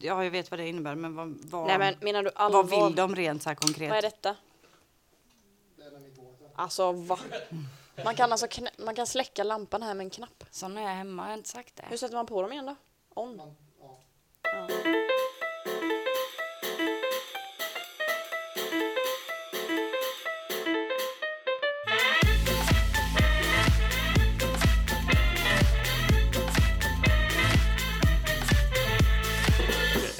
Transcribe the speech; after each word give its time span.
Ja, 0.00 0.24
jag 0.24 0.30
vet 0.30 0.50
vad 0.50 0.60
det 0.60 0.68
innebär, 0.68 0.94
men 0.94 1.14
vad, 1.16 1.28
vad, 1.50 1.66
Nej 1.66 1.78
men 1.78 1.94
menar 2.00 2.22
du 2.22 2.30
allvar? 2.34 2.62
vad 2.62 2.70
vill 2.86 2.94
de 2.96 3.16
rent 3.16 3.42
så 3.42 3.48
här 3.50 3.54
konkret? 3.54 3.88
Vad 3.90 3.98
är 3.98 4.02
detta? 4.02 4.36
Alltså 6.54 6.92
va? 6.92 7.18
Man 8.04 8.14
kan 8.14 8.32
alltså 8.32 8.46
knä- 8.46 8.84
man 8.84 8.94
kan 8.94 9.06
släcka 9.06 9.44
lampan 9.44 9.82
här 9.82 9.94
med 9.94 10.04
en 10.04 10.10
knapp. 10.10 10.44
Sån 10.50 10.78
är 10.78 10.82
jag 10.82 10.88
hemma, 10.88 11.22
jag 11.22 11.28
har 11.30 11.36
inte 11.36 11.48
sagt 11.48 11.76
det. 11.76 11.84
Hur 11.88 11.96
sätter 11.96 12.14
man 12.16 12.26
på 12.26 12.42
dem 12.42 12.52
igen 12.52 12.66
då? 12.66 12.76
On? 13.14 13.56
Ja. 14.42 14.68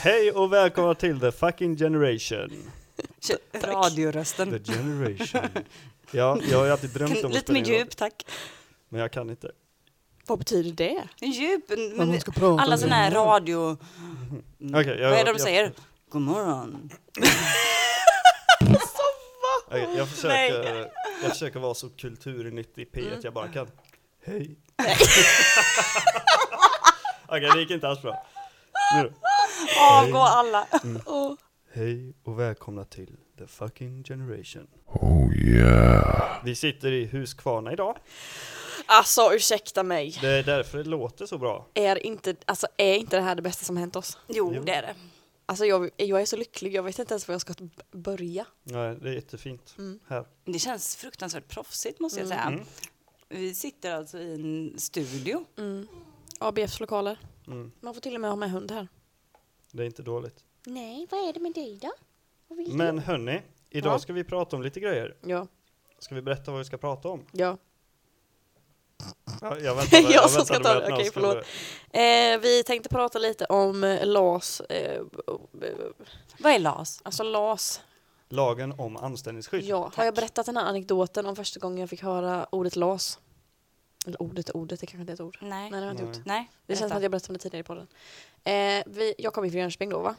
Hej 0.01 0.33
och 0.33 0.53
välkomna 0.53 0.95
till 0.95 1.21
The 1.21 1.33
Fucking 1.33 1.77
Generation. 1.77 2.71
Radiorösten. 3.53 4.51
The 4.51 4.73
Generation. 4.73 5.49
Ja, 6.11 6.39
jag 6.51 6.59
har 6.59 6.65
ju 6.65 6.73
alltid 6.73 6.91
drömt 6.91 7.25
om 7.25 7.27
att 7.27 7.33
Lite 7.33 7.41
spela 7.41 7.53
mer 7.53 7.61
in 7.61 7.65
radio, 7.65 7.79
djup, 7.79 7.97
tack. 7.97 8.27
Men 8.89 9.01
jag 9.01 9.13
kan 9.13 9.31
inte. 9.31 9.51
Vad 10.27 10.39
betyder 10.39 10.73
det? 10.73 11.09
En 11.21 11.31
djup, 11.31 11.65
men 11.69 11.97
man 11.97 12.21
ska 12.21 12.33
prata 12.33 12.63
alla 12.63 12.79
sådana 12.79 12.97
här 12.97 13.11
radio... 13.11 13.77
Okej, 14.75 14.99
jag, 15.01 15.11
vad 15.11 15.19
är 15.19 15.25
det 15.25 15.25
de 15.25 15.31
jag, 15.31 15.41
säger? 15.41 15.73
God 16.09 16.23
morgon. 16.23 16.91
okej, 19.67 19.89
jag, 19.97 20.09
försöker, 20.09 20.91
jag 21.23 21.31
försöker 21.31 21.61
vara 21.61 21.75
så 21.75 21.89
kulturnyttig 21.89 22.83
i 22.83 22.85
P1 22.85 23.21
jag 23.23 23.33
bara 23.33 23.49
kan. 23.49 23.71
Hej. 24.27 24.57
Okej, 27.27 27.51
det 27.55 27.61
gick 27.61 27.71
inte 27.71 27.89
alls 27.89 28.03
bra. 28.03 28.27
Nu 28.97 29.03
då. 29.03 29.28
Avgå 29.91 30.19
alla. 30.19 30.67
Åh. 31.07 31.35
Hej 31.73 32.15
och 32.25 32.39
välkomna 32.41 32.85
till 32.85 33.17
The 33.39 33.47
Fucking 33.47 34.05
Generation. 34.05 34.67
Oh 34.87 35.37
yeah. 35.37 36.45
Vi 36.45 36.55
sitter 36.55 36.93
i 36.93 37.07
Huskvarna 37.07 37.73
idag. 37.73 37.99
Alltså 38.87 39.35
ursäkta 39.35 39.83
mig. 39.83 40.19
Det 40.21 40.29
är 40.29 40.43
därför 40.43 40.79
det 40.79 40.85
låter 40.85 41.27
så 41.27 41.39
bra. 41.39 41.67
Är 41.75 42.07
inte, 42.07 42.37
alltså, 42.45 42.67
är 42.77 42.95
inte 42.95 43.17
det 43.17 43.23
här 43.23 43.35
det 43.35 43.43
bästa 43.43 43.65
som 43.65 43.77
hänt 43.77 43.97
oss? 43.97 44.19
Jo, 44.29 44.53
Jo. 44.55 44.63
det 44.63 44.73
är 44.75 44.83
det. 44.83 44.95
Alltså 45.47 45.65
jag, 45.67 45.91
jag 45.97 46.21
är 46.21 46.27
så 46.27 46.37
lycklig, 46.37 46.75
jag 46.75 46.83
vet 46.83 46.99
inte 46.99 47.15
ens 47.15 47.29
var 47.29 47.33
jag 47.35 47.41
ska 47.41 47.55
börja. 47.93 48.47
Nej, 48.63 48.97
det 49.03 49.09
är 49.09 49.13
jättefint 49.15 49.75
Mm. 49.79 49.99
här. 50.09 50.25
Det 50.45 50.59
känns 50.59 50.97
fruktansvärt 50.97 51.49
proffsigt 51.49 52.01
måste 52.01 52.19
jag 52.21 52.29
säga. 52.29 52.41
Mm. 52.41 52.65
Vi 53.29 53.55
sitter 53.55 53.95
alltså 53.95 54.19
i 54.19 54.35
en 54.35 54.79
studio. 54.79 55.45
Mm. 55.59 55.89
ABFs 56.41 56.81
lokaler. 56.81 57.19
Mm. 57.47 57.73
Man 57.81 57.95
får 57.95 58.01
till 58.01 58.15
och 58.15 58.21
med 58.21 58.31
ha 58.31 58.37
med 58.37 58.51
hund 58.51 58.71
här. 58.71 58.89
Det 59.79 59.85
är 59.85 59.87
inte 59.87 60.03
dåligt. 60.03 60.45
Nej, 60.67 61.07
vad 61.11 61.29
är 61.29 61.33
det 61.33 61.41
med 61.41 61.55
dig 61.55 61.79
då? 61.83 61.91
Vad 62.49 62.59
vill 62.59 62.75
Men 62.75 62.99
hörni, 62.99 63.43
idag 63.71 63.93
Ja. 63.95 63.99
ska 63.99 64.13
vi 64.13 64.25
prata 64.25 64.57
om 64.57 64.63
lite 64.63 64.81
grejer. 64.81 65.17
Ja, 65.25 65.47
Ska 65.99 66.15
vi 66.15 66.23
berätta 66.23 66.51
vad 66.51 66.59
vi 66.59 66.65
ska 66.65 66.77
prata 66.79 67.09
om? 67.09 67.25
ja. 67.33 67.57
Ja, 69.41 69.59
jag 69.59 69.75
väntade, 69.75 70.03
Jag 70.03 70.13
jag 70.13 70.31
som 70.31 70.45
ska 70.45 70.55
väntade 70.55 70.75
ta 70.75 70.81
med 70.81 70.83
det. 70.83 70.85
att 70.85 70.91
någon 70.91 70.99
Okej, 70.99 71.11
skulle- 71.11 71.27
förlåt. 71.27 71.45
Eh, 72.37 72.41
vi 72.51 72.63
tänkte 72.65 72.89
prata 72.89 73.19
lite 73.19 73.45
om 73.45 73.85
eh, 73.85 74.07
LAS. 74.07 74.61
Eh, 74.61 75.03
Vad 76.39 76.53
är 76.53 76.59
LAS? 76.59 77.01
alltså 77.05 77.23
LAS. 77.23 77.81
Lagen 78.29 78.75
om 78.79 78.97
anställningsskydd. 78.97 79.65
Ja, 79.65 79.91
har 79.95 80.05
jag 80.05 80.15
berättat 80.15 80.47
den 80.47 80.57
här 80.57 80.65
anekdoten 80.65 81.27
om 81.27 81.37
första 81.37 81.61
gången 81.61 81.79
jag 81.79 81.91
fick 81.91 82.03
höra 82.03 82.47
ordet 82.51 82.77
LAS? 82.77 83.19
Eller 84.07 84.23
ordet 84.23 84.51
ordet, 84.51 84.81
det 84.81 84.87
kanske 84.87 85.01
inte 85.01 85.13
är 85.13 85.15
ett 85.15 85.21
ord. 85.21 85.39
Nej. 85.43 85.51
Nej, 85.51 85.71
det 85.71 85.77
har 85.77 85.85
jag 85.85 85.93
inte 85.93 86.03
Nej. 86.05 86.17
gjort. 86.17 86.27
Nej. 86.27 86.51
Det 86.67 86.73
känns 86.77 86.79
som 86.79 86.85
berätta. 86.89 86.97
att 86.97 87.03
jag 87.03 87.11
berättade 87.11 87.31
om 87.31 87.35
det 87.35 87.39
tidigare 87.43 87.61
i 87.61 87.65
podden. 87.65 87.87
Eh, 88.49 88.83
vi, 88.87 89.15
jag 89.19 89.33
kom 89.33 89.51
från 89.51 89.61
Jönköping 89.61 89.91
då 89.91 89.99
va? 89.99 90.15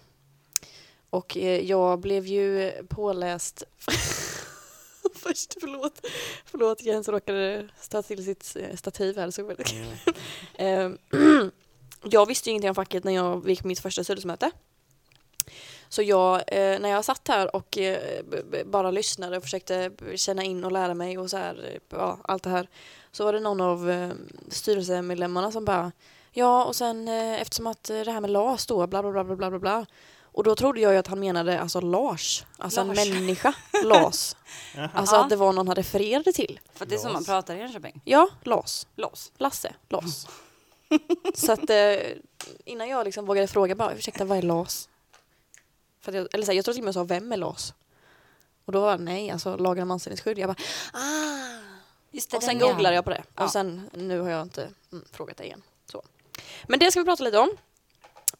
Och 1.09 1.37
eh, 1.37 1.61
jag 1.65 1.99
blev 1.99 2.25
ju 2.25 2.71
påläst 2.89 3.63
Först, 5.13 5.55
förlåt. 5.59 6.05
Förlåt, 6.45 6.81
Jens 6.81 7.07
råkade 7.07 7.69
stöta 7.79 8.07
till 8.07 8.25
sitt 8.25 8.57
eh, 8.59 8.75
stativ 8.75 9.17
här. 9.17 9.31
Så 9.31 9.43
väldigt. 9.43 9.73
Mm. 10.57 10.97
Eh, 11.11 11.19
jag 12.03 12.25
visste 12.25 12.49
ju 12.49 12.51
ingenting 12.51 12.69
om 12.69 12.75
facket 12.75 13.03
när 13.03 13.15
jag 13.15 13.49
gick 13.49 13.61
på 13.61 13.67
mitt 13.67 13.79
första 13.79 14.03
styrelsemöte. 14.03 14.51
Så 15.89 16.01
jag, 16.01 16.35
eh, 16.35 16.79
när 16.79 16.89
jag 16.89 17.05
satt 17.05 17.27
här 17.27 17.55
och 17.55 17.77
eh, 17.77 18.23
bara 18.65 18.91
lyssnade 18.91 19.37
och 19.37 19.43
försökte 19.43 19.91
känna 20.15 20.43
in 20.43 20.63
och 20.63 20.71
lära 20.71 20.93
mig 20.93 21.17
och 21.17 21.29
så 21.29 21.37
här, 21.37 21.79
ja, 21.89 22.19
allt 22.23 22.43
det 22.43 22.49
här. 22.49 22.67
Så 23.11 23.23
var 23.23 23.33
det 23.33 23.39
någon 23.39 23.61
av 23.61 23.89
eh, 23.89 24.11
styrelsemedlemmarna 24.49 25.51
som 25.51 25.65
bara 25.65 25.91
Ja, 26.39 26.63
och 26.63 26.75
sen 26.75 27.07
eh, 27.07 27.41
eftersom 27.41 27.67
att 27.67 27.89
eh, 27.89 27.99
det 27.99 28.11
här 28.11 28.21
med 28.21 28.29
LAS 28.29 28.65
då, 28.65 28.87
bla 28.87 29.01
bla 29.01 29.11
bla 29.11 29.35
bla 29.35 29.49
bla 29.49 29.59
bla. 29.59 29.85
Och 30.21 30.43
då 30.43 30.55
trodde 30.55 30.81
jag 30.81 30.93
ju 30.93 30.99
att 30.99 31.07
han 31.07 31.19
menade 31.19 31.59
alltså 31.59 31.81
Lars, 31.81 32.45
alltså 32.57 32.83
Lars. 32.83 33.07
en 33.07 33.13
människa, 33.13 33.53
LAS. 33.83 34.35
Alltså 34.93 35.15
att 35.15 35.29
det 35.29 35.35
var 35.35 35.53
någon 35.53 35.67
han 35.67 35.75
refererade 35.75 36.33
till. 36.33 36.59
För 36.73 36.85
att 36.85 36.89
det 36.89 36.95
är 36.95 36.99
så 36.99 37.09
man 37.09 37.25
pratar 37.25 37.55
i 37.55 37.59
Jönköping. 37.59 38.01
Ja, 38.05 38.29
LAS. 38.43 38.87
LAS. 38.95 39.31
Lasse, 39.37 39.73
LAS. 39.89 40.27
så 41.33 41.51
att 41.51 41.69
eh, 41.69 41.95
innan 42.65 42.89
jag 42.89 43.05
liksom 43.05 43.25
vågade 43.25 43.47
fråga 43.47 43.75
bara, 43.75 43.93
ursäkta 43.93 44.25
vad 44.25 44.37
är 44.37 44.41
LAS? 44.41 44.89
För 46.01 46.11
att 46.11 46.15
jag, 46.15 46.27
eller 46.33 46.45
så 46.45 46.51
här, 46.51 46.55
jag 46.55 46.65
tror 46.65 46.73
till 46.73 46.81
och 46.81 46.85
med 46.85 46.95
jag 46.95 47.07
sa, 47.07 47.13
vem 47.13 47.31
är 47.31 47.37
LAS? 47.37 47.73
Och 48.65 48.71
då 48.71 48.81
var 48.81 48.97
det 48.97 49.03
nej, 49.03 49.31
alltså 49.31 49.57
lagen 49.57 49.83
om 49.83 49.91
anställningsskydd. 49.91 50.37
Jag 50.37 50.49
bara, 50.49 50.63
ah! 50.93 51.59
Just 52.11 52.31
det, 52.31 52.37
Och 52.37 52.43
sen 52.43 52.59
googlade 52.59 52.95
jag 52.95 53.03
på 53.03 53.09
det. 53.11 53.23
Ja. 53.35 53.43
Och 53.43 53.51
sen, 53.51 53.89
nu 53.93 54.19
har 54.19 54.29
jag 54.29 54.41
inte 54.41 54.69
mm, 54.91 55.05
frågat 55.11 55.37
det 55.37 55.43
igen. 55.43 55.61
Men 56.67 56.79
det 56.79 56.91
ska 56.91 56.99
vi 56.99 57.05
prata 57.05 57.23
lite 57.23 57.37
om. 57.37 57.49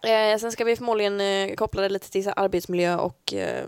Eh, 0.04 0.38
sen 0.40 0.52
ska 0.52 0.64
vi 0.64 0.76
förmodligen 0.76 1.22
eh, 1.22 1.56
koppla 1.56 1.82
det 1.82 1.90
lite 1.90 2.10
till 2.12 2.24
så 2.24 2.30
här, 2.30 2.40
arbetsmiljö 2.40 2.96
och 2.98 3.34
eh, 3.34 3.66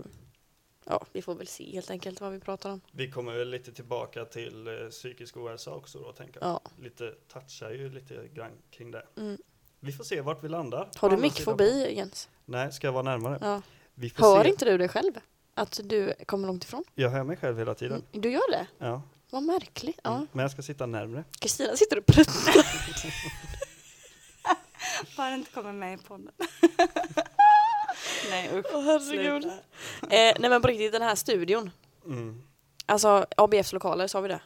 ja, 0.86 1.06
vi 1.12 1.22
får 1.22 1.36
väl 1.36 1.48
se 1.48 1.72
helt 1.74 1.92
enkelt 1.92 2.22
vad 2.22 2.32
vi 2.32 2.40
pratar 2.40 2.72
om. 2.72 2.82
Vi 2.92 3.12
kommer 3.12 3.34
väl 3.34 3.50
lite 3.50 3.72
tillbaka 3.72 4.26
till 4.26 4.68
eh, 4.68 4.74
psykisk 4.90 5.38
ohälsa 5.38 5.72
också 5.72 6.00
då, 6.00 6.12
tänker 6.12 6.40
jag. 6.42 6.50
Ja. 6.50 6.62
Lite, 6.84 7.14
touchar 7.34 7.72
ju 7.72 7.90
lite 7.90 8.28
grann 8.34 8.52
kring 8.72 8.92
det. 8.92 9.04
Mm. 9.18 9.38
Vi 9.80 9.92
får 9.92 10.04
se 10.04 10.22
vart 10.22 10.44
vi 10.44 10.50
landar. 10.50 10.90
Har 10.98 11.10
du 11.10 11.18
mickfobi 11.18 11.94
Jens? 11.96 12.30
Nej, 12.46 12.72
ska 12.72 12.88
jag 12.88 12.92
vara 12.94 13.04
närmare? 13.04 13.38
Ja. 13.42 13.62
Vi 13.94 14.10
får 14.10 14.24
Hör 14.36 14.44
se. 14.44 14.50
inte 14.50 14.66
du 14.66 14.78
det 14.78 14.88
själv? 14.88 15.14
Att 15.54 15.80
du 15.84 16.14
kommer 16.26 16.48
långt 16.48 16.64
ifrån? 16.64 16.84
Jag 16.96 17.10
hör 17.10 17.24
mig 17.24 17.38
själv 17.38 17.58
hela 17.60 17.74
tiden. 17.76 18.04
Mm, 18.12 18.22
Du 18.22 18.32
gör 18.32 18.52
det? 18.52 18.68
Ja. 18.78 19.02
Vad 19.30 19.44
märkligt. 19.44 20.00
Ja. 20.04 20.14
Mm. 20.16 20.28
Men 20.32 20.42
jag 20.42 20.52
ska 20.52 20.62
sitta 20.62 20.86
närmre. 20.86 21.24
Kristina 21.40 21.76
sitter 21.76 21.98
och 21.98 22.06
pruttar. 22.06 22.54
Bara 25.18 25.34
inte 25.34 25.52
kommer 25.52 25.74
med 25.74 26.00
i 26.00 26.04
podden. 26.04 26.34
Nej 28.30 28.50
usch. 28.54 28.66
Åh, 28.74 28.84
herregud. 28.84 29.46
Eh, 29.46 29.52
nej 30.10 30.50
men 30.50 30.62
på 30.62 30.68
riktigt, 30.68 30.92
den 30.92 31.02
här 31.02 31.16
studion. 31.16 31.72
Mm. 32.06 32.44
Alltså 32.86 33.26
ABFs 33.38 33.74
lokaler, 33.74 34.08
sa 34.08 34.22
vi 34.22 34.28
det? 34.28 34.42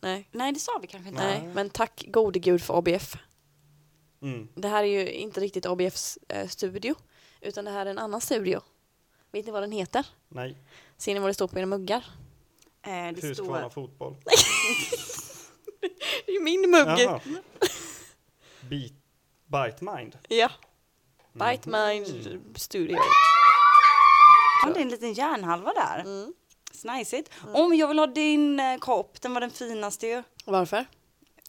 Nej. 0.00 0.28
Nej 0.32 0.52
det 0.52 0.60
sa 0.60 0.78
vi 0.82 0.86
kanske 0.86 1.08
inte. 1.08 1.22
Nej, 1.22 1.50
men 1.54 1.70
tack 1.70 2.04
gode 2.08 2.38
gud 2.38 2.62
för 2.62 2.78
ABF. 2.78 3.16
Mm. 4.22 4.48
Det 4.54 4.68
här 4.68 4.82
är 4.84 4.86
ju 4.86 5.10
inte 5.10 5.40
riktigt 5.40 5.66
ABFs 5.66 6.18
eh, 6.28 6.48
studio, 6.48 6.94
utan 7.40 7.64
det 7.64 7.70
här 7.70 7.86
är 7.86 7.90
en 7.90 7.98
annan 7.98 8.20
studio. 8.20 8.60
Vet 9.32 9.46
ni 9.46 9.52
vad 9.52 9.62
den 9.62 9.72
heter? 9.72 10.06
Nej, 10.28 10.56
Ser 10.96 11.14
ni 11.14 11.20
vad 11.20 11.30
det 11.30 11.34
står 11.34 11.48
på 11.48 11.58
era 11.58 11.66
muggar? 11.66 12.04
Eh, 12.82 12.90
det 12.92 13.22
Huskvarna 13.22 13.70
står... 13.70 13.82
fotboll. 13.82 14.16
Det 16.26 16.32
är 16.32 16.42
min 16.42 16.70
mugg! 16.70 17.00
Jaha. 17.00 17.20
Bite 19.46 19.84
mind. 19.84 20.18
Ja. 20.28 20.50
Mm. 21.34 21.50
Bite 21.50 21.68
Mind 21.68 22.40
Studio. 22.56 22.98
Ja, 24.62 24.72
det 24.74 24.80
är 24.80 24.82
en 24.82 24.88
liten 24.88 25.12
järnhalva 25.12 25.72
där. 25.74 26.00
Mm. 26.00 26.34
Snajsigt. 26.72 27.30
Om 27.54 27.74
jag 27.74 27.88
vill 27.88 27.98
ha 27.98 28.06
din 28.06 28.60
eh, 28.60 28.78
kopp, 28.78 29.22
den 29.22 29.34
var 29.34 29.40
den 29.40 29.50
finaste 29.50 30.06
ju. 30.06 30.22
Varför? 30.44 30.86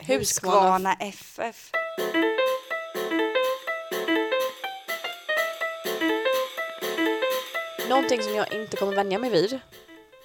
Huskvarna 0.07 0.93
FF. 0.93 1.71
Någonting 7.89 8.21
som 8.21 8.35
jag 8.35 8.53
inte 8.53 8.77
kommer 8.77 8.95
vänja 8.95 9.19
mig 9.19 9.29
vid 9.29 9.59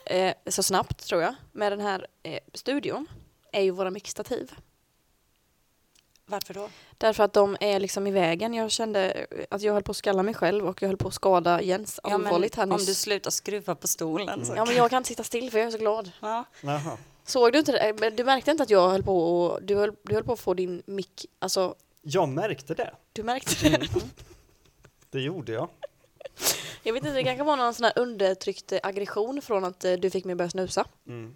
eh, 0.07 0.35
så 0.47 0.63
snabbt 0.63 1.07
tror 1.07 1.23
jag 1.23 1.35
med 1.53 1.73
den 1.73 1.81
här 1.81 2.07
eh, 2.23 2.39
studion 2.55 3.07
är 3.53 3.63
ju 3.63 3.71
våra 3.71 3.91
mixtativ. 3.91 4.53
Varför 6.33 6.55
då? 6.55 6.69
Därför 6.99 7.25
att 7.25 7.33
de 7.33 7.57
är 7.61 7.81
liksom 7.81 8.07
i 8.07 8.11
vägen. 8.11 8.55
Jag 8.55 8.71
kände 8.71 9.11
eh, 9.11 9.45
att 9.51 9.63
jag 9.63 9.73
höll 9.73 9.83
på 9.83 9.91
att 9.91 9.97
skalla 9.97 10.23
mig 10.23 10.35
själv 10.35 10.67
och 10.69 10.83
jag 10.83 10.89
höll 10.89 10.97
på 10.97 11.09
att 11.09 11.15
skada 11.15 11.63
Jens 11.63 12.01
Ja, 12.03 12.15
allvarligt 12.15 12.55
här 12.55 12.63
om 12.63 12.69
nyss. 12.71 12.87
du 12.87 12.95
slutar 12.95 13.31
skruva 13.31 13.75
på 13.75 13.89
stolen 13.89 14.47
så 14.47 14.53
Ja 14.57 14.65
men 14.65 14.77
jag 14.77 14.91
kan 14.91 14.97
inte 14.97 15.09
sitta 15.09 15.25
still 15.25 15.51
för 15.51 15.59
jag 15.59 15.67
är 15.67 15.71
så 15.71 15.79
glad. 15.79 16.11
Ja. 16.21 16.45
Jaha. 16.61 16.97
Såg 17.25 17.53
du 17.53 17.59
inte 17.59 17.73
det? 17.73 17.95
Men 18.01 18.17
Du 18.17 18.25
märkte 18.25 18.51
inte 18.51 18.63
att 18.63 18.71
jag 18.71 18.91
höll 18.91 19.03
på 19.03 19.43
och 19.43 19.63
du 19.63 19.75
höll, 19.77 19.93
du 20.03 20.15
höll 20.15 20.25
på 20.25 20.33
att 20.33 20.41
få 20.41 20.55
din 20.55 20.83
mick, 20.87 21.27
alltså 21.39 21.75
Jag 22.03 22.29
märkte 22.29 22.75
det. 22.75 22.95
du 23.13 23.23
märkte 23.23 23.69
det? 23.69 23.89
Det 25.11 25.21
gjorde 25.21 25.53
jag. 25.53 25.69
Jag 26.83 26.93
vet 26.93 27.05
inte, 27.05 27.15
det 27.17 27.25
kanske 27.25 27.45
var 27.45 27.57
någon 27.57 27.75
sån 27.75 27.85
här 27.85 27.93
undertryckt 27.99 28.73
eh, 28.73 28.79
aggression 28.83 29.43
från 29.43 29.65
att 29.65 29.85
eh, 29.85 29.93
du 29.93 30.11
fick 30.11 30.25
mig 30.25 30.33
att 30.33 30.39
börja 30.39 30.51
snusa. 30.51 30.85
Mm. 31.09 31.35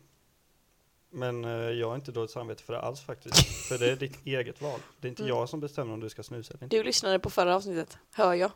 Men 1.10 1.44
eh, 1.44 1.50
jag 1.50 1.88
har 1.88 1.94
inte 1.94 2.12
dåligt 2.12 2.30
samvete 2.30 2.62
för 2.62 2.72
det 2.72 2.80
alls 2.80 3.00
faktiskt. 3.00 3.46
för 3.68 3.78
det 3.78 3.90
är 3.90 3.96
ditt 3.96 4.18
eget 4.26 4.62
val. 4.62 4.80
Det 5.00 5.08
är 5.08 5.10
inte 5.10 5.22
Mm. 5.22 5.36
jag 5.36 5.48
som 5.48 5.60
bestämmer 5.60 5.94
om 5.94 6.00
du 6.00 6.08
ska 6.08 6.22
snusa 6.22 6.54
eller 6.54 6.64
inte. 6.64 6.76
Du 6.76 6.82
lyssnade 6.82 7.18
på 7.18 7.30
förra 7.30 7.56
avsnittet, 7.56 7.98
hör 8.12 8.34
jag. 8.34 8.50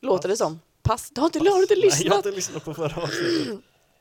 Låter 0.00 0.28
det 0.28 0.32
Pass. 0.32 0.38
som. 0.38 0.60
Pass. 0.82 1.10
Du 1.10 1.20
har 1.20 1.26
inte, 1.28 1.38
har 1.38 1.44
du 1.56 1.62
inte 1.62 1.74
Nej, 1.74 1.80
jag 1.84 1.90
har 1.90 1.96
lyssnat? 1.98 2.16
inte 2.26 2.30
lyssnat 2.30 2.64
på 2.64 2.74
förra 2.74 3.02
avsnittet. 3.02 3.58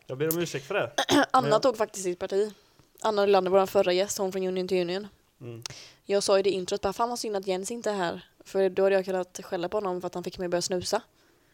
Jag 0.08 0.18
ber 0.18 0.30
om 0.36 0.40
ursäkt 0.40 0.66
för 0.68 0.74
det. 0.74 0.92
Anna 1.32 1.50
jag- 1.50 1.62
tog 1.62 1.78
faktiskt 1.78 2.04
sitt 2.04 2.20
parti. 2.20 2.54
Anna 3.02 3.26
Nylander, 3.26 3.52
vår 3.52 3.66
förra 3.66 3.94
gäst, 3.94 4.18
hon 4.18 4.32
från 4.32 4.44
Union 4.48 4.68
to 4.68 4.76
Union. 4.76 5.08
Mm. 5.42 5.64
Jag 6.06 6.24
sa 6.24 6.40
i 6.40 6.44
det 6.44 6.50
introt 6.50 6.82
bara, 6.82 6.94
fan 6.94 7.10
vad 7.10 7.20
synd 7.20 7.36
att 7.36 7.48
Jens 7.48 7.72
inte 7.72 7.90
är 7.90 7.96
här. 7.96 8.26
För 8.46 8.70
då 8.70 8.84
hade 8.84 8.96
jag 8.96 9.06
kunnat 9.06 9.40
skälla 9.44 9.70
på 9.70 9.78
honom 9.78 10.02
för 10.02 10.08
att 10.08 10.14
han 10.14 10.24
fick 10.24 10.38
mig 10.38 10.46
att 10.46 10.52
börja 10.52 10.62
snusa. 10.62 11.02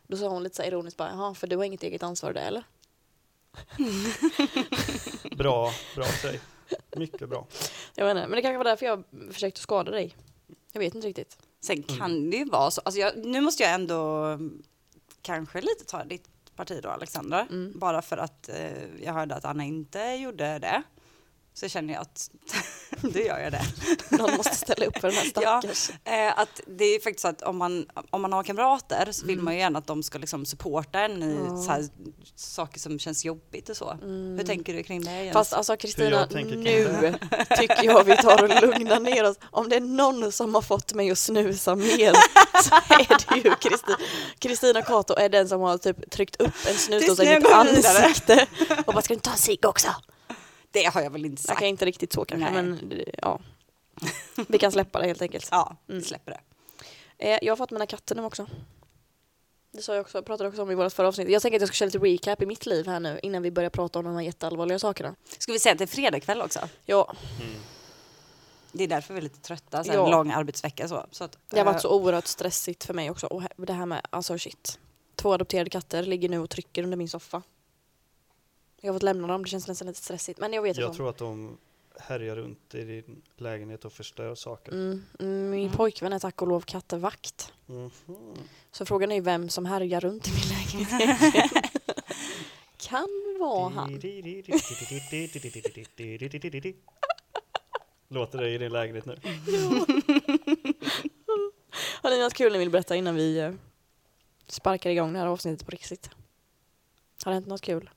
Då 0.07 0.18
sa 0.18 0.28
hon 0.28 0.44
lite 0.44 0.56
så 0.56 0.63
ironiskt 0.63 0.98
bara, 0.98 1.10
jaha, 1.10 1.34
för 1.34 1.48
du 1.48 1.57
har 1.57 1.63
inget 1.63 1.84
eget 1.84 2.04
ansvar 2.04 2.34
där 2.34 2.42
eller? 2.48 2.63
Bra, 5.38 5.71
bra 5.95 6.06
tjej. 6.06 6.39
Mycket 6.95 7.29
bra. 7.29 7.47
Jag 7.95 8.06
inte, 8.11 8.27
men 8.27 8.31
det 8.35 8.41
kanske 8.41 8.57
var 8.57 8.63
därför 8.63 8.85
jag 8.85 9.03
försökte 9.31 9.61
skada 9.61 9.91
dig. 9.91 10.15
Jag 10.71 10.79
vet 10.79 10.95
inte 10.95 11.07
riktigt. 11.07 11.38
Sen 11.61 11.83
Mm. 11.88 12.00
kan 12.00 12.29
det 12.29 12.38
ju 12.38 12.45
vara 12.45 12.71
så, 12.71 12.81
alltså 12.85 13.00
jag, 13.01 13.17
nu 13.17 13.41
måste 13.41 13.63
jag 13.63 13.73
ändå 13.73 14.23
mm, 14.25 14.63
kanske 15.21 15.61
lite 15.61 15.85
ta 15.85 16.03
ditt 16.03 16.27
parti 16.56 16.79
då 16.83 16.89
Alexandra. 16.89 17.41
Mm. 17.41 17.71
Bara 17.79 18.01
för 18.01 18.17
att 18.17 18.50
eh, 18.50 19.03
jag 19.03 19.13
hörde 19.13 19.35
att 19.35 19.45
Anna 19.45 19.63
inte 19.63 20.00
gjorde 20.00 20.59
det. 20.59 20.83
Så 21.59 21.67
känner 21.69 21.94
jag 21.94 22.01
att 22.01 22.29
då 23.01 23.19
gör 23.19 23.39
jag 23.39 23.51
det. 23.51 23.61
Någon 24.09 24.38
måste 24.38 24.56
ställa 24.56 24.85
upp 24.85 24.97
för 25.00 25.07
den 25.07 25.17
här 25.17 25.31
Ja, 25.35 25.61
stackars. 25.61 25.89
eh, 26.06 26.39
att 26.39 26.61
det 26.67 26.85
är 26.85 27.00
faktiskt 27.00 27.19
så 27.21 27.27
att 27.27 27.41
om 27.41 27.57
man, 27.57 27.85
om 28.09 28.21
man 28.21 28.33
har 28.33 28.44
kamrater 28.44 29.11
så 29.11 29.25
vill 29.25 29.33
Mm. 29.33 29.45
man 29.45 29.53
ju 29.53 29.59
gärna 29.59 29.79
att 29.79 29.88
de 29.88 30.03
ska 30.03 30.17
liksom 30.17 30.45
supporta 30.45 31.00
en 31.00 31.23
i 31.23 31.39
Ja. 31.50 31.57
så 31.57 31.71
här, 31.71 31.85
saker 32.35 32.79
som 32.79 33.00
känns 33.00 33.25
jobbigt 33.25 33.69
och 33.69 33.77
så. 33.77 33.97
Hur 34.38 34.44
tänker 34.44 34.73
du 34.73 34.83
kring 34.83 35.01
det 35.03 35.11
Jens? 35.11 35.21
Mm. 35.21 35.33
Fast 35.33 35.53
alltså 35.53 35.77
Kristina, 35.77 36.27
nu 36.31 36.44
tycker 37.57 37.83
jag 37.83 38.03
vi 38.03 38.17
tar 38.17 38.44
och 38.44 38.61
lugnar 38.61 39.00
ner 39.00 39.23
oss. 39.29 39.38
Om 39.51 39.69
det 39.69 39.75
är 39.75 39.79
någon 39.81 40.31
som 40.31 40.56
har 40.56 40.61
fått 40.61 40.94
mig 40.94 41.11
att 41.11 41.17
snusa 41.19 41.75
mer 41.75 42.13
så 42.63 42.75
är 42.75 43.07
det 43.41 43.50
ju 43.50 43.56
Kristina. 43.56 43.97
Kristina 44.39 44.81
Kato 44.81 45.13
är 45.15 45.29
den 45.29 45.50
som 45.50 45.61
har 45.61 45.77
typ 45.77 46.11
tryckt 46.11 46.41
upp 46.41 46.53
en 46.67 46.75
snusdosa 46.75 47.23
i 47.23 47.25
nu 47.25 47.35
mitt 47.35 47.44
går 47.44 47.63
vi 47.63 47.75
vidare. 47.75 47.97
ansikte 48.06 48.47
och 48.85 48.94
bara 48.94 49.01
ska 49.01 49.07
du 49.11 49.13
inte 49.13 49.25
ta 49.25 49.31
en 49.31 49.38
cigg 49.38 49.65
också? 49.65 49.88
Det 50.71 50.83
har 50.86 51.01
jag 51.01 51.10
väl 51.10 51.25
inte 51.25 51.42
sagt. 51.42 51.57
Okej, 51.57 51.69
inte 51.69 51.86
riktigt 51.86 52.13
så 52.13 52.25
kanske 52.25 52.51
Nej. 52.51 52.63
men 52.63 53.04
ja. 53.21 53.39
Vi 54.48 54.57
kan 54.57 54.71
släppa 54.71 55.00
det 55.00 55.07
helt 55.07 55.21
enkelt. 55.21 55.48
Ja, 55.51 55.75
Mm. 55.89 56.00
vi 56.00 56.06
släpper 56.07 56.31
det. 56.31 56.39
Eh, 57.33 57.39
Jag 57.42 57.51
har 57.51 57.57
fått 57.57 57.71
mina 57.71 57.86
katter 57.86 58.16
nu 58.16 58.24
också. 58.24 58.48
Det 59.71 59.81
sa 59.81 59.94
jag 59.95 60.01
också, 60.01 60.24
pratade 60.24 60.50
också 60.50 60.62
om 60.62 60.71
i 60.71 60.75
vårt 60.75 60.94
förra 60.94 61.07
avsnitt. 61.07 61.30
Jag 61.30 61.42
tänker 61.42 61.57
att 61.57 61.62
jag 61.62 61.68
ska 61.68 61.74
köra 61.75 61.86
lite 61.86 61.98
recap 62.00 62.42
i 62.42 62.45
mitt 62.45 62.66
liv 62.66 62.88
här 62.88 63.00
nu 63.00 63.19
innan 63.24 63.42
vi 63.44 63.51
börjar 63.51 63.69
prata 63.69 64.00
om 64.00 64.06
de 64.06 64.16
här 64.16 64.21
jätteallvarliga 64.21 64.80
sakerna. 64.80 65.16
Ska 65.38 65.51
vi 65.54 65.60
säga 65.60 65.74
att 65.74 65.77
det 65.80 65.86
är 65.86 65.88
fredagkväll 65.88 66.42
också? 66.42 66.60
Ja, 66.86 67.13
Det 68.71 68.83
är 68.83 68.88
därför 68.88 69.13
vi 69.13 69.18
är 69.18 69.21
lite 69.21 69.39
trötta, 69.39 69.83
så 69.83 69.92
Ja. 69.94 70.06
en 70.06 70.12
lång 70.12 70.31
arbetsvecka 70.31 70.88
så. 70.88 71.06
så 71.12 71.24
att, 71.24 71.38
Det 71.50 71.56
har 71.60 71.66
eh, 71.66 71.71
varit 71.71 71.81
så 71.81 71.89
oerhört 71.95 72.27
stressigt 72.27 72.83
för 72.83 72.94
mig 72.94 73.10
också. 73.10 73.27
Och 73.27 73.44
det 73.57 73.74
här 73.74 73.86
med, 73.86 74.01
alltså 74.10 74.38
shit. 74.38 74.80
Två 75.16 75.33
adopterade 75.33 75.69
katter 75.69 76.04
ligger 76.04 76.30
nu 76.30 76.39
och 76.39 76.50
trycker 76.50 76.83
under 76.83 76.98
min 76.98 77.10
soffa. 77.10 77.42
Jag 78.81 78.90
har 78.90 78.96
fått 78.96 79.04
lämna 79.04 79.28
dem, 79.28 79.44
det 79.44 79.50
känns 79.50 79.68
nästan 79.68 79.88
lite 79.88 80.00
stressigt. 80.00 80.40
Men 80.40 80.54
jag 80.54 80.62
vet 80.62 80.78
Jag 80.78 80.94
tror 80.94 81.10
att 81.10 81.18
de 81.18 81.58
härjar 82.00 82.36
runt 82.36 82.76
i 82.76 82.84
din 82.84 83.22
lägenhet 83.38 83.86
och 83.86 83.94
förstör 83.94 84.36
saker. 84.36 84.72
Mm, 84.72 85.04
mm, 85.20 85.50
min 85.50 85.60
Mm. 85.66 85.72
pojkvän 85.78 86.14
är 86.14 86.20
tack 86.20 86.42
och 86.42 86.48
lov 86.48 86.62
kattevakt. 86.62 87.54
Mhm. 87.66 87.92
Så 88.72 88.86
frågan 88.86 89.12
är 89.12 89.16
ju 89.16 89.22
vem 89.22 89.50
som 89.50 89.66
härjar 89.66 90.00
runt 90.00 90.28
i 90.28 90.31
min 90.31 90.50
lägenhet. 90.50 91.54
kan 92.78 93.08
vara 93.40 93.70
han. 93.70 93.94
Låter 98.08 98.38
det 98.38 98.50
i 98.50 98.58
din 98.58 98.72
lägenhet 98.72 99.06
nu? 99.06 99.20
Har 102.02 102.10
ni 102.10 102.20
något 102.20 102.34
kul 102.34 102.52
ni 102.54 102.58
vill 102.60 102.70
berätta 102.70 102.96
innan 102.96 103.16
vi 103.16 103.40
eh, 103.40 103.52
sparkar 104.48 104.90
igång 104.90 105.14
det 105.14 105.20
här 105.20 105.28
avsnittet 105.28 105.66
på 105.66 105.72
riktigt? 105.72 106.10
Har 107.24 107.31
det 107.31 107.36
hänt 107.36 107.48
något 107.48 107.62
kul? 107.62 107.90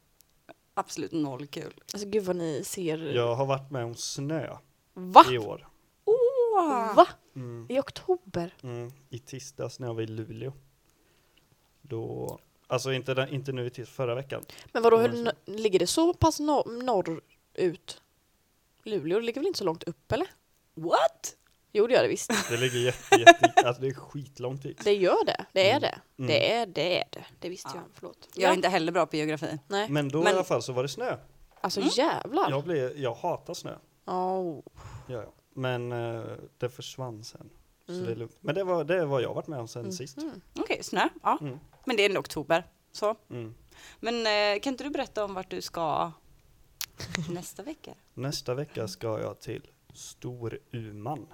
Absolut 0.75 1.13
noll 1.13 1.47
kul. 1.47 1.75
Alltså 1.95 2.09
gud 2.09 2.25
vad 2.25 2.37
ni 2.37 2.63
ser. 2.65 2.99
Jag 3.15 3.35
har 3.35 3.47
varit 3.47 3.71
med 3.71 3.85
om 3.85 3.95
snö 3.95 4.57
Va? 4.95 5.25
i 5.31 5.39
år. 5.39 5.69
Va? 6.97 7.09
Mm. 7.37 7.67
I 7.71 7.79
oktober? 7.81 8.55
Mm. 8.63 8.93
I 9.11 9.19
tisdags 9.19 9.79
när 9.79 9.87
jag 9.87 9.95
var 9.95 10.03
i 10.03 10.07
Luleå. 10.07 10.53
Då, 11.83 12.39
alltså 12.67 12.93
inte, 12.93 13.15
den, 13.15 13.29
inte 13.29 13.53
nu 13.53 13.67
i 13.67 13.71
tisdags, 13.71 13.97
förra 13.97 14.15
veckan. 14.15 14.43
Men 14.73 14.83
vadå, 14.83 14.97
hur, 14.99 15.09
n- 15.29 15.35
ligger 15.45 15.79
det 15.79 15.87
så 15.87 16.15
pass 16.15 16.41
nor- 16.41 16.83
norrut? 16.83 18.03
Luleå 18.83 19.19
ligger 19.21 19.41
väl 19.41 19.47
inte 19.47 19.59
så 19.59 19.65
långt 19.65 19.83
upp 19.83 20.13
eller? 20.13 20.27
What? 20.75 21.37
Jo 21.73 21.87
det 21.87 21.95
gör 21.95 22.03
det 22.03 22.09
visst. 22.09 22.31
Det 22.51 22.57
ligger 22.57 22.79
jätte, 22.79 23.17
jätte, 23.17 23.67
alltså 23.67 23.83
det 23.83 23.89
är 23.89 23.95
skitlångt 23.95 24.63
dit. 24.63 24.85
Det 24.85 24.93
gör 24.95 25.25
det. 25.27 25.45
Det 25.53 25.71
är 25.71 25.77
Mm. 25.77 25.81
det. 25.83 25.99
Mm. 26.19 26.29
Det 26.29 26.53
är 26.53 26.67
det. 26.67 26.99
Är 27.01 27.05
det. 27.11 27.25
det 27.41 27.49
visste 27.49 27.71
Ja. 27.75 27.81
jag. 27.81 27.85
Förlåt. 27.95 28.29
Jag 28.35 28.51
är 28.51 28.55
inte 28.55 28.69
heller 28.69 28.93
bra 28.93 29.07
på 29.07 29.17
geografi. 29.17 29.59
Nej. 29.69 29.89
Men 29.89 30.09
då 30.09 30.19
Men- 30.19 30.27
i 30.33 30.35
alla 30.35 30.45
fall 30.45 30.63
så 30.63 30.73
var 30.73 30.83
det 30.83 30.89
snö. 30.89 31.17
Alltså 31.61 31.81
Mm. 31.81 31.91
jävlar. 31.95 32.51
Jag, 32.51 32.65
blev, 32.65 32.99
jag 32.99 33.15
hatar 33.15 33.55
snö. 33.55 33.75
Oh. 34.07 34.61
Ja, 35.07 35.23
ja. 35.23 35.33
Men 35.55 35.93
eh, 35.93 36.25
det 36.59 36.69
försvann 36.69 37.25
sen. 37.25 37.51
Så 37.87 37.93
Mm. 37.93 38.07
det 38.07 38.13
är 38.13 38.17
lugnt. 38.17 38.37
Men 38.41 38.55
det 38.55 38.65
var, 38.65 38.85
det 38.85 39.05
vad 39.07 39.23
jag 39.23 39.35
varit 39.35 39.47
med 39.47 39.59
om 39.61 39.69
sen 39.69 39.93
sist. 39.93 40.19
Mm. 40.19 40.41
Okej, 40.59 40.79
snö. 40.83 41.09
Ja. 41.23 41.39
Mm. 41.41 41.59
Men 41.85 41.97
det 41.97 42.03
är 42.03 42.07
ändå 42.09 42.21
oktober. 42.21 42.67
Så. 42.93 43.15
Mm. 43.31 43.55
Men 44.01 44.15
eh, 44.27 44.61
kan 44.61 44.73
inte 44.73 44.85
du 44.85 44.91
berätta 44.91 45.25
om 45.25 45.35
vart 45.35 45.51
du 45.51 45.63
ska 45.63 46.13
nästa 47.31 47.63
vecka? 47.63 47.95
Nästa 48.15 48.55
vecka 48.55 48.89
ska 48.89 49.21
jag 49.21 49.41
till 49.41 49.71
Storuman. 49.95 51.27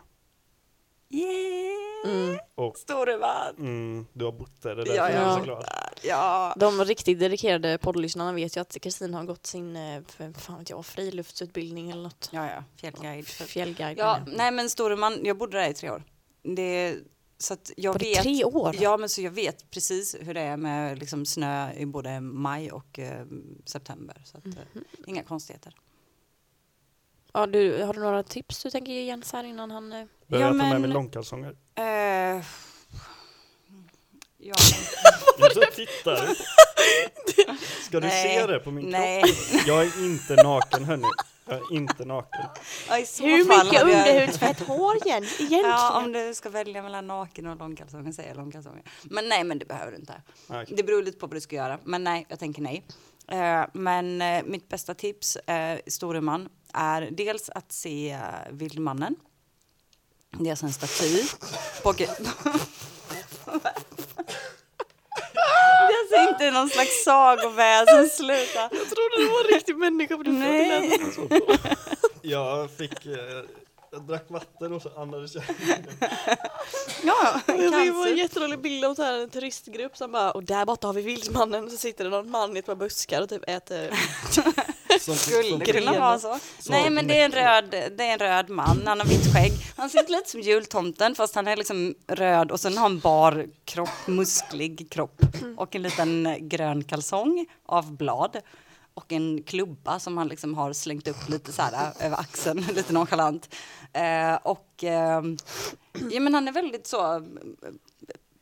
Yeah! 1.11 2.15
Mm. 2.15 2.39
Och 2.55 2.77
Storuman! 2.79 3.57
mm, 3.59 4.07
du 4.13 4.25
har 4.25 4.33
bott 4.33 4.63
där, 4.63 4.77
det 4.77 4.83
är 4.83 4.85
därför 4.85 4.97
Ja, 4.97 5.11
jag 5.11 5.21
är 5.23 5.27
ja. 5.27 5.37
så 5.39 5.43
glad. 5.45 5.65
Ja. 6.03 6.55
De 6.59 6.85
riktigt 6.85 7.21
dedikerade 7.21 7.79
poddlyssnarna 7.79 8.33
vet 8.33 8.57
ju 8.57 8.61
att 8.61 8.77
Kristin 8.83 9.15
har 9.15 9.25
gått 9.25 9.47
sin 9.47 9.77
eh, 9.77 10.03
fan 10.37 10.59
vet 10.59 10.71
jag, 10.71 10.87
friluftsutbildning 10.87 11.91
eller 11.91 12.03
något. 12.03 12.29
Ja, 12.33 12.47
ja. 12.51 12.65
Fjällguide. 12.77 13.27
Fjällguide. 13.27 13.99
Ja, 13.99 14.19
nej 14.27 14.51
men 14.51 14.71
Storuman, 14.71 15.21
jag 15.25 15.39
bodde 15.39 15.59
där 15.59 15.71
i 15.71 15.75
tre 15.75 15.91
år. 15.91 16.03
Det, 16.43 16.97
så 17.39 17.55
att 17.55 17.71
jag 17.77 17.93
Var 17.93 17.99
det 17.99 18.05
vet. 18.11 18.23
tre 18.23 18.45
år? 18.45 18.77
Ja, 18.81 18.97
men 18.97 19.09
så 19.09 19.23
jag 19.23 19.31
vet 19.31 19.71
precis 19.71 20.17
hur 20.21 20.35
det 20.35 20.41
är 20.41 20.57
med 20.57 20.99
liksom 20.99 21.27
snö 21.27 21.73
i 21.73 21.87
både 21.87 22.21
maj 22.21 22.73
och 22.73 22.99
eh, 22.99 23.27
september. 23.67 24.23
Så 24.25 24.39
att, 24.39 24.47
eh, 24.47 24.53
Mhm. 24.73 24.85
inga 25.07 25.23
konstigheter. 25.23 25.75
Ja, 27.39 27.47
du, 27.47 27.83
har 27.83 27.95
du 27.95 28.01
några 28.01 28.23
tips 28.23 28.63
du 28.63 28.71
tänker 28.71 28.93
ge 28.93 29.03
Jens 29.05 29.33
här 29.33 29.45
innan 29.45 29.71
han... 29.71 29.93
eh, 29.93 30.05
Behöver 30.27 30.47
Ja, 30.47 30.53
jag 30.53 30.53
ta 30.53 30.57
med 30.57 30.73
men- 30.73 30.81
mig 30.83 30.91
långkalsonger? 30.91 31.55
Eh, 31.75 31.85
ja, 34.39 34.55
så 35.55 35.63
tittar 35.75 36.27
du. 36.27 36.35
Ska 37.85 38.01
du 38.01 38.07
Nej, 38.07 38.39
se 38.41 38.47
det 38.47 38.59
på 38.59 38.71
min 38.71 38.87
nej. 38.87 39.23
kropp? 39.23 39.63
Jag 39.67 39.83
är 39.87 40.05
inte 40.05 40.43
naken 40.43 40.85
hörni. 40.85 41.07
Jag 41.47 41.57
är 41.57 41.77
inte 41.77 42.05
naken. 42.05 42.41
Ja, 42.89 42.99
i 42.99 43.07
så 43.07 43.25
Hur 43.25 43.45
fall 43.45 43.67
mycket 43.67 43.83
underhudsfett 43.83 44.61
har 44.61 45.07
Jens 45.09 45.41
egentligen? 45.41 45.65
Ja, 45.67 45.99
om 46.05 46.13
du 46.13 46.35
ska 46.35 46.49
välja 46.51 46.83
mellan 46.83 47.07
naken 47.07 47.47
och 47.47 47.57
långkalsonger 47.57 48.13
säger 48.13 48.29
jag 48.29 48.37
långkalsonger. 48.37 48.83
Men 49.03 49.29
nej, 49.29 49.45
men 49.45 49.59
det 49.59 49.65
behöver 49.67 49.93
du 49.93 49.99
inte. 49.99 50.23
Okej. 50.49 50.67
Det 50.77 50.83
beror 50.83 51.03
lite 51.03 51.19
på 51.19 51.27
vad 51.27 51.37
du 51.37 51.41
ska 51.41 51.57
göra. 51.57 51.79
Men 51.85 52.05
nej, 52.05 52.27
jag 52.29 52.39
tänker 52.39 52.63
nej. 52.63 52.85
Eh, 53.29 53.65
men 53.73 54.23
eh, 54.23 54.43
mitt 54.45 54.69
bästa 54.69 54.95
tips, 54.95 55.37
eh, 55.37 55.79
Storuman, 55.87 56.49
är 56.75 57.09
dels 57.11 57.51
att 57.51 57.73
se 57.73 58.15
uh, 58.17 58.53
Vildmannen. 58.57 59.17
Det 60.39 60.47
är 60.47 60.51
alltså 60.51 60.67
en 60.67 60.73
staty. 60.73 61.25
På, 61.83 61.93
det 61.93 62.05
är 65.95 66.01
alltså 66.03 66.33
inte 66.33 66.51
någon 66.51 66.69
slags 66.69 67.05
sagoväsen, 67.05 68.09
sluta. 68.09 68.61
Jag 68.61 68.71
trodde 68.71 69.17
det 69.19 69.25
var 69.31 69.45
en 69.45 69.55
riktig 69.55 69.77
människa 69.77 70.17
för 70.17 70.25
du 70.25 70.33
Nej. 70.33 71.01
Jag 72.23 72.71
fick, 72.71 73.07
eh, 73.07 73.13
jag 73.93 74.03
drack 74.03 74.25
vatten 74.29 74.73
och 74.73 74.83
så 74.83 75.01
andades 75.01 75.35
jag. 75.35 75.45
Ja, 77.03 77.41
Jag 77.47 77.57
fick 77.57 77.65
en 77.65 77.73
cancer. 77.73 78.15
jätterolig 78.15 78.59
bild 78.61 78.85
av 78.85 78.95
så 78.95 79.03
här 79.03 79.19
en 79.19 79.31
turistgrupp 79.31 79.97
som 79.97 80.13
bara 80.13 80.31
och 80.31 80.45
där 80.45 80.65
borta 80.65 80.87
har 80.87 80.95
vi 80.95 81.03
Vildmannen 81.03 81.65
och 81.65 81.71
så 81.71 81.77
sitter 81.77 82.05
det 82.05 82.11
någon 82.11 82.31
man 82.31 82.57
i 82.57 82.59
ett 82.59 82.67
par 82.67 82.75
buskar 82.75 83.23
och 83.23 83.29
typ 83.29 83.43
äter 83.49 83.91
Som, 85.01 85.15
Skulle 85.15 85.65
kunna 85.65 85.99
vara 85.99 86.19
så. 86.19 86.39
Nej 86.69 86.91
men 86.91 87.07
det 87.07 87.21
är, 87.21 87.25
en 87.25 87.33
röd, 87.33 87.71
det 87.71 88.05
är 88.05 88.13
en 88.13 88.19
röd 88.19 88.51
man, 88.51 88.83
han 88.87 89.01
har 89.01 89.07
vitt 89.07 89.35
skägg. 89.35 89.53
Han 89.77 89.91
ser 89.91 90.09
lite 90.09 90.31
som 90.31 90.41
jultomten 90.41 91.15
fast 91.15 91.35
han 91.35 91.47
är 91.47 91.57
liksom 91.57 91.95
röd 92.07 92.51
och 92.51 92.61
sen 92.61 92.77
har 92.77 92.83
han 92.83 92.99
bar 92.99 93.47
kropp, 93.65 94.07
musklig 94.07 94.91
kropp 94.91 95.21
och 95.57 95.75
en 95.75 95.83
liten 95.83 96.37
grön 96.41 96.85
kalsong 96.85 97.47
av 97.67 97.97
blad 97.97 98.37
och 98.99 99.13
en 99.13 99.43
klubba 99.43 99.99
som 99.99 100.19
han 100.19 100.29
liksom 100.29 100.55
har 100.55 100.73
slängt 100.73 101.09
upp 101.09 101.29
lite 101.29 101.53
så 101.53 101.63
här 101.63 101.93
över 102.01 102.21
axeln, 102.21 102.61
lite 102.75 102.93
nonchalant. 102.93 103.55
Eh, 103.93 104.35
och 104.35 104.85
eh, 104.85 105.23
ja, 106.11 106.21
men 106.21 106.35
han 106.35 106.49
är 106.49 106.53
väldigt 106.53 106.87
så 106.87 107.17
eh, 107.17 107.23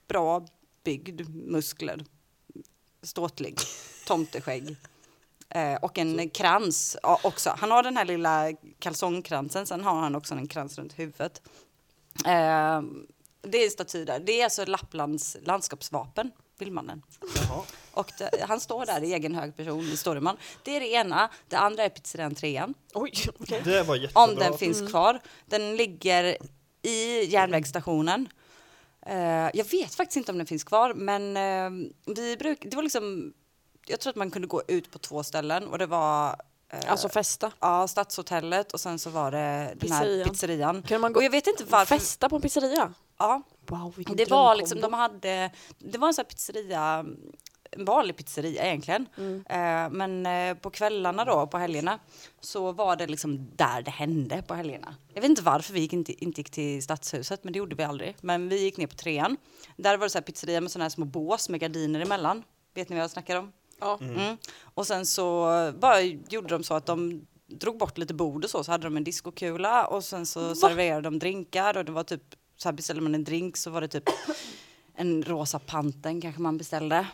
bra 0.09 0.47
byggd, 0.85 1.29
muskler, 1.29 2.05
ståtlig, 3.03 3.59
tomteskägg. 4.07 4.77
Eh, 5.50 5.75
och 5.75 5.99
en 5.99 6.31
krans 6.31 6.97
ja, 7.03 7.21
också. 7.23 7.55
Han 7.59 7.71
har 7.71 7.83
den 7.83 7.97
här 7.97 8.05
lilla 8.05 8.53
kalsongkransen, 8.79 9.67
sen 9.67 9.85
har 9.85 10.00
han 10.00 10.15
också 10.15 10.35
en 10.35 10.49
krans 10.49 10.79
runt 10.79 10.99
huvudet. 10.99 11.43
Eh, 12.26 12.83
det 13.43 13.65
är 13.65 13.71
staty 13.71 14.05
där. 14.05 14.21
Det 14.21 14.41
är 14.41 14.45
alltså 14.45 14.65
Lapplands 14.65 15.37
landskapsvapen. 15.43 16.31
vill 16.59 16.73
mannen. 16.73 17.03
Jaha. 17.21 17.62
Och 17.93 18.12
det, 18.19 18.31
han 18.49 18.61
står 18.61 18.87
där 18.87 19.05
i 19.05 19.12
egen 19.12 19.35
hög 19.35 19.57
person 19.57 19.85
i 19.85 19.97
Storuman. 19.97 20.37
Det 20.62 20.76
är 20.76 20.81
det 20.81 20.93
ena. 20.93 21.31
Det 21.49 21.57
andra 21.57 21.83
är 21.83 21.88
pizzerian 21.88 22.35
Trean. 22.35 22.75
Oj, 22.95 23.12
okej. 23.41 23.61
Det 23.65 23.83
var 23.83 23.97
jättebra. 23.97 24.25
Om 24.25 24.35
den 24.35 24.59
finns 24.59 24.91
kvar. 24.91 25.21
Den 25.47 25.76
ligger 25.76 26.37
i 26.83 27.25
järnvägsstationen. 27.25 28.29
Eh, 29.07 29.50
jag 29.55 29.71
vet 29.71 29.95
faktiskt 29.95 30.17
inte 30.17 30.33
om 30.33 30.38
den 30.38 30.47
finns 30.47 30.65
kvar, 30.65 30.95
men 30.95 31.37
eh, 31.37 31.88
vi 32.15 32.37
bruk, 32.37 32.59
det 32.62 32.76
var 32.76 32.83
liksom, 32.83 33.33
jag 33.87 34.00
tror 34.00 34.11
att 34.11 34.16
man 34.16 34.31
kunde 34.31 34.49
gå 34.49 34.62
ut 34.69 34.90
på 34.90 34.99
två 34.99 35.23
ställen 35.23 35.69
och 35.69 35.78
det 35.78 35.87
var 35.87 36.37
eh, 36.73 36.90
Alltså 36.90 37.09
festa. 37.09 37.52
ja, 37.61 37.88
Stadshotellet 37.88 38.73
och 38.73 38.81
sen 38.81 38.99
så 38.99 39.11
var 39.11 39.31
det 39.31 39.38
den 39.38 39.93
här 39.93 40.00
Pizzerian. 40.05 40.28
pizzerian. 40.31 40.83
Kunde 40.83 40.99
man 40.99 41.12
gå 41.12 41.19
Och 41.21 41.25
jag 41.25 41.31
vet 41.31 41.47
inte 41.47 41.64
varför. 41.64 41.95
Festa 41.99 42.28
på 42.28 42.37
en 42.37 42.43
pizzeria? 42.43 42.93
Ja, 43.19 43.43
Wow, 43.69 43.95
vilken 43.97 44.16
det 44.16 44.31
var 44.31 44.55
liksom, 44.55 44.81
de 44.81 44.93
hade, 44.93 45.50
det 45.78 45.99
var 45.99 46.09
en 46.09 46.14
sån 46.14 46.23
här 46.23 46.28
pizzeria, 46.31 47.05
en 47.71 47.85
vanlig 47.85 48.16
pizzeria 48.16 48.64
egentligen. 48.64 49.09
Mm. 49.16 49.45
Eh, 49.49 49.90
men 49.97 50.26
eh, 50.26 50.57
på 50.57 50.71
kvällarna 50.71 51.25
då, 51.25 51.47
på 51.47 51.59
helgerna, 51.59 51.99
så 52.40 52.73
var 52.73 52.97
det 52.97 53.07
liksom 53.07 53.50
där 53.57 53.83
det 53.83 53.90
hände 53.90 54.43
på 54.43 54.55
helgerna. 54.55 54.95
Jag 55.14 55.21
vet 55.23 55.31
inte 55.31 55.43
varför 55.43 55.73
vi 55.73 55.81
gick 55.81 55.93
inte, 55.93 56.25
inte 56.25 56.40
gick 56.40 56.50
till 56.50 56.83
Stadshuset, 56.83 57.45
men 57.45 57.52
det 57.52 57.59
gjorde 57.59 57.76
vi 57.76 57.83
aldrig. 57.85 58.16
Men 58.21 58.49
vi 58.49 58.61
gick 58.62 58.76
ner 58.76 58.87
på 58.87 58.95
trean. 58.97 59.37
Där 59.76 59.97
var 59.97 60.07
det 60.07 60.11
så 60.11 60.19
här 60.19 60.23
pizzeria 60.25 60.61
med 60.61 60.71
såna 60.71 60.85
här 60.85 60.90
små 60.90 61.05
bås 61.05 61.49
med 61.49 61.61
gardiner 61.61 62.00
emellan. 62.00 62.43
Vet 62.75 62.88
ni 62.88 62.97
vad 62.97 63.02
jag 63.02 63.11
snackar 63.11 63.37
om? 63.37 63.52
Ja. 63.78 63.99
Mm. 64.00 64.37
Och 64.62 64.87
sen 64.87 65.06
så 65.06 65.47
bara 65.78 66.00
gjorde 66.00 66.49
de 66.49 66.64
så 66.64 66.75
att 66.75 66.87
de 66.87 67.26
drog 67.47 67.78
bort 67.78 67.99
lite 67.99 68.14
bord 68.14 68.45
och 68.45 68.50
så, 68.50 68.64
så 68.64 68.73
hade 68.73 68.85
de 68.85 68.97
en 68.97 69.04
diskokula 69.04 69.87
och 69.87 70.04
sen 70.04 70.26
så 70.26 70.54
serverade 70.54 71.00
de 71.02 71.18
drinkar 71.18 71.76
och 71.76 71.85
det 71.85 71.92
var 71.92 72.04
typ, 72.04 72.23
så 72.56 72.68
här 72.68 72.73
beställde 72.73 73.02
man 73.02 73.14
en 73.14 73.25
drink 73.25 73.56
så 73.56 73.71
var 73.71 73.80
det 73.80 73.88
typ 73.88 74.04
en 74.95 75.23
rosa 75.23 75.59
panten 75.59 76.21
kanske 76.21 76.42
man 76.42 76.59
beställde. 76.59 77.06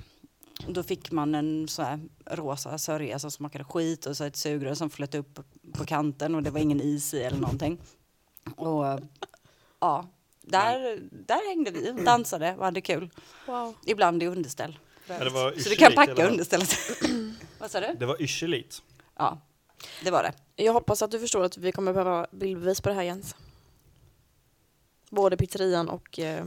Och 0.66 0.72
Då 0.72 0.82
fick 0.82 1.10
man 1.10 1.34
en 1.34 1.68
så 1.68 1.82
här 1.82 2.00
rosa 2.30 2.78
sörja 2.78 3.18
som 3.18 3.30
smakade 3.30 3.64
skit 3.64 4.06
och 4.06 4.16
så 4.16 4.24
ett 4.24 4.36
sugrör 4.36 4.74
som 4.74 4.90
flöt 4.90 5.14
upp 5.14 5.40
på 5.72 5.84
kanten 5.84 6.34
och 6.34 6.42
det 6.42 6.50
var 6.50 6.60
ingen 6.60 6.80
is 6.80 7.14
i 7.14 7.22
eller 7.22 7.38
någonting. 7.38 7.78
Och 8.56 9.00
ja, 9.80 10.06
där, 10.40 10.98
där 11.10 11.48
hängde 11.48 11.70
vi 11.70 11.90
och 11.90 12.04
dansade 12.04 12.56
och 12.58 12.64
hade 12.64 12.80
kul. 12.80 13.10
Wow. 13.46 13.74
Ibland 13.86 14.22
i 14.22 14.26
underställ. 14.26 14.78
Ja, 15.06 15.24
det 15.24 15.30
var 15.30 15.52
Så 15.52 15.68
du 15.68 15.76
kan 15.76 15.92
packa 15.92 16.28
understället. 16.28 16.78
Vad 17.58 17.70
sa 17.70 17.80
du? 17.80 17.94
Det 17.98 18.06
var 18.06 18.22
yrsligt. 18.22 18.82
Ja, 19.18 19.40
det 20.04 20.10
var 20.10 20.22
det. 20.22 20.32
Jag 20.64 20.72
hoppas 20.72 21.02
att 21.02 21.10
du 21.10 21.18
förstår 21.20 21.44
att 21.44 21.56
vi 21.56 21.72
kommer 21.72 21.92
behöva 21.92 22.26
bildbevis 22.30 22.80
på 22.80 22.88
det 22.88 22.94
här 22.94 23.02
Jens. 23.02 23.34
Både 25.10 25.36
pizzerian 25.36 25.88
och 25.88 26.18
eh, 26.18 26.44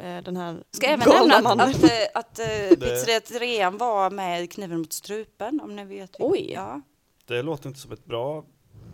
eh, 0.00 0.22
den 0.22 0.36
här 0.36 0.64
Ska 0.70 0.86
även 0.86 1.08
nämna 1.08 1.36
att, 1.36 1.42
mannen. 1.42 1.70
att, 1.70 1.82
eh, 1.84 1.90
att 2.14 2.38
eh, 2.38 2.76
pizzeria 2.80 3.20
Trean 3.20 3.78
var 3.78 4.10
med 4.10 4.52
Kniven 4.52 4.78
mot 4.78 4.92
strupen, 4.92 5.60
om 5.60 5.76
ni 5.76 5.84
vet. 5.84 6.16
Oj. 6.18 6.52
Ja. 6.52 6.80
Det 7.26 7.42
låter 7.42 7.68
inte 7.68 7.80
som 7.80 7.92
ett 7.92 8.04
bra... 8.04 8.44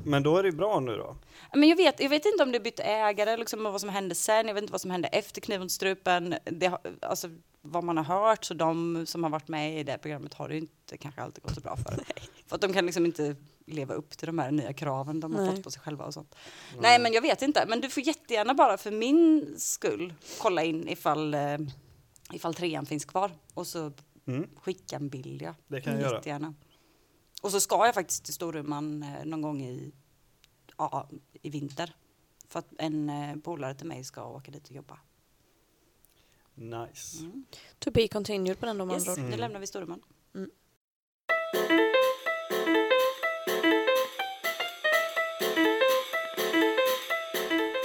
Men 0.05 0.23
då 0.23 0.37
är 0.37 0.43
det 0.43 0.49
ju 0.49 0.57
bra 0.57 0.81
nu 0.81 0.97
då. 0.97 1.17
Men 1.55 1.69
jag 1.69 1.77
vet, 1.77 2.01
jag 2.01 2.09
vet 2.09 2.27
inte 2.27 2.43
om 2.43 2.53
det 2.53 2.61
bytte 2.61 2.83
ägare, 2.83 3.37
liksom, 3.37 3.67
och 3.67 3.73
vad 3.73 3.81
som 3.81 3.91
hände 3.91 4.15
sen. 4.15 4.47
Jag 4.47 4.55
vet 4.55 4.63
inte 4.63 4.73
vad 4.73 4.81
som 4.81 4.91
hände 4.91 5.09
efter 5.09 5.41
Kniven 5.41 5.71
strupen. 5.71 6.35
Det, 6.45 6.67
har- 6.67 6.81
alltså, 7.01 7.29
vad 7.63 7.85
man 7.85 7.97
har 7.97 8.05
hört, 8.05 8.45
så 8.45 8.55
de 8.55 9.05
som 9.07 9.23
har 9.23 9.31
varit 9.31 9.49
med 9.49 9.81
i 9.81 9.83
det 9.83 9.99
programmet 9.99 10.35
har 10.35 10.49
det 10.49 10.55
ju 10.55 10.61
inte 10.61 10.97
kanske 10.97 11.23
alltid 11.23 11.45
gått 11.45 11.55
så 11.55 11.61
bra 11.61 11.77
för. 11.77 11.95
För 12.47 12.55
att 12.55 12.61
de 12.61 12.73
kan 12.73 12.87
liksom 12.87 13.07
inte 13.07 13.37
leva 13.67 13.95
upp 13.95 14.11
till 14.11 14.27
de 14.27 14.39
här 14.39 14.51
nya 14.51 14.73
kraven 14.73 15.21
de 15.21 15.35
har 15.35 15.43
Nej. 15.43 15.55
fått 15.55 15.65
på 15.65 15.71
sig 15.71 15.83
själva 15.83 16.05
och 16.05 16.15
sånt. 16.15 16.35
Nej, 16.81 16.99
men 17.01 17.13
jag 17.13 17.23
vet 17.23 17.43
inte. 17.43 17.65
Men 17.69 17.81
du 17.81 17.91
får 17.91 18.03
jättegärna 18.03 18.55
bara 18.55 18.79
för 18.79 18.91
min 18.91 19.55
skull 19.59 20.15
kolla 20.41 20.65
in 20.65 20.89
ifall, 20.89 21.35
eh, 21.35 21.59
ifall 22.33 22.55
trean 22.55 22.87
finns 22.87 23.05
kvar. 23.05 23.31
Och 23.55 23.67
så 23.67 23.93
Mm. 24.27 24.49
skicka 24.57 24.97
en 24.97 25.09
bild, 25.09 25.43
ja. 25.43 25.55
Det 25.69 25.81
kan 25.81 25.93
jag 25.93 26.03
göra. 26.03 26.15
Jättegärna. 26.17 26.55
Och 27.43 27.51
så 27.51 27.61
ska 27.61 27.87
jag 27.87 27.95
faktiskt 27.95 28.25
till 28.25 28.35
Storuman 28.35 29.03
eh, 29.03 29.25
någon 29.25 29.43
gång 29.43 29.63
i, 29.63 29.93
ja, 30.79 31.09
i 31.43 31.51
vinter. 31.51 31.95
För 32.49 32.59
att 32.59 32.69
en 32.79 33.11
eh, 33.11 33.37
polare 33.37 33.75
till 33.75 33.87
mig 33.87 34.05
ska 34.05 34.25
åka 34.27 34.51
dit 34.51 34.65
och 34.69 34.75
jobba. 34.77 34.99
Nice. 36.55 37.19
Mm. 37.25 37.45
To 37.79 37.91
be 37.91 38.09
continued 38.09 38.61
på 38.61 38.67
den 38.67 38.79
de 38.79 38.91
Yes, 38.91 39.19
Mm. 39.19 39.39
lämnar 39.41 39.61
vi 39.61 39.67
Storuman. 39.67 40.03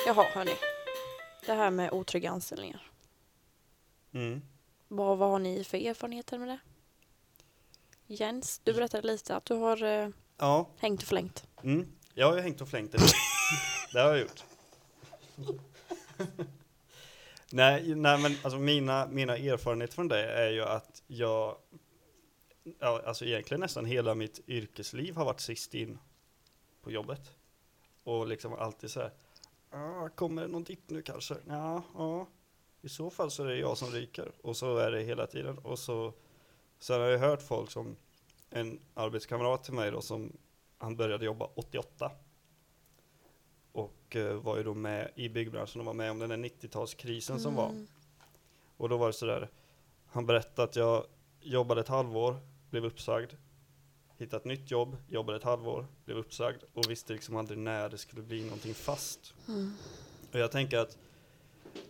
Jaha, 0.05 0.23
hörni. 0.33 0.51
Det 1.45 1.53
här 1.53 1.71
med 1.71 1.91
otrygga 1.91 2.31
anställningar. 2.31 2.91
Mm. 4.13 4.41
Vad, 4.87 5.17
vad 5.17 5.29
har 5.29 5.39
ni 5.39 5.63
för 5.63 5.77
erfarenheter 5.77 6.37
med 6.37 6.47
det? 6.47 6.59
Jens, 8.07 8.61
du 8.63 8.73
berättade 8.73 9.07
lite 9.07 9.35
att 9.35 9.45
du 9.45 9.53
har 9.53 9.83
eh, 9.83 10.09
Ja, 10.37 10.69
hängt 10.77 11.01
och 11.01 11.07
flängt. 11.07 11.47
mm. 11.63 11.87
jag 12.13 12.27
har 12.27 12.35
ju 12.35 12.41
hängt 12.41 12.61
och 12.61 12.69
flängt 12.69 12.91
det. 12.91 12.97
det 13.93 13.99
har 13.99 14.09
jag 14.09 14.19
gjort 14.19 14.43
nej, 17.51 17.95
nej, 17.95 18.21
men 18.21 18.31
alltså 18.43 18.59
mina, 18.59 19.07
mina 19.07 19.37
erfarenheter 19.37 19.93
från 19.93 20.07
det 20.07 20.31
är 20.31 20.49
ju 20.49 20.63
att 20.63 21.03
jag, 21.07 21.57
ja, 22.79 23.01
alltså 23.05 23.25
egentligen 23.25 23.61
nästan 23.61 23.85
hela 23.85 24.15
mitt 24.15 24.39
yrkesliv 24.47 25.15
har 25.15 25.25
varit 25.25 25.39
sist 25.39 25.73
in 25.73 25.99
på 26.81 26.91
jobbet. 26.91 27.31
Och 28.03 28.27
liksom 28.27 28.53
alltid 28.53 28.91
så 28.91 28.99
här, 28.99 29.11
ah, 29.69 30.09
kommer 30.09 30.41
det 30.41 30.47
någon 30.47 30.63
dipp 30.63 30.89
nu 30.89 31.01
kanske? 31.01 31.35
Ja, 31.47 31.83
ja. 31.93 32.27
I 32.81 32.89
så 32.89 33.09
fall 33.09 33.31
så 33.31 33.43
är 33.43 33.47
det 33.47 33.57
jag 33.57 33.77
som 33.77 33.91
ryker. 33.91 34.31
Och 34.41 34.57
så 34.57 34.77
är 34.77 34.91
det 34.91 35.03
hela 35.03 35.27
tiden. 35.27 35.57
Och 35.57 35.79
så, 35.79 36.13
sen 36.79 37.01
har 37.01 37.07
jag 37.07 37.19
hört 37.19 37.41
folk 37.41 37.71
som, 37.71 37.95
en 38.49 38.79
arbetskamrat 38.93 39.63
till 39.63 39.73
mig 39.73 39.91
då 39.91 40.01
som, 40.01 40.37
han 40.77 40.95
började 40.95 41.25
jobba 41.25 41.49
88. 41.55 42.11
Och 43.71 44.15
eh, 44.15 44.33
var 44.33 44.57
ju 44.57 44.63
då 44.63 44.73
med 44.73 45.11
i 45.15 45.29
byggbranschen 45.29 45.79
och 45.81 45.85
var 45.85 45.93
med 45.93 46.11
om 46.11 46.19
den 46.19 46.29
där 46.29 46.37
90-talskrisen 46.37 47.37
som 47.37 47.55
var. 47.55 47.69
Mm. 47.69 47.87
Och 48.77 48.89
då 48.89 48.97
var 48.97 49.07
det 49.07 49.13
sådär, 49.13 49.49
han 50.05 50.25
berättade 50.25 50.63
att 50.63 50.75
jag 50.75 51.05
jobbade 51.41 51.81
ett 51.81 51.87
halvår, 51.87 52.39
blev 52.69 52.85
uppsagd, 52.85 53.31
hittade 54.17 54.37
ett 54.37 54.45
nytt 54.45 54.71
jobb, 54.71 54.97
jobbade 55.09 55.37
ett 55.37 55.43
halvår, 55.43 55.87
blev 56.05 56.17
uppsagd 56.17 56.63
och 56.73 56.89
visste 56.89 57.13
liksom 57.13 57.35
aldrig 57.35 57.59
när 57.59 57.89
det 57.89 57.97
skulle 57.97 58.21
bli 58.21 58.43
någonting 58.43 58.73
fast. 58.73 59.33
Mm. 59.47 59.73
Och 60.31 60.39
jag 60.39 60.51
tänker 60.51 60.77
att 60.77 60.97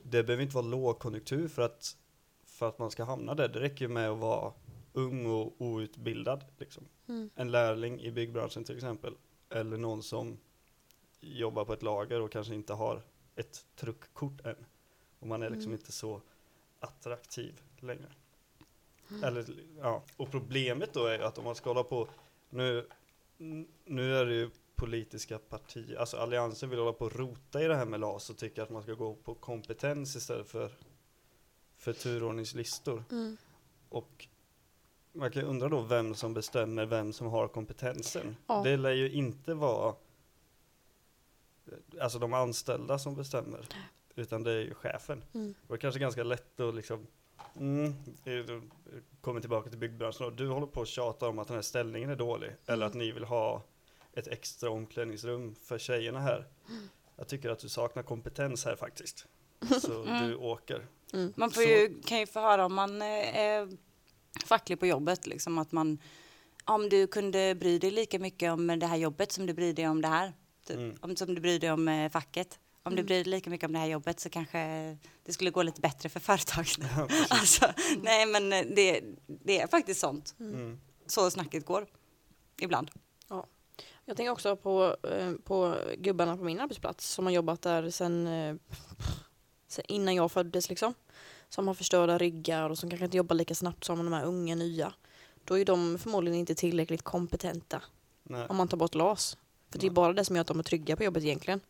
det 0.03 0.23
behöver 0.23 0.43
inte 0.43 0.55
vara 0.55 0.65
lågkonjunktur 0.65 1.47
för 1.47 1.61
att, 1.61 1.97
för 2.45 2.67
att 2.67 2.79
man 2.79 2.91
ska 2.91 3.03
hamna 3.03 3.35
där. 3.35 3.47
Det 3.47 3.59
räcker 3.59 3.85
ju 3.85 3.89
med 3.89 4.09
att 4.09 4.17
vara 4.17 4.53
ung 4.93 5.25
och 5.25 5.61
outbildad. 5.61 6.45
Liksom. 6.57 6.83
Mm. 7.07 7.29
En 7.35 7.51
lärling 7.51 8.01
i 8.01 8.11
byggbranschen 8.11 8.63
till 8.63 8.75
exempel. 8.75 9.13
Eller 9.49 9.77
någon 9.77 10.03
som 10.03 10.37
jobbar 11.19 11.65
på 11.65 11.73
ett 11.73 11.83
lager 11.83 12.21
och 12.21 12.31
kanske 12.31 12.55
inte 12.55 12.73
har 12.73 13.01
ett 13.35 13.65
truckkort 13.75 14.45
än. 14.45 14.65
Och 15.19 15.27
man 15.27 15.43
är 15.43 15.49
liksom 15.49 15.71
Mm. 15.71 15.79
inte 15.79 15.91
så 15.91 16.21
attraktiv 16.79 17.61
längre. 17.79 18.11
Eller, 19.23 19.45
ja. 19.81 20.03
Och 20.17 20.31
problemet 20.31 20.93
då 20.93 21.05
är 21.05 21.17
ju 21.17 21.23
att 21.23 21.37
om 21.37 21.43
man 21.43 21.55
ska 21.55 21.69
hålla 21.69 21.83
på, 21.83 22.07
nu, 22.49 22.87
nu 23.85 24.15
är 24.15 24.25
det 24.25 24.33
ju 24.35 24.49
politiska 24.75 25.39
partier, 25.39 25.97
alltså 25.97 26.17
alliansen 26.17 26.69
vill 26.69 26.79
hålla 26.79 26.93
på 26.93 27.05
och 27.05 27.15
rota 27.15 27.63
i 27.63 27.67
det 27.67 27.75
här 27.75 27.85
med 27.85 27.99
LAS 27.99 28.29
och 28.29 28.37
tycker 28.37 28.61
att 28.61 28.69
man 28.69 28.83
ska 28.83 28.93
gå 28.93 29.15
på 29.15 29.33
kompetens 29.33 30.15
istället 30.15 30.47
för, 30.47 30.71
för 31.77 31.93
turordningslistor. 31.93 33.03
Mm. 33.11 33.37
Och 33.89 34.27
man 35.11 35.31
kan 35.31 35.41
ju 35.41 35.47
undra 35.47 35.69
då 35.69 35.81
vem 35.81 36.15
som 36.15 36.33
bestämmer 36.33 36.85
vem 36.85 37.13
som 37.13 37.27
har 37.27 37.47
kompetensen. 37.47 38.35
Ja. 38.47 38.61
Det 38.63 38.77
lär 38.77 38.91
ju 38.91 39.11
inte 39.11 39.53
vara 39.53 39.95
alltså 42.01 42.19
de 42.19 42.33
anställda 42.33 42.99
som 42.99 43.15
bestämmer, 43.15 43.67
utan 44.15 44.43
det 44.43 44.51
är 44.51 44.59
ju 44.59 44.73
chefen. 44.73 45.23
Mm. 45.33 45.53
Och 45.61 45.67
det 45.67 45.73
är 45.75 45.77
kanske 45.77 45.99
ganska 45.99 46.23
lätt 46.23 46.59
att 46.59 46.75
liksom 46.75 47.07
Mm, 47.59 47.93
det- 48.23 48.61
kommer 49.21 49.39
tillbaka 49.41 49.69
till 49.69 49.79
byggbranschen 49.79 50.25
och 50.25 50.33
du 50.33 50.47
håller 50.47 50.67
på 50.67 50.81
att 50.81 50.87
tjata 50.87 51.27
om 51.27 51.39
att 51.39 51.47
den 51.47 51.55
här 51.55 51.61
ställningen 51.61 52.09
är 52.09 52.15
dålig 52.15 52.51
eller 52.65 52.85
att 52.85 52.93
ni 52.93 53.11
vill 53.11 53.23
ha 53.23 53.63
ett 54.13 54.27
extra 54.27 54.69
omklädningsrum 54.69 55.55
för 55.55 55.77
tjejerna 55.77 56.19
här. 56.19 56.47
Jag 57.15 57.27
tycker 57.27 57.49
att 57.49 57.59
du 57.59 57.69
saknar 57.69 58.03
kompetens 58.03 58.65
här 58.65 58.75
faktiskt. 58.75 59.25
Så 59.81 60.03
Mm. 60.03 60.27
du 60.27 60.35
åker. 60.35 60.87
Mm. 61.13 61.33
Man 61.37 61.49
ju, 61.55 62.01
kan 62.01 62.19
ju 62.19 62.25
få 62.27 62.39
höra 62.39 62.65
om 62.65 62.73
man 62.73 63.01
eh, 63.01 63.37
är 63.37 63.69
facklig 64.45 64.79
på 64.79 64.85
jobbet, 64.87 65.27
liksom 65.27 65.57
att 65.57 65.71
man 65.71 65.97
om 66.65 66.89
du 66.89 67.07
kunde 67.07 67.55
bry 67.55 67.79
dig 67.79 67.91
lika 67.91 68.19
mycket 68.19 68.51
om 68.53 68.67
det 68.79 68.85
här 68.85 68.97
jobbet 68.97 69.31
som 69.31 69.45
du 69.45 69.53
bryr 69.53 69.73
dig 69.73 69.87
om 69.87 70.01
det 70.01 70.07
här. 70.07 70.33
Typ. 70.67 70.77
Mm. 70.77 70.95
Om, 71.01 71.15
som 71.15 71.35
du 71.35 71.41
bryr 71.41 71.59
dig 71.59 71.71
om 71.71 71.87
eh, 71.87 72.11
facket. 72.11 72.59
Om 72.83 72.91
du 72.95 72.99
Mm. 72.99 73.05
bryr 73.05 73.15
dig 73.15 73.23
lika 73.23 73.49
mycket 73.49 73.67
om 73.67 73.73
det 73.73 73.79
här 73.79 73.87
jobbet 73.87 74.19
så 74.19 74.29
kanske 74.29 74.57
det 75.23 75.33
skulle 75.33 75.49
gå 75.49 75.63
lite 75.63 75.81
bättre 75.81 76.09
för 76.09 76.19
företaget. 76.19 76.77
Ja, 76.97 77.07
alltså, 77.29 77.65
nej 78.01 78.25
men 78.25 78.53
eh, 78.53 78.65
det, 78.75 79.01
det 79.27 79.59
är 79.61 79.67
faktiskt 79.67 79.99
sånt. 79.99 80.35
Mm. 80.39 80.79
Så 81.07 81.31
snacket 81.31 81.65
går. 81.65 81.87
Ibland. 82.61 82.91
Jag 84.09 84.17
tänker 84.17 84.31
också 84.31 84.55
på, 84.55 84.95
eh, 85.03 85.31
på 85.43 85.75
gubbarna 85.97 86.37
på 86.37 86.43
min 86.43 86.59
arbetsplats 86.59 87.09
som 87.09 87.25
har 87.25 87.31
jobbat 87.33 87.61
där 87.61 87.89
sen, 87.89 88.27
eh, 88.27 88.55
sen 89.67 89.83
innan 89.87 90.15
jag 90.15 90.31
föddes 90.31 90.69
liksom. 90.69 90.93
som 91.49 91.67
har 91.67 91.73
förstörda 91.73 92.17
ryggar 92.17 92.69
och 92.69 92.77
som 92.77 92.89
kanske 92.89 93.05
inte 93.05 93.17
jobbar 93.17 93.35
lika 93.35 93.55
snabbt 93.55 93.83
som 93.83 93.97
de 93.97 94.13
här 94.13 94.25
unga 94.25 94.55
nya. 94.55 94.93
Då 95.43 95.57
är 95.59 95.65
de 95.65 95.97
förmodligen 95.99 96.39
inte 96.39 96.55
tillräckligt 96.55 97.01
kompetenta 97.03 97.81
Nej. 98.23 98.45
om 98.49 98.55
man 98.55 98.67
tar 98.67 98.77
bort 98.77 98.95
LAS. 98.95 99.37
För 99.71 99.79
det 99.79 99.87
är 99.87 99.91
bara 99.91 100.13
det 100.13 100.25
som 100.25 100.35
gör 100.35 100.41
att 100.41 100.47
de 100.47 100.59
är 100.59 100.63
trygga 100.63 100.95
på 100.95 101.03
jobbet 101.03 101.23
egentligen. 101.23 101.61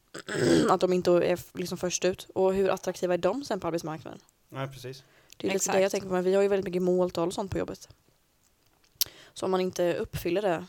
att 0.70 0.80
de 0.80 0.92
inte 0.92 1.10
är 1.10 1.58
liksom 1.58 1.78
först 1.78 2.04
ut. 2.04 2.26
Och 2.34 2.54
hur 2.54 2.68
attraktiva 2.68 3.14
är 3.14 3.18
de 3.18 3.44
sen 3.44 3.60
på 3.60 3.66
arbetsmarknaden? 3.66 4.20
Nej, 4.48 4.68
precis. 4.68 5.04
Det 5.36 5.46
är 5.46 5.48
lite 5.48 5.56
Exakt. 5.56 5.76
det 5.76 5.82
jag 5.82 5.90
tänker 5.90 6.08
på. 6.08 6.14
Men 6.14 6.24
vi 6.24 6.34
har 6.34 6.42
ju 6.42 6.48
väldigt 6.48 6.64
mycket 6.64 6.82
måltal 6.82 7.28
och 7.28 7.34
sånt 7.34 7.50
på 7.50 7.58
jobbet. 7.58 7.88
Så 9.32 9.44
om 9.44 9.50
man 9.50 9.60
inte 9.60 9.94
uppfyller 9.94 10.42
det 10.42 10.66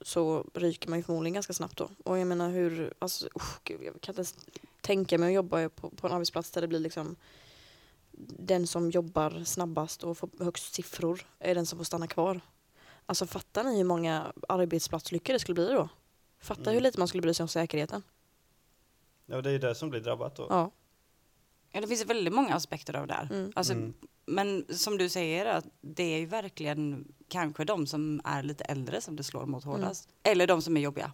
så 0.00 0.44
ryker 0.54 0.88
man 0.88 0.98
ju 0.98 1.02
förmodligen 1.02 1.34
ganska 1.34 1.52
snabbt 1.52 1.76
då. 1.76 1.90
Och 2.04 2.18
jag 2.18 2.26
menar 2.26 2.50
hur, 2.50 2.94
alltså, 2.98 3.28
usch, 3.36 3.64
gud, 3.64 3.80
jag 3.82 4.00
kan 4.00 4.12
inte 4.12 4.20
ens 4.20 4.36
tänka 4.80 5.18
mig 5.18 5.28
att 5.28 5.34
jobba 5.34 5.68
på, 5.68 5.90
på 5.90 6.06
en 6.06 6.12
arbetsplats 6.12 6.50
där 6.50 6.60
det 6.60 6.68
blir 6.68 6.78
liksom 6.78 7.16
den 8.38 8.66
som 8.66 8.90
jobbar 8.90 9.44
snabbast 9.44 10.04
och 10.04 10.18
får 10.18 10.44
högst 10.44 10.74
siffror 10.74 11.26
är 11.38 11.54
den 11.54 11.66
som 11.66 11.78
får 11.78 11.84
stanna 11.84 12.06
kvar. 12.06 12.40
Alltså 13.10 13.26
fattar 13.26 13.64
ni 13.64 13.76
hur 13.76 13.84
många 13.84 14.32
arbetsplatsolyckor 14.48 15.32
det 15.32 15.38
skulle 15.38 15.54
bli 15.54 15.66
då? 15.72 15.88
Fatta 16.40 16.60
Mm. 16.62 16.74
hur 16.74 16.80
lite 16.80 16.98
man 16.98 17.08
skulle 17.08 17.22
bry 17.22 17.34
sig 17.34 17.44
om 17.44 17.48
säkerheten. 17.48 18.02
Ja, 19.26 19.40
det 19.42 19.48
är 19.48 19.52
ju 19.52 19.58
det 19.58 19.74
som 19.74 19.90
blir 19.90 20.00
drabbat 20.00 20.36
då. 20.36 20.46
Ja. 20.50 20.70
Ja, 21.72 21.80
det 21.80 21.86
finns 21.86 22.04
väldigt 22.06 22.34
många 22.34 22.54
aspekter 22.54 22.96
av 22.96 23.06
det 23.06 23.14
här. 23.14 23.28
Mm. 23.32 23.52
Alltså, 23.56 23.72
Mm. 23.72 23.94
Men 24.26 24.64
som 24.68 24.98
du 24.98 25.08
säger, 25.08 25.46
att 25.46 25.64
det 25.80 26.02
är 26.02 26.18
ju 26.18 26.26
verkligen 26.26 27.12
kanske 27.28 27.64
de 27.64 27.86
som 27.86 28.20
är 28.24 28.42
lite 28.42 28.64
äldre 28.64 29.00
som 29.00 29.16
det 29.16 29.22
slår 29.24 29.46
mot 29.46 29.64
hårdast. 29.64 30.08
Eller 30.22 30.46
de 30.46 30.62
som 30.62 30.76
är 30.76 30.80
jobbiga. 30.80 31.12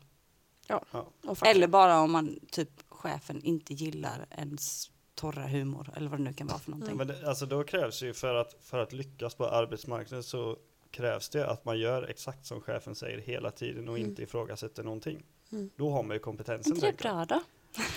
Och 0.69 1.39
faktiskt- 1.39 1.57
Eller 1.57 1.67
bara 1.67 2.01
om 2.01 2.13
man, 2.13 2.39
typ 2.51 2.71
chefen 2.89 3.43
inte 3.43 3.75
gillar 3.75 4.27
ens 4.31 4.91
torra 5.15 5.47
humor 5.47 5.91
eller 5.97 6.09
vad 6.11 6.19
det 6.19 6.25
nu 6.25 6.33
kan 6.33 6.47
vara 6.47 6.59
för 6.59 6.71
någonting. 6.71 6.97
Men 6.97 7.07
det, 7.07 7.29
alltså 7.29 7.47
då 7.47 7.65
krävs 7.65 8.03
ju 8.03 8.15
för 8.15 8.35
att, 8.35 8.57
för 8.61 8.79
att 8.79 8.93
lyckas 8.93 9.35
på 9.35 9.47
arbetsmarknaden 9.49 10.23
så 10.25 10.57
krävs 10.97 11.29
det 11.29 11.47
att 11.47 11.65
man 11.65 11.79
gör 11.79 12.03
exakt 12.03 12.47
som 12.47 12.61
chefen 12.61 12.95
säger 12.95 13.19
hela 13.19 13.51
tiden 13.51 13.89
och 13.89 13.97
Mm. 13.99 14.09
inte 14.09 14.23
ifrågasätter 14.23 14.83
någonting. 14.83 15.25
Mm. 15.53 15.71
Då 15.77 15.91
har 15.91 16.03
man 16.03 16.17
ju 16.17 16.21
kompetensen. 16.21 16.75
inte 16.75 16.87
det 16.87 16.99
bra 16.99 17.25
då? 17.25 17.41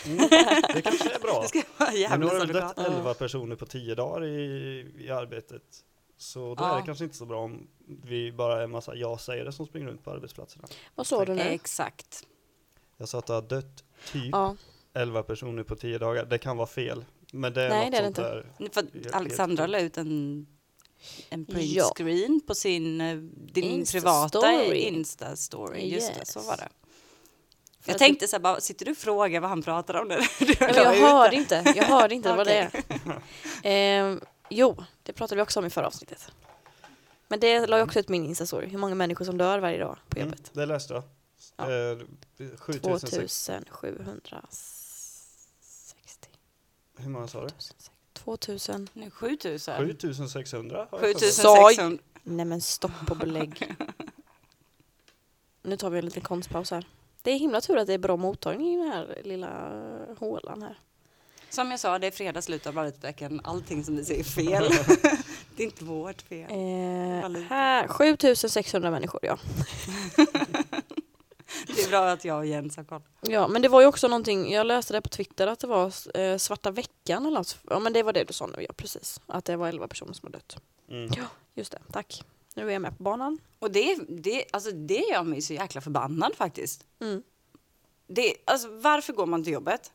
Mm, 0.06 0.18
det 0.74 0.82
kanske 0.82 1.16
är 1.16 1.20
bra. 1.20 1.42
Det 1.42 1.48
ska 1.48 1.62
vara 1.78 1.92
Men 2.10 2.20
nu 2.20 2.26
har 2.26 2.34
du 2.36 2.42
advokat. 2.42 2.76
dött 2.76 2.86
11 2.88 3.14
personer 3.14 3.56
på 3.56 3.66
10 3.66 3.96
dagar 3.96 4.26
i, 4.26 4.94
i 4.98 5.10
arbetet. 5.10 5.62
Så 6.18 6.56
då 6.56 6.64
är 6.64 6.68
Ja. 6.70 6.76
det 6.76 6.82
kanske 6.86 7.04
inte 7.04 7.18
så 7.18 7.26
bra 7.26 7.40
om 7.44 7.68
vi 8.04 8.32
bara 8.32 8.60
är 8.60 8.64
en 8.64 8.72
massa 8.72 8.96
ja-sägare 8.96 9.52
som 9.52 9.66
springer 9.68 9.88
runt 9.88 10.04
på 10.04 10.12
arbetsplatserna. 10.12 10.68
Vad 10.96 11.08
sa 11.08 11.26
du 11.26 11.34
nu? 11.34 11.42
Exakt. 11.42 12.24
Jag 12.98 13.10
sa 13.10 13.18
att 13.20 13.26
det 13.28 13.34
har 13.34 13.42
dött 13.42 13.84
typ 14.12 14.30
Ja, 14.32 14.56
11 14.94 15.24
personer 15.24 15.64
på 15.64 15.76
10 15.76 15.98
dagar. 15.98 16.26
Det 16.26 16.38
kan 16.38 16.58
vara 16.58 16.68
fel. 16.68 17.06
Men 17.34 17.54
det 17.54 17.62
är 17.64 17.70
Nej, 17.70 17.84
något 17.86 17.92
det 17.92 17.98
är 17.98 18.02
det 18.02 18.44
sånt 18.54 18.56
inte. 18.60 18.82
där. 18.82 19.10
För 19.12 19.18
Alexandra 19.18 19.68
la 19.68 19.80
ut 19.80 19.98
en, 19.98 20.48
en 21.30 21.46
Ja. 21.50 21.54
printscreen 21.56 22.42
på 22.48 22.56
sin 22.56 23.02
eh, 23.02 23.18
din 23.54 23.64
Insta 23.64 23.98
privata 24.00 24.40
story. 24.40 24.78
Insta-story. 24.80 25.94
Just 25.94 26.14
det, 26.20 26.26
så 26.26 26.40
Yes. 26.40 26.48
var 26.48 26.58
det. 26.58 26.70
För 27.82 27.90
Jag 27.92 27.96
att 27.96 28.00
tänkte 28.00 28.28
så 28.28 28.36
här, 28.36 28.42
bara, 28.42 28.62
sitter 28.62 28.86
du 28.86 28.92
och 28.92 28.98
frågar 28.98 29.40
vad 29.42 29.50
han 29.50 29.62
pratar 29.64 29.94
om 29.94 30.08
nu? 30.08 30.20
Jag 30.60 30.94
ut 30.94 30.96
hörde 30.96 31.36
inte, 31.36 31.74
jag 31.76 31.84
hörde 31.84 32.16
inte 32.16 32.36
vad 32.36 32.48
det 32.48 32.54
är. 32.54 32.84
Ehm, 33.64 34.22
jo, 34.50 34.84
det 35.04 35.14
pratade 35.14 35.36
vi 35.36 35.42
också 35.42 35.60
om 35.60 35.66
i 35.66 35.70
förra 35.70 35.88
avsnittet. 35.88 36.32
Men 37.28 37.40
det 37.40 37.68
la 37.68 37.78
jag 37.78 37.88
också 37.88 38.00
ut 38.00 38.10
min 38.10 38.26
Insta-story, 38.34 38.68
hur 38.68 38.78
många 38.78 38.96
människor 38.96 39.26
som 39.26 39.38
dör 39.38 39.60
varje 39.60 39.78
dag 39.80 39.98
på 40.10 40.18
Mm, 40.18 40.30
jobbet. 40.30 40.52
det 40.54 40.66
läste 40.66 40.94
jag. 40.94 41.04
Ja. 41.58 41.72
Eh, 41.72 41.98
7600. 42.58 43.70
2760. 43.80 46.30
Hur 46.98 47.10
många 47.10 47.28
sa 47.28 47.42
du? 47.42 47.48
2000. 48.24 48.90
Nu, 48.94 49.10
7000. 49.10 49.78
7600? 49.78 50.78
har 50.78 50.82
jag 50.82 50.90
fått. 50.90 51.22
7600. 51.22 51.98
Nej 52.24 52.46
men 52.46 52.62
stopp 52.62 53.12
och 53.12 53.18
belägg. 53.18 53.76
nu 55.64 55.78
tar 55.78 55.90
vi 55.90 56.00
en 56.00 56.06
liten 56.06 56.24
konstpaus 56.24 56.72
här. 56.72 56.86
Det 57.22 57.32
är 57.32 57.40
himla 57.40 57.62
tur 57.62 57.78
att 57.78 57.88
det 57.88 57.94
är 57.94 57.98
bra 57.98 58.18
mottagning 58.18 58.74
i 58.74 58.78
den 58.78 58.88
här 58.88 59.22
lilla 59.24 59.72
hålan 60.18 60.62
här. 60.62 60.80
Som 61.50 61.72
jag 61.72 61.80
sa, 61.80 62.00
det 62.00 62.08
är 62.08 62.12
fredag, 62.12 62.42
slut 62.42 62.68
av 62.68 62.74
Bladutvecken. 62.74 63.42
Allting 63.44 63.84
som 63.84 63.96
ni 63.96 64.06
säger 64.06 64.20
är 64.20 64.24
fel. 64.24 64.64
det 65.56 65.64
är 65.64 65.66
inte 65.66 65.84
vårt 65.84 66.22
fel. 66.22 66.52
Eh, 66.52 67.42
här, 67.50 67.88
7600 67.88 68.92
människor 68.92 69.20
ja. 69.24 69.38
Det 71.90 71.96
är 71.96 72.02
bra 72.02 72.12
att 72.12 72.26
jag 72.26 72.38
och 72.38 72.46
Jens 72.46 72.78
har 72.78 72.84
koll. 72.84 73.02
Ja, 73.22 73.48
men 73.48 73.62
det 73.62 73.68
var 73.68 73.82
ju 73.82 73.88
också 73.88 74.08
någonting, 74.08 74.52
jag 74.52 74.68
läste 74.68 74.94
det 74.94 75.02
på 75.02 75.10
Twitter 75.10 75.48
att 75.48 75.60
det 75.60 75.68
var 75.68 76.18
eh, 76.18 76.38
svarta 76.38 76.72
veckan 76.72 77.26
eller 77.26 77.38
något. 77.38 77.58
Ja, 77.70 77.80
men 77.80 77.94
det 77.94 78.04
var 78.04 78.14
det 78.14 78.24
du 78.24 78.34
sa 78.34 78.48
nu, 78.48 78.66
ja 78.68 78.74
precis. 78.74 79.22
Att 79.28 79.46
det 79.46 79.56
var 79.56 79.68
11 79.68 79.88
personer 79.88 80.14
som 80.14 80.28
har 80.28 80.32
dött. 80.32 80.58
Mm. 80.90 81.10
Just 81.56 81.72
det, 81.72 81.80
tack. 81.92 82.24
Nu 82.56 82.68
är 82.68 82.74
jag 82.74 82.82
med 82.82 82.98
på 82.98 83.04
banan. 83.04 83.40
Och 83.60 83.72
det, 83.72 84.00
det, 84.10 84.46
alltså 84.52 84.72
det 84.72 85.04
gör 85.12 85.24
mig 85.24 85.42
så 85.42 85.54
jäkla 85.54 85.82
förbannad 85.82 86.36
faktiskt. 86.36 86.86
Mm. 87.00 87.24
Det, 88.08 88.34
alltså, 88.46 88.68
varför 88.68 89.14
går 89.14 89.26
man 89.26 89.44
till 89.44 89.54
jobbet? 89.54 89.92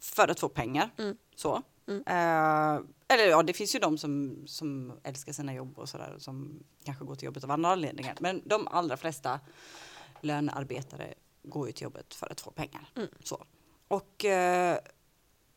För 0.00 0.28
att 0.28 0.40
få 0.40 0.48
pengar. 0.48 0.90
Mm. 0.98 1.16
Så. 1.36 1.62
Mm. 1.86 2.02
Eh, 2.06 2.82
eller 3.08 3.26
ja, 3.26 3.42
det 3.42 3.52
finns 3.52 3.74
ju 3.74 3.78
de 3.78 3.98
som, 3.98 4.42
som 4.46 4.92
älskar 5.02 5.32
sina 5.32 5.54
jobb 5.54 5.78
och 5.78 5.88
sådär. 5.88 6.14
Som 6.18 6.62
kanske 6.84 7.04
går 7.04 7.14
till 7.14 7.26
jobbet 7.26 7.44
av 7.44 7.50
andra 7.50 7.70
anledningar. 7.70 8.16
Men 8.20 8.42
de 8.44 8.68
allra 8.68 8.96
flesta 8.96 9.40
lönearbetare 10.24 11.14
går 11.42 11.66
ju 11.66 11.72
till 11.72 11.82
jobbet 11.82 12.14
för 12.14 12.32
att 12.32 12.40
få 12.40 12.50
pengar. 12.50 12.90
Mm. 12.96 13.08
Så. 13.24 13.44
Och 13.88 14.24
eh, 14.24 14.78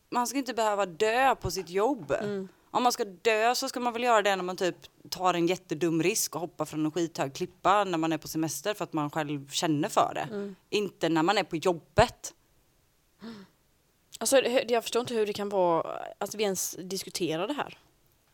man 0.10 0.28
ska 0.28 0.38
inte 0.38 0.54
behöva 0.54 0.86
dö 0.86 1.36
på 1.36 1.52
sitt 1.52 1.70
jobb. 1.70 2.12
Mm. 2.12 2.48
Om 2.72 2.84
man 2.84 2.92
ska 2.92 3.06
dö 3.06 3.56
så 3.56 3.70
ska 3.70 3.80
man 3.80 3.94
väl 3.94 4.04
göra 4.04 4.22
det 4.22 4.36
när 4.36 4.44
man 4.44 4.58
typ 4.58 4.76
tar 5.10 5.34
en 5.34 5.48
jättedum 5.48 6.04
risk 6.04 6.36
och 6.36 6.42
hoppar 6.42 6.66
från 6.66 6.86
en 6.86 6.92
skithög 6.92 7.34
klippa 7.34 7.84
när 7.84 7.98
man 7.98 8.14
är 8.14 8.18
på 8.18 8.28
semester 8.28 8.74
för 8.74 8.84
att 8.84 8.94
man 8.94 9.10
själv 9.10 9.50
känner 9.50 9.90
för 9.90 10.12
det. 10.14 10.36
Mm. 10.36 10.56
Inte 10.70 11.10
när 11.10 11.24
man 11.24 11.38
är 11.38 11.44
på 11.44 11.56
jobbet. 11.56 12.34
Alltså, 14.20 14.42
jag 14.68 14.84
förstår 14.84 15.00
inte 15.00 15.14
hur 15.14 15.26
det 15.26 15.34
kan 15.34 15.50
vara 15.50 16.00
att 16.18 16.36
vi 16.36 16.44
ens 16.44 16.78
diskuterar 16.80 17.48
det 17.48 17.54
här. 17.54 17.78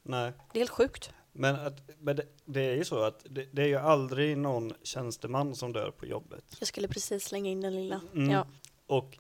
Nej. 0.04 0.34
Det 0.54 0.60
är 0.60 0.62
helt 0.62 0.72
sjukt. 0.72 1.12
Men, 1.38 1.56
att, 1.56 1.90
men 2.00 2.16
det, 2.16 2.26
det 2.46 2.62
är 2.62 2.76
ju 2.76 2.86
så 2.86 3.04
att 3.04 3.26
det, 3.30 3.48
det 3.52 3.62
är 3.62 3.68
ju 3.68 3.76
aldrig 3.76 4.38
någon 4.38 4.74
tjänsteman 4.84 5.56
som 5.56 5.74
dör 5.74 5.92
på 5.92 6.06
jobbet. 6.06 6.44
Jag 6.60 6.68
skulle 6.68 6.88
precis 6.88 7.24
slänga 7.24 7.50
in 7.50 7.62
den 7.62 7.76
lilla. 7.76 8.02
Mm. 8.14 8.30
Ja. 8.30 8.48
Och 8.88 9.18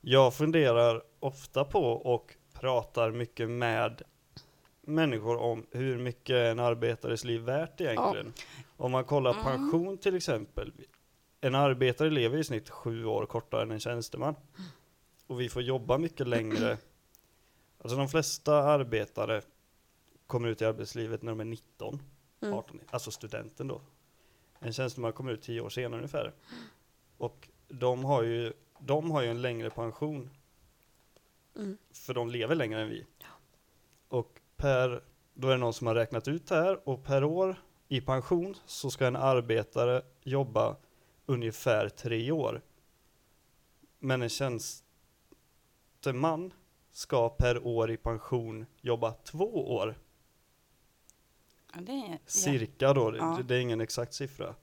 jag 0.00 0.34
funderar 0.34 1.02
ofta 1.20 1.64
på 1.64 1.82
och 1.92 2.34
pratar 2.52 3.10
mycket 3.10 3.50
med 3.50 4.02
människor 4.80 5.36
om 5.36 5.66
hur 5.70 5.98
mycket 5.98 6.34
är 6.34 6.50
en 6.50 6.58
arbetares 6.58 7.24
liv 7.24 7.40
värt 7.40 7.80
egentligen. 7.80 8.32
Om 8.76 8.92
man 8.92 9.04
kollar 9.04 9.30
Mm. 9.32 9.44
pension 9.44 9.98
till 9.98 10.16
exempel. 10.16 10.72
En 11.40 11.54
arbetare 11.54 12.10
lever 12.10 12.38
i 12.38 12.44
snitt 12.44 12.70
sju 12.70 13.04
år 13.04 13.26
kortare 13.26 13.62
än 13.62 13.70
en 13.70 13.80
tjänsteman. 13.80 14.34
Och 15.26 15.40
vi 15.40 15.48
får 15.48 15.62
jobba 15.62 15.98
mycket 15.98 16.28
längre. 16.28 16.78
Alltså 17.78 17.96
de 17.98 18.08
flesta 18.08 18.54
arbetare 18.54 19.42
kommer 20.28 20.48
ut 20.48 20.62
i 20.62 20.64
arbetslivet 20.64 21.22
när 21.22 21.32
de 21.32 21.40
är 21.40 21.44
19, 21.44 22.02
Mm. 22.40 22.54
18, 22.54 22.80
alltså 22.90 23.10
studenten 23.10 23.68
då. 23.68 23.80
En 24.58 24.72
tjänsteman 24.72 25.12
kommer 25.12 25.32
ut 25.32 25.42
tio 25.42 25.60
år 25.60 25.68
senare 25.68 25.98
ungefär. 25.98 26.34
Och 27.16 27.48
de 27.68 28.04
har 28.04 28.22
ju, 28.22 28.52
de 28.78 29.10
har 29.10 29.22
ju 29.22 29.28
en 29.28 29.42
längre 29.42 29.70
pension. 29.70 30.30
Mm. 31.56 31.78
För 31.92 32.14
de 32.14 32.30
lever 32.30 32.54
längre 32.54 32.82
än 32.82 32.88
vi. 32.88 33.06
Och 34.08 34.40
per, 34.56 35.02
då 35.34 35.48
är 35.48 35.52
det 35.52 35.58
någon 35.58 35.72
som 35.72 35.86
har 35.86 35.94
räknat 35.94 36.28
ut 36.28 36.46
det 36.46 36.54
här 36.54 36.88
och 36.88 37.04
per 37.04 37.24
år 37.24 37.56
i 37.88 38.00
pension 38.00 38.54
så 38.66 38.90
ska 38.90 39.06
en 39.06 39.16
arbetare 39.16 40.02
jobba 40.22 40.76
ungefär 41.26 41.88
tre 41.88 42.32
år. 42.32 42.62
Men 43.98 44.22
en 44.22 44.28
tjänsteman 44.28 46.52
ska 46.90 47.28
per 47.28 47.66
år 47.66 47.90
i 47.90 47.96
pension 47.96 48.66
jobba 48.80 49.12
två 49.12 49.74
år. 49.74 49.94
Ja, 51.74 51.80
det 51.80 51.92
är, 51.92 52.10
ja. 52.12 52.18
Cirka 52.26 52.92
då, 52.92 53.10
det, 53.10 53.18
Ja. 53.18 53.40
det 53.44 53.54
är 53.56 53.60
ingen 53.60 53.80
exakt 53.80 54.14
siffra. 54.14 54.54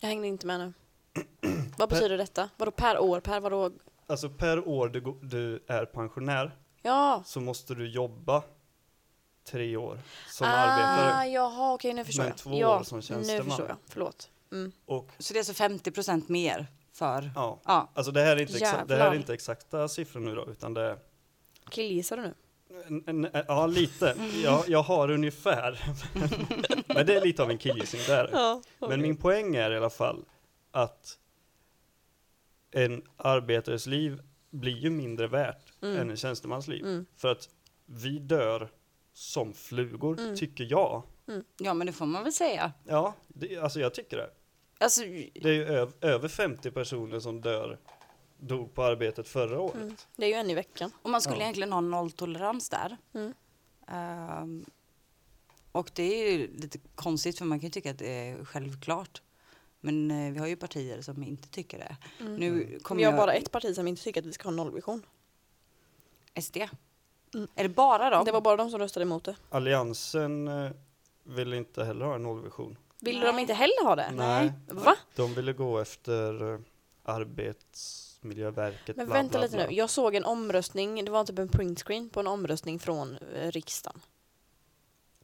Jag 0.00 0.08
hängde 0.08 0.26
inte 0.26 0.46
med 0.46 0.60
nu. 0.60 0.72
Vad 1.78 1.88
betyder 1.88 2.18
detta? 2.18 2.48
Vadå 2.56 2.70
per 2.70 2.98
år? 2.98 3.20
Per 3.20 3.40
vadå? 3.40 3.70
Alltså 4.06 4.28
per 4.30 4.68
år 4.68 4.88
du, 4.88 5.00
du 5.22 5.64
är 5.66 5.84
pensionär 5.84 6.56
Ja. 6.82 7.22
så 7.26 7.40
måste 7.40 7.74
du 7.74 7.88
jobba 7.88 8.42
tre 9.44 9.76
år 9.76 9.98
som 10.28 10.46
ah, 10.46 10.50
arbetare. 10.50 11.28
Jaha, 11.28 11.74
okej 11.74 11.92
nu 11.92 12.04
förstår 12.04 12.22
Men 12.22 12.28
jag. 12.28 12.36
två 12.38 12.54
ja, 12.58 12.80
år 12.80 12.82
som 12.82 12.98
nu 12.98 13.02
tjänsteman. 13.02 13.44
förstår 13.46 13.68
jag. 13.68 13.76
Förlåt. 13.88 14.30
Mm. 14.52 14.72
Och 14.86 15.10
Så 15.18 15.32
det 15.32 15.36
är 15.36 15.40
alltså 15.40 15.54
50 15.54 15.90
procent 15.90 16.28
mer 16.28 16.66
för... 16.92 17.30
ja, 17.34 17.60
Ja. 17.64 17.88
alltså 17.94 18.12
det 18.12 18.20
här 18.22 18.36
är 18.36 18.40
inte, 18.40 18.52
exa- 18.58 18.86
det 18.86 18.96
här 18.96 19.10
är 19.10 19.14
inte 19.14 19.34
exakta 19.34 19.88
siffror 19.88 20.20
nu 20.20 20.34
då, 20.34 20.46
utan 20.50 20.74
det 20.74 20.80
är 20.82 20.98
Killgissar 21.70 22.16
du 22.16 22.22
nu? 22.22 22.34
Ja 23.48 23.66
lite. 23.66 24.14
Jag, 24.44 24.68
jag 24.68 24.82
har 24.82 25.10
ungefär. 25.10 25.80
Men 26.94 27.06
det 27.06 27.14
är 27.14 27.24
lite 27.24 27.42
av 27.42 27.50
en 27.50 27.58
killgissning 27.58 28.02
där. 28.08 28.28
Ja. 28.32 28.62
Men 28.80 29.00
min 29.02 29.16
poäng 29.16 29.56
är 29.56 29.70
i 29.70 29.76
alla 29.76 29.90
fall 29.90 30.24
att 30.70 31.18
en 32.70 33.02
arbetares 33.16 33.86
liv 33.86 34.22
blir 34.50 34.76
ju 34.76 34.90
mindre 34.90 35.26
värt 35.26 35.62
Mm. 35.82 35.96
än 35.98 36.10
en 36.10 36.16
tjänstemans 36.16 36.68
liv. 36.68 36.84
Mm. 36.84 37.06
För 37.16 37.28
att 37.28 37.48
vi 37.86 38.18
dör 38.18 38.68
som 39.12 39.52
flugor, 39.52 40.18
Mm. 40.20 40.36
tycker 40.36 40.64
jag. 40.70 41.02
Ja, 41.58 41.74
men 41.74 41.86
det 41.86 41.92
får 41.92 42.06
man 42.06 42.22
väl 42.24 42.32
säga. 42.32 42.72
Ja, 42.84 43.14
det, 43.28 43.56
alltså 43.58 43.80
jag 43.80 43.94
tycker 43.94 44.16
det. 44.16 44.30
Alltså, 44.78 45.00
Det 45.34 45.44
är 45.48 45.52
ju 45.52 45.64
öv, 45.64 45.92
över 46.00 46.28
50 46.28 46.70
personer 46.70 47.20
som 47.20 47.40
dör, 47.40 47.78
dog 48.38 48.74
på 48.74 48.82
arbetet 48.82 49.28
förra 49.28 49.60
året. 49.60 49.74
Mm. 49.74 49.96
Det 50.16 50.24
är 50.24 50.28
ju 50.28 50.34
en 50.34 50.50
i 50.50 50.54
veckan. 50.54 50.90
och 51.02 51.10
man 51.10 51.20
skulle 51.20 51.36
Ja. 51.36 51.42
egentligen 51.42 51.72
ha 51.72 51.80
nolltolerans 51.80 52.68
där. 52.68 52.96
Mm. 53.14 53.34
Ehm, 53.88 54.64
och 55.72 55.90
det 55.94 56.02
är 56.02 56.32
ju 56.32 56.56
lite 56.56 56.78
konstigt 56.94 57.38
för 57.38 57.44
man 57.44 57.60
kan 57.60 57.66
ju 57.66 57.70
tycka 57.70 57.90
att 57.90 57.98
det 57.98 58.28
är 58.28 58.44
självklart. 58.44 59.22
Men 59.80 60.10
eh, 60.10 60.32
vi 60.32 60.38
har 60.38 60.46
ju 60.46 60.56
partier 60.56 61.00
som 61.02 61.22
inte 61.22 61.48
tycker 61.48 61.78
det. 61.78 61.96
Nu 62.24 62.78
kommer 62.82 62.98
Vi 62.98 63.04
har 63.04 63.12
jag, 63.12 63.18
bara 63.20 63.32
ett 63.32 63.50
parti 63.52 63.74
som 63.74 63.88
inte 63.88 64.02
tycker 64.02 64.20
att 64.20 64.26
vi 64.26 64.32
ska 64.32 64.48
ha 64.48 64.54
nollvision. 64.56 65.02
SD. 66.42 66.56
Mm. 67.34 67.48
Är 67.54 67.62
det 67.62 67.68
bara 67.68 68.10
dem? 68.10 68.24
Det 68.24 68.32
var 68.32 68.40
bara 68.40 68.56
de 68.56 68.70
som 68.70 68.78
röstade 68.80 69.04
emot 69.04 69.24
det. 69.24 69.36
Alliansen 69.50 70.48
eh, 70.48 70.70
vill 71.24 71.52
inte 71.54 71.84
heller 71.84 72.06
ha 72.06 72.14
en 72.14 72.22
nollvision. 72.22 72.78
Ville 73.00 73.18
Nej. 73.20 73.26
de 73.32 73.38
inte 73.38 73.54
heller 73.54 73.84
ha 73.84 73.96
det? 73.96 74.10
Nej. 74.14 74.52
Va? 74.66 74.96
De 75.14 75.34
ville 75.34 75.52
gå 75.52 75.78
efter 75.78 76.52
eh, 76.54 76.60
Arbetsmiljöverket. 78.30 78.96
Men 78.96 79.06
bla, 79.06 79.14
vänta 79.14 79.30
bla, 79.38 79.40
lite 79.40 79.56
bla. 79.56 79.66
nu. 79.66 79.72
Jag 79.74 79.90
såg 79.90 80.14
en 80.14 80.24
omröstning, 80.24 81.04
det 81.04 81.10
var 81.10 81.24
typ 81.24 81.38
en 81.38 81.48
printscreen 81.48 82.08
på 82.10 82.20
en 82.20 82.26
omröstning 82.26 82.78
från 82.78 83.16
eh, 83.34 83.50
riksdagen. 83.50 84.00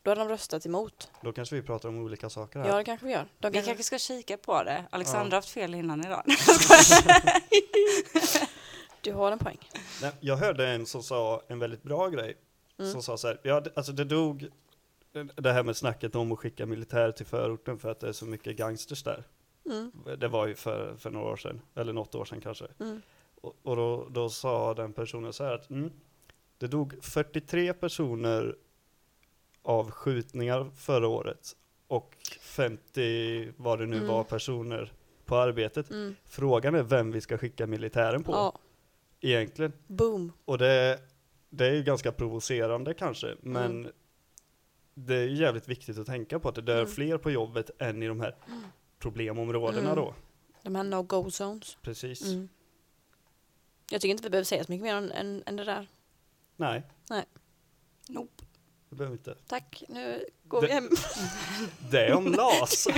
Då 0.02 0.10
hade 0.10 0.20
de 0.20 0.28
röstat 0.28 0.66
emot. 0.66 1.10
Då 1.22 1.32
kanske 1.32 1.54
vi 1.56 1.62
pratar 1.62 1.88
om 1.88 1.98
olika 1.98 2.30
saker 2.30 2.58
här. 2.58 2.68
Ja, 2.68 2.76
det 2.76 2.84
kanske 2.84 3.06
vi 3.06 3.12
gör. 3.12 3.26
De 3.38 3.48
Vi 3.48 3.52
kanske... 3.54 3.70
kanske 3.70 3.82
ska 3.84 3.98
kika 3.98 4.36
på 4.36 4.62
det. 4.62 4.84
Alexandra 4.90 5.24
Ja. 5.26 5.30
har 5.30 5.36
haft 5.36 5.48
fel 5.48 5.74
innan 5.74 6.00
idag. 6.06 6.22
Du 9.00 9.12
har 9.12 9.32
en 9.32 9.38
poäng. 9.38 9.58
Nej, 10.02 10.12
jag 10.20 10.36
hörde 10.36 10.68
en 10.68 10.86
som 10.86 11.02
sa 11.02 11.42
en 11.48 11.58
väldigt 11.58 11.82
bra 11.82 12.08
grej. 12.08 12.36
Mm. 12.78 12.92
Som 12.92 13.02
sa 13.02 13.16
så 13.16 13.26
här, 13.26 13.40
ja, 13.42 13.60
det- 13.60 13.72
alltså 13.76 13.92
det 13.92 14.04
dog 14.04 14.48
det 15.36 15.52
här 15.52 15.62
med 15.62 15.76
snacket 15.76 16.14
om 16.14 16.32
att 16.32 16.38
skicka 16.38 16.66
militär 16.66 17.12
till 17.12 17.26
förorten 17.26 17.78
för 17.78 17.90
att 17.90 18.00
det 18.00 18.08
är 18.08 18.12
så 18.12 18.24
mycket 18.24 18.56
gangsters 18.56 19.02
där. 19.02 19.24
Mm. 19.66 19.92
Det 20.18 20.29
var 20.29 20.46
ju 20.46 20.55
för, 20.55 20.96
för 20.96 21.11
några 21.11 21.31
år 21.33 21.37
sedan, 21.37 21.61
eller 21.75 21.92
något 21.92 22.14
år 22.14 22.25
sedan 22.25 22.40
kanske. 22.40 22.66
Mm. 22.81 23.03
Och, 23.40 23.57
och 23.62 23.77
då, 23.77 24.09
då 24.11 24.29
sa 24.29 24.75
den 24.75 24.92
personen 24.92 25.33
så 25.33 25.44
här 25.44 25.55
att 25.55 25.70
mm, 25.70 25.90
det 26.59 26.66
dog 26.66 26.94
43 27.03 27.72
personer 27.72 28.57
av 29.62 29.90
skjutningar 29.90 30.70
förra 30.77 31.09
året 31.09 31.57
och 31.87 32.16
50 32.40 33.53
vad 33.57 33.79
det 33.79 33.87
nu 33.87 33.96
Mm. 33.96 34.09
var 34.09 34.25
personer 34.25 34.92
på 35.25 35.37
arbetet. 35.37 35.90
Mm. 35.90 36.14
Frågan 36.25 36.75
är 36.75 36.83
vem 36.83 37.12
vi 37.12 37.20
ska 37.20 37.38
skicka 37.38 37.66
militären 37.66 38.25
på 38.25 38.33
Ja, 38.33 38.59
egentligen. 39.20 39.72
boom. 39.87 40.33
Och 40.44 40.59
det, 40.59 41.01
det 41.51 41.66
är 41.66 41.72
ju 41.75 41.83
ganska 41.83 42.12
provocerande 42.12 42.94
kanske, 42.94 43.37
men 43.40 43.64
Mm. 43.81 43.92
det 44.94 45.14
är 45.16 45.22
ju 45.29 45.35
jävligt 45.37 45.68
viktigt 45.68 45.98
att 45.98 46.07
tänka 46.07 46.38
på 46.38 46.48
att 46.48 46.55
det 46.55 46.62
dör 46.62 46.79
Mm. 46.81 46.87
fler 46.90 47.18
på 47.18 47.31
jobbet 47.31 47.70
än 47.79 48.03
i 48.03 48.07
de 48.09 48.20
här 48.20 48.37
problemområdena 49.02 49.90
Mm. 49.92 49.96
då. 49.96 50.14
De 50.62 50.74
här 50.74 50.82
no-go 50.84 51.30
zones. 51.30 51.76
Precis. 51.82 52.22
Mm. 52.22 52.48
Jag 53.90 54.00
tycker 54.00 54.10
inte 54.10 54.22
vi 54.22 54.30
behöver 54.30 54.44
säga 54.44 54.64
så 54.64 54.72
mycket 54.72 54.82
mer 54.82 54.94
än, 54.94 55.12
än, 55.12 55.42
än 55.46 55.56
det 55.56 55.64
där. 55.64 55.88
Nej, 56.56 56.82
Nope. 58.08 58.44
det 58.88 58.96
behöver 58.96 59.16
vi 59.16 59.18
inte. 59.18 59.36
Tack, 59.46 59.82
nu 59.88 60.26
går 60.44 60.60
Det- 60.60 60.66
vi 60.66 60.72
hem. 60.72 60.88
Det 61.90 62.06
är 62.06 62.12
om 62.14 62.32
LAS. 62.32 62.86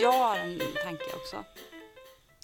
Jag 0.00 0.12
har 0.12 0.36
en 0.38 0.58
tanke 0.82 1.04
också. 1.16 1.44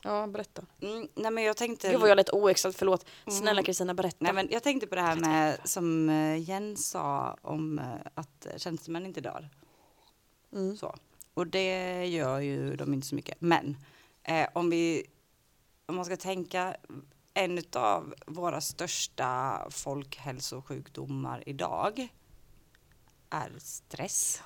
Ja, 0.05 0.27
berätta. 0.27 0.63
Mm, 0.81 1.09
nej 1.15 1.31
men 1.31 1.45
jag 1.45 1.57
tänkte... 1.57 1.91
Gud 1.91 2.01
vad 2.01 2.11
jag 2.11 2.17
lät 2.17 2.31
oexakt, 2.31 2.79
förlåt. 2.79 3.07
Snälla 3.27 3.51
Mm. 3.51 3.65
Kristina, 3.65 3.95
berätta. 3.95 4.17
Nej 4.21 4.33
men 4.33 4.49
jag 4.51 4.63
tänkte 4.63 4.87
på 4.87 4.95
det 4.95 5.01
här 5.01 5.17
med 5.17 5.59
som 5.65 6.09
eh, 6.09 6.39
Jens 6.51 6.91
sa 6.91 7.37
om 7.43 7.79
eh, 7.79 7.85
att 8.15 8.47
tjänstemän 8.57 9.07
inte 9.07 9.21
dör. 9.21 9.49
Mm. 10.53 10.77
Så. 10.77 10.95
Och 11.35 11.47
det 11.47 12.07
gör 12.07 12.41
ju 12.41 12.77
de 12.77 12.95
inte 12.95 13.07
så 13.07 13.15
mycket. 13.15 13.41
Men 13.41 13.77
eh, 14.23 14.47
om 14.53 14.71
vi 14.71 15.07
om 15.87 15.97
man 15.97 16.05
ska 16.05 16.17
tänka 16.17 16.77
en 17.35 17.63
av 17.73 18.15
våra 18.27 18.61
största 18.61 19.61
folkhälsosjukdomar 19.71 21.43
idag 21.47 22.09
är 23.31 23.53
stress. 23.59 24.43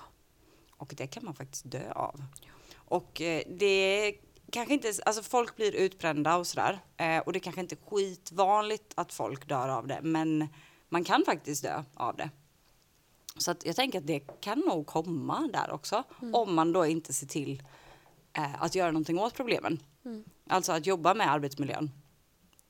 Och 0.71 0.92
det 0.97 1.07
kan 1.07 1.25
man 1.25 1.35
faktiskt 1.35 1.71
dö 1.71 1.92
av. 1.92 2.25
Och 2.75 3.21
eh, 3.21 3.42
det 3.49 4.14
kanske 4.53 4.75
inte, 4.75 4.93
alltså 5.07 5.23
folk 5.23 5.57
blir 5.57 5.75
utbrända 5.75 6.37
och 6.37 6.47
sådär. 6.47 6.81
Eh, 6.97 7.19
och 7.19 7.33
det 7.33 7.41
kanske 7.41 7.61
inte 7.61 7.75
är 7.75 7.91
skitvanligt 7.91 8.93
att 8.95 9.13
folk 9.13 9.49
dör 9.49 9.69
av 9.69 9.87
det. 9.87 10.01
Men 10.03 10.49
man 10.89 11.05
kan 11.05 11.25
faktiskt 11.25 11.63
dö 11.63 11.85
av 11.95 12.17
det. 12.17 12.31
Så 13.37 13.51
att 13.51 13.67
jag 13.67 13.77
tänker 13.77 13.99
att 13.99 14.07
det 14.07 14.21
kan 14.21 14.59
nog 14.59 14.87
komma 14.87 15.49
där 15.53 15.71
också. 15.71 16.05
Om 16.33 16.55
man 16.55 16.73
då 16.73 16.87
inte 16.87 17.13
ser 17.13 17.27
till 17.27 17.63
eh, 18.33 18.63
att 18.63 18.75
göra 18.75 18.91
någonting 18.91 19.19
åt 19.19 19.35
problemen. 19.35 19.83
Mm. 20.05 20.25
Alltså 20.47 20.73
att 20.73 20.87
jobba 20.87 21.15
med 21.15 21.33
arbetsmiljön. 21.33 21.91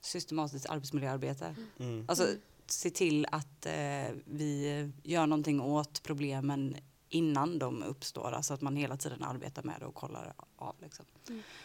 Systematiskt 0.00 0.66
arbetsmiljöarbete. 0.66 1.54
Mm. 1.78 2.04
Alltså 2.08 2.26
se 2.66 2.90
till 2.90 3.26
att 3.30 3.66
eh, 3.66 4.14
vi 4.24 4.92
gör 5.02 5.26
någonting 5.26 5.60
åt 5.60 6.02
problemen 6.02 6.76
innan 7.08 7.58
de 7.58 7.82
uppstår. 7.82 8.32
Alltså 8.32 8.54
att 8.54 8.60
man 8.60 8.76
hela 8.76 8.96
tiden 8.96 9.22
arbetar 9.22 9.62
med 9.62 9.76
det 9.80 9.86
och 9.86 9.94
kollar 9.94 10.32
av. 10.56 10.76
Liksom. 10.82 11.04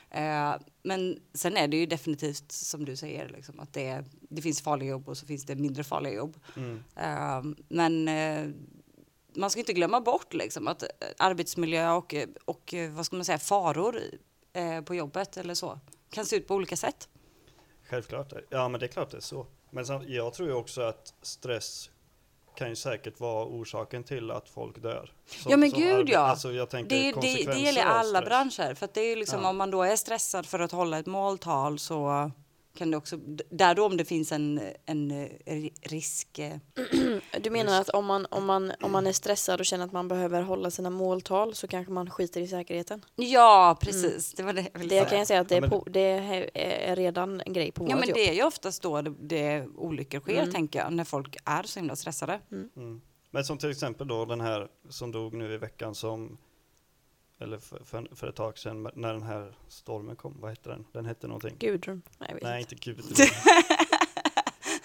Eh, 0.09 0.55
men 0.83 1.19
sen 1.33 1.57
är 1.57 1.67
det 1.67 1.77
ju 1.77 1.85
definitivt 1.85 2.51
som 2.51 2.85
du 2.85 2.95
säger, 2.95 3.29
liksom, 3.29 3.59
att 3.59 3.73
det, 3.73 4.03
det 4.29 4.41
finns 4.41 4.61
farliga 4.61 4.89
jobb 4.89 5.09
och 5.09 5.17
så 5.17 5.25
finns 5.25 5.45
det 5.45 5.55
mindre 5.55 5.83
farliga 5.83 6.13
jobb. 6.13 6.39
Mm. 6.55 6.83
Eh, 6.95 7.55
men 7.67 8.07
eh, 8.07 8.49
man 9.35 9.49
ska 9.49 9.59
inte 9.59 9.73
glömma 9.73 10.01
bort 10.01 10.33
liksom, 10.33 10.67
att 10.67 10.83
eh, 10.83 10.89
arbetsmiljö 11.17 11.91
och, 11.91 12.15
och 12.45 12.73
eh, 12.73 12.91
vad 12.91 13.05
ska 13.05 13.15
man 13.15 13.25
säga, 13.25 13.39
faror 13.39 13.99
eh, 14.53 14.81
på 14.81 14.95
jobbet 14.95 15.37
eller 15.37 15.53
så 15.53 15.79
kan 16.09 16.25
se 16.25 16.35
ut 16.35 16.47
på 16.47 16.55
olika 16.55 16.77
sätt. 16.77 17.09
Självklart. 17.89 18.33
Ja, 18.49 18.69
men 18.69 18.79
det 18.79 18.85
är 18.85 18.87
klart 18.87 19.11
det 19.11 19.17
är 19.17 19.21
så. 19.21 19.47
Men 19.69 19.85
jag 20.07 20.33
tror 20.33 20.49
ju 20.49 20.53
också 20.55 20.81
att 20.81 21.13
stress 21.21 21.89
kan 22.55 22.69
ju 22.69 22.75
säkert 22.75 23.19
vara 23.19 23.45
orsaken 23.45 24.03
till 24.03 24.31
att 24.31 24.49
folk 24.49 24.81
dör. 24.81 25.11
Som- 25.25 25.51
Ja, 25.51 25.57
men 25.57 25.69
gud, 25.71 26.09
ja. 26.09 26.19
Alltså, 26.19 26.51
jag 26.51 26.69
tänker 26.69 26.95
Det, 26.95 27.11
det, 27.21 27.51
det 27.51 27.59
gäller 27.59 27.83
alla 27.85 28.21
branscher. 28.21 28.73
För 28.75 28.89
det 28.93 29.01
är 29.01 29.15
liksom, 29.15 29.43
Ja. 29.43 29.49
om 29.49 29.57
man 29.57 29.71
då 29.71 29.83
är 29.83 29.95
stressad 29.95 30.45
för 30.45 30.59
att 30.59 30.71
hålla 30.71 30.99
ett 30.99 31.05
måltal 31.05 31.79
så 31.79 32.31
kan 32.77 32.91
det 32.91 32.97
också, 32.97 33.17
där 33.49 33.75
då 33.75 33.85
om 33.85 33.97
det 33.97 34.05
finns 34.05 34.31
en, 34.31 34.61
en 34.85 35.11
eh, 35.11 35.29
risk. 35.81 36.39
eh, 36.39 36.53
Du 37.41 37.49
menar 37.49 37.81
att 37.81 37.89
om 37.89 38.05
man, 38.05 38.25
om, 38.31 38.45
man, 38.45 38.71
om 38.81 38.91
man 38.91 39.07
är 39.07 39.11
stressad 39.13 39.59
och 39.59 39.65
känner 39.65 39.85
att 39.85 39.91
man 39.91 40.07
behöver 40.07 40.41
hålla 40.41 40.71
sina 40.71 40.89
måltal 40.89 41.55
så 41.55 41.67
kanske 41.67 41.93
man 41.93 42.09
skiter 42.09 42.41
i 42.41 42.47
säkerheten? 42.47 43.05
Ja, 43.15 43.77
precis. 43.81 44.33
Det 44.33 44.43
var 44.43 44.53
det 44.53 44.67
jag 44.73 44.79
ville 44.79 44.95
Det 44.95 44.99
säga. 44.99 45.09
kan 45.09 45.17
jag 45.17 45.27
säga 45.27 45.39
att 45.39 45.49
det 45.49 45.55
Ja, 45.55 45.57
är, 45.57 45.61
men- 45.61 45.69
på, 45.69 45.83
det 45.89 45.99
är 46.53 46.95
redan 46.95 47.41
en 47.41 47.53
grej 47.53 47.71
på 47.71 47.83
Ja, 47.83 47.87
vårt 47.95 47.99
men 47.99 48.09
jobb. 48.09 48.15
det 48.17 48.29
är 48.29 48.33
ju 48.33 48.43
oftast 48.43 48.81
då 48.81 49.01
det, 49.01 49.13
det 49.19 49.67
olyckor 49.75 50.19
sker, 50.19 50.39
Mm. 50.39 50.51
tänker 50.53 50.79
jag, 50.79 50.93
när 50.93 51.03
folk 51.03 51.37
är 51.45 51.63
så 51.63 51.79
himla 51.79 51.95
stressade. 51.95 52.39
Mm. 52.51 53.01
Men 53.31 53.43
som 53.45 53.57
till 53.57 53.71
exempel 53.71 54.07
då 54.07 54.25
den 54.25 54.41
här 54.41 54.67
som 54.89 55.11
dog 55.11 55.33
nu 55.33 55.53
i 55.53 55.57
veckan 55.57 55.95
som 55.95 56.37
eller 57.43 57.57
för, 57.57 57.83
för, 57.83 58.07
för 58.15 58.27
ett 58.27 58.35
tag 58.35 58.57
sedan 58.57 58.89
när 58.95 59.13
den 59.13 59.23
här 59.23 59.53
stormen 59.67 60.15
kom, 60.15 60.37
vad 60.39 60.49
hette 60.49 60.69
den? 60.69 60.85
Den 60.91 61.05
hette 61.05 61.27
någonting. 61.27 61.55
Gudrun? 61.59 62.01
Nej, 62.17 62.27
jag 62.29 62.35
vet 62.35 62.43
Nej, 62.43 62.61
inte. 62.61 62.75
inte 62.75 62.85
Gud. 62.91 63.17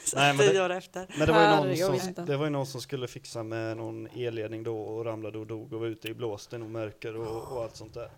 Så 0.04 0.16
Nej, 0.16 0.34
men 0.36 0.46
det- 0.46 0.64
år 0.64 0.70
efter. 0.70 1.06
Men 1.18 1.26
det 1.26 1.32
var, 1.32 1.42
ju 1.42 1.76
någon 1.86 2.00
som, 2.00 2.24
det 2.24 2.36
var 2.36 2.44
ju 2.44 2.50
någon 2.50 2.66
som 2.66 2.80
skulle 2.80 3.08
fixa 3.08 3.42
med 3.42 3.76
någon 3.76 4.06
elledning 4.06 4.62
då 4.62 4.80
och 4.82 5.04
ramlade 5.04 5.38
och 5.38 5.46
dog 5.46 5.72
och 5.72 5.80
var 5.80 5.86
ute 5.86 6.08
i 6.08 6.14
blåsten 6.14 6.62
och 6.62 6.70
mörker 6.70 7.16
och, 7.16 7.52
och 7.52 7.62
allt 7.62 7.76
sånt 7.76 7.94
där. 7.94 8.10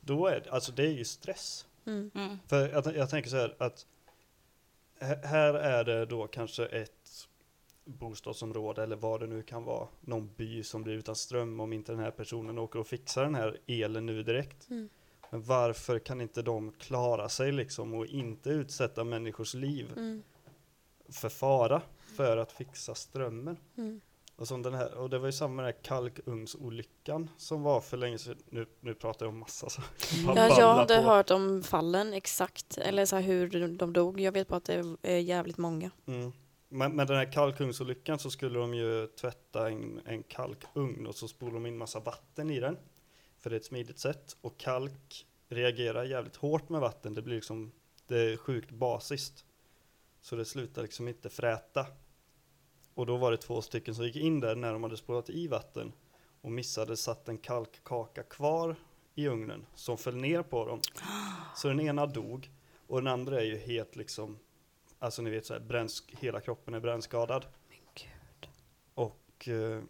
Då 0.00 0.26
är 0.26 0.40
det, 0.40 0.50
alltså 0.50 0.72
det 0.72 0.82
är 0.82 0.92
ju 0.92 1.04
stress. 1.04 1.66
Mm. 1.86 2.10
Mm. 2.14 2.38
För 2.46 2.68
jag, 2.68 2.96
jag 2.96 3.10
tänker 3.10 3.30
så 3.30 3.36
här 3.36 3.54
att 3.58 3.86
här 5.24 5.54
är 5.54 5.84
det 5.84 6.06
då 6.06 6.26
kanske 6.26 6.66
ett 6.66 6.92
bostadsområde 7.86 8.82
eller 8.82 8.96
vad 8.96 9.20
det 9.20 9.26
nu 9.26 9.42
kan 9.42 9.64
vara, 9.64 9.88
någon 10.00 10.30
by 10.36 10.62
som 10.62 10.82
blir 10.82 10.94
utan 10.94 11.16
ström 11.16 11.60
om 11.60 11.72
inte 11.72 11.92
den 11.92 12.00
här 12.00 12.10
personen 12.10 12.58
åker 12.58 12.78
och 12.78 12.86
fixar 12.86 13.22
den 13.24 13.34
här 13.34 13.58
elen 13.66 14.06
nu 14.06 14.22
direkt. 14.22 14.70
Mm. 14.70 14.88
Men 15.30 15.42
varför 15.42 15.98
kan 15.98 16.20
inte 16.20 16.42
de 16.42 16.72
klara 16.72 17.28
sig 17.28 17.52
liksom 17.52 17.94
och 17.94 18.06
inte 18.06 18.50
utsätta 18.50 19.04
människors 19.04 19.54
liv 19.54 19.92
Mm. 19.96 20.22
för 21.08 21.28
fara 21.28 21.82
för 22.16 22.36
att 22.36 22.52
fixa 22.52 22.94
strömmen? 22.94 23.56
Mm. 23.76 24.00
Och, 24.36 24.48
som 24.48 24.62
den 24.62 24.74
här, 24.74 24.94
och 24.94 25.10
det 25.10 25.18
var 25.18 25.26
ju 25.26 25.32
samma 25.32 25.54
med 25.54 25.64
den 25.64 25.74
här 25.74 25.82
kalkugnsolyckan 25.82 27.30
som 27.36 27.62
var 27.62 27.80
för 27.80 27.96
länge 27.96 28.18
sedan. 28.18 28.36
Nu, 28.50 28.66
nu 28.80 28.94
pratar 28.94 29.26
jag 29.26 29.32
om 29.32 29.38
massa 29.38 29.68
så. 29.68 29.82
Ja, 30.26 30.58
jag 30.58 30.74
hade 30.74 30.96
hört 30.96 31.30
om 31.30 31.62
fallen 31.62 32.12
exakt, 32.12 32.78
eller 32.78 33.06
så 33.06 33.16
här 33.16 33.22
hur 33.22 33.68
de 33.78 33.92
dog. 33.92 34.20
Jag 34.20 34.32
vet 34.32 34.48
bara 34.48 34.56
att 34.56 34.64
det 34.64 34.96
är 35.02 35.18
jävligt 35.18 35.58
många. 35.58 35.90
Mm. 36.06 36.32
Men 36.68 36.96
med 36.96 37.06
den 37.06 37.16
här 37.16 37.32
kalkugnsolyckan 37.32 38.18
så 38.18 38.30
skulle 38.30 38.58
de 38.58 38.74
ju 38.74 39.06
tvätta 39.06 39.68
en, 39.68 40.00
en 40.04 40.22
kalkugn 40.22 41.06
och 41.06 41.14
så 41.14 41.28
spolar 41.28 41.54
de 41.54 41.66
in 41.66 41.78
massa 41.78 42.00
vatten 42.00 42.50
i 42.50 42.60
den. 42.60 42.76
För 43.38 43.50
det 43.50 43.56
är 43.56 43.60
ett 43.60 43.66
smidigt 43.66 43.98
sätt. 43.98 44.36
Och 44.40 44.58
kalk 44.58 45.26
reagerar 45.48 46.04
jävligt 46.04 46.36
hårt 46.36 46.68
med 46.68 46.80
vatten. 46.80 47.14
Det 47.14 47.22
blir 47.22 47.34
liksom, 47.34 47.72
det 48.06 48.18
är 48.18 48.36
sjukt 48.36 48.70
basiskt. 48.70 49.44
Så 50.20 50.36
det 50.36 50.44
slutar 50.44 50.82
liksom 50.82 51.08
inte 51.08 51.28
fräta. 51.28 51.86
Och 52.94 53.06
då 53.06 53.16
var 53.16 53.30
det 53.30 53.36
två 53.36 53.62
stycken 53.62 53.94
som 53.94 54.04
gick 54.04 54.16
in 54.16 54.40
där 54.40 54.56
när 54.56 54.72
de 54.72 54.82
hade 54.82 54.96
spolat 54.96 55.30
i 55.30 55.48
vatten 55.48 55.92
och 56.40 56.52
missade 56.52 56.96
satt 56.96 57.28
en 57.28 57.38
kalkkaka 57.38 58.22
kvar 58.22 58.76
i 59.14 59.28
ugnen 59.28 59.66
som 59.74 59.98
föll 59.98 60.16
ner 60.16 60.42
på 60.42 60.66
dem. 60.66 60.80
Så 61.56 61.68
den 61.68 61.80
ena 61.80 62.06
dog 62.06 62.50
och 62.86 63.02
den 63.02 63.12
andra 63.12 63.40
är 63.40 63.44
ju 63.44 63.56
helt 63.56 63.96
liksom, 63.96 64.38
alltså 65.06 65.22
ni 65.22 65.30
vet 65.30 65.46
så 65.46 65.52
här, 65.52 65.60
bränns, 65.60 66.04
hela 66.08 66.40
kroppen 66.40 66.74
är 66.74 66.80
brännskadad. 66.80 67.46
Men 67.68 67.78
gud. 67.94 68.50
Och 68.94 69.48
eh, 69.48 69.82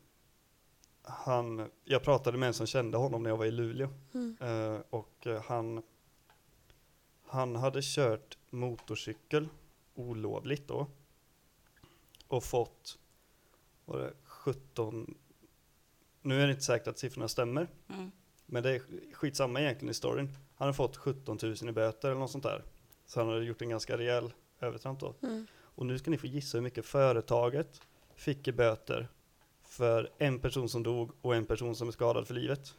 han, 1.02 1.70
jag 1.84 2.02
pratade 2.02 2.38
med 2.38 2.46
en 2.46 2.54
som 2.54 2.66
kände 2.66 2.98
honom 2.98 3.22
när 3.22 3.30
jag 3.30 3.36
var 3.36 3.44
i 3.44 3.50
Luleå. 3.50 3.88
Mm. 4.14 4.36
Eh, 4.40 4.80
och 4.90 5.26
eh, 5.26 5.42
han, 5.42 5.82
han 7.26 7.56
hade 7.56 7.80
kört 7.82 8.38
motorcykel 8.50 9.48
olovligt 9.94 10.68
då. 10.68 10.86
Och 12.28 12.44
fått, 12.44 12.98
var 13.84 13.98
det 13.98 14.12
17, 14.24 15.14
nu 16.22 16.42
är 16.42 16.46
det 16.46 16.52
inte 16.52 16.64
säkert 16.64 16.88
att 16.88 16.98
siffrorna 16.98 17.28
stämmer. 17.28 17.68
Mm. 17.88 18.10
Men 18.46 18.62
det 18.62 18.70
är 18.70 18.82
skitsamma 19.12 19.60
egentligen 19.60 19.90
i 19.90 19.94
storyn. 19.94 20.36
Han 20.56 20.68
har 20.68 20.72
fått 20.72 20.96
17 20.96 21.38
000 21.42 21.54
i 21.68 21.72
böter 21.72 22.08
eller 22.08 22.20
något 22.20 22.30
sånt 22.30 22.44
där. 22.44 22.64
Så 23.06 23.20
han 23.20 23.28
hade 23.28 23.44
gjort 23.44 23.62
en 23.62 23.68
ganska 23.68 23.98
rejäl 23.98 24.32
övertramp 24.60 25.00
då. 25.00 25.14
Mm. 25.22 25.46
Och 25.56 25.86
nu 25.86 25.98
ska 25.98 26.10
ni 26.10 26.18
få 26.18 26.26
gissa 26.26 26.58
hur 26.58 26.62
mycket 26.62 26.86
företaget 26.86 27.80
fick 28.14 28.48
i 28.48 28.52
böter 28.52 29.08
för 29.64 30.10
en 30.18 30.38
person 30.38 30.68
som 30.68 30.82
dog 30.82 31.10
och 31.22 31.34
en 31.34 31.44
person 31.46 31.76
som 31.76 31.88
är 31.88 31.92
skadad 31.92 32.26
för 32.26 32.34
livet. 32.34 32.74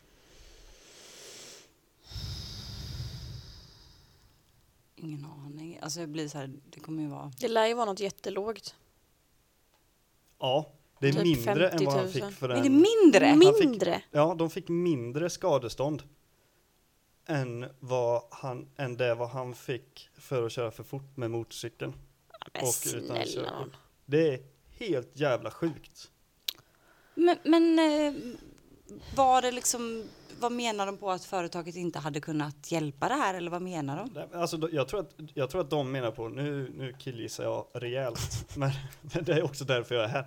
Ingen 4.96 5.26
aning. 5.46 5.80
Alltså 5.82 6.00
det 6.00 6.08
blir 6.08 6.28
så 6.28 6.38
här, 6.38 6.54
det 6.70 6.80
kommer 6.80 7.04
ju 7.04 7.10
vara... 7.10 7.32
Det 7.40 7.48
lär 7.48 7.68
ju 7.68 7.74
vara 7.74 7.86
något 7.86 8.00
jättelågt. 8.00 8.76
Ja, 10.40 10.72
det 11.00 11.08
är 11.08 11.14
Typ 11.14 11.24
mindre 11.24 11.70
än 11.70 11.86
vad 11.86 11.94
han 11.94 12.04
50 12.04 12.20
000. 12.20 12.30
fick 12.30 12.40
för 12.40 12.50
Är 12.50 12.54
den. 12.54 12.64
det 12.64 12.70
mindre? 13.04 13.26
Han 13.26 13.40
fick- 13.40 13.60
Mindre? 13.70 14.02
Ja, 14.12 14.36
de 14.40 14.50
fick 14.50 14.68
mindre 14.70 15.30
skadestånd 15.30 16.04
än, 17.28 17.66
vad 17.80 18.24
han, 18.32 18.68
än 18.78 18.98
det 18.98 19.16
vad 19.16 19.30
han 19.30 19.56
fick 19.56 20.10
för 20.18 20.46
att 20.46 20.52
köra 20.52 20.72
för 20.72 20.84
fort 20.84 21.18
med 21.18 21.32
motorcykeln. 21.32 21.94
Men 22.54 22.64
Och 22.64 22.76
utan 22.96 23.26
körkort. 23.26 23.74
Det 24.06 24.34
är 24.34 24.40
helt 24.78 25.12
jävla 25.14 25.52
sjukt. 25.52 26.12
Men, 27.16 27.38
men 27.44 27.80
eh, 27.80 28.14
var 29.16 29.42
det 29.42 29.52
liksom, 29.52 30.04
vad 30.40 30.52
menar 30.52 30.86
de 30.86 30.98
på 30.98 31.12
att 31.12 31.26
företaget 31.26 31.76
inte 31.76 32.00
hade 32.00 32.20
kunnat 32.20 32.72
hjälpa 32.72 33.10
det 33.10 33.16
här 33.16 33.34
eller 33.34 33.52
vad 33.52 33.62
menar 33.62 34.10
de? 34.14 34.40
Alltså, 34.40 34.70
jag, 34.72 34.88
tror 34.88 35.00
att, 35.00 35.14
jag 35.34 35.50
tror 35.50 35.62
att 35.62 35.70
de 35.70 35.92
menar 35.92 36.12
på, 36.12 36.30
nu, 36.30 36.72
nu 36.76 36.94
killgissar 37.00 37.44
jag 37.44 37.68
rejält, 37.74 38.48
men, 38.58 38.72
men 39.02 39.24
det 39.24 39.34
är 39.34 39.44
också 39.44 39.66
därför 39.66 39.96
jag 39.96 40.04
är 40.04 40.08
här. 40.08 40.26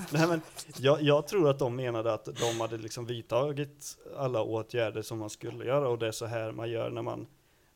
Nej, 0.12 0.26
men 0.28 0.40
jag, 0.78 1.02
jag 1.02 1.26
tror 1.26 1.50
att 1.50 1.58
de 1.58 1.76
menade 1.76 2.14
att 2.14 2.24
de 2.24 2.60
hade 2.60 2.76
liksom 2.76 3.06
vidtagit 3.06 3.98
alla 4.16 4.42
åtgärder 4.42 5.02
som 5.02 5.18
man 5.18 5.30
skulle 5.30 5.64
göra 5.64 5.88
och 5.88 5.98
det 5.98 6.06
är 6.06 6.12
så 6.12 6.26
här 6.26 6.52
man 6.52 6.70
gör 6.70 6.90
när 6.90 7.02
man, 7.02 7.26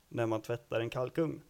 när 0.08 0.26
man 0.26 0.42
tvättar 0.42 0.80
en 0.80 0.90
kalkugn. 0.90 1.40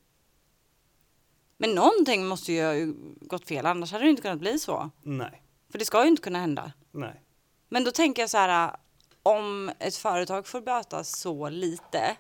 Men 1.59 1.71
någonting 1.75 2.27
måste 2.27 2.53
ju 2.53 2.63
ha 2.65 2.95
gått 3.21 3.49
fel, 3.49 3.67
annars 3.67 3.93
hade 3.93 4.05
det 4.05 4.11
inte 4.11 4.23
kunnat 4.23 4.39
bli 4.39 4.59
så. 4.59 4.91
Nej, 5.03 5.43
För 5.71 5.79
det 5.79 5.85
ska 5.85 6.03
ju 6.03 6.09
inte 6.09 6.23
kunna 6.23 6.39
hända. 6.39 6.73
nej. 6.91 7.23
Men 7.69 7.85
då 7.85 7.91
tänker 7.91 8.23
jag 8.23 8.31
så 8.31 8.39
här, 8.39 8.77
om 9.23 9.71
ett 9.79 9.97
företag 9.97 10.47
får 10.47 10.61
böta 10.61 11.05
så 11.05 11.49
lite, 11.49 12.17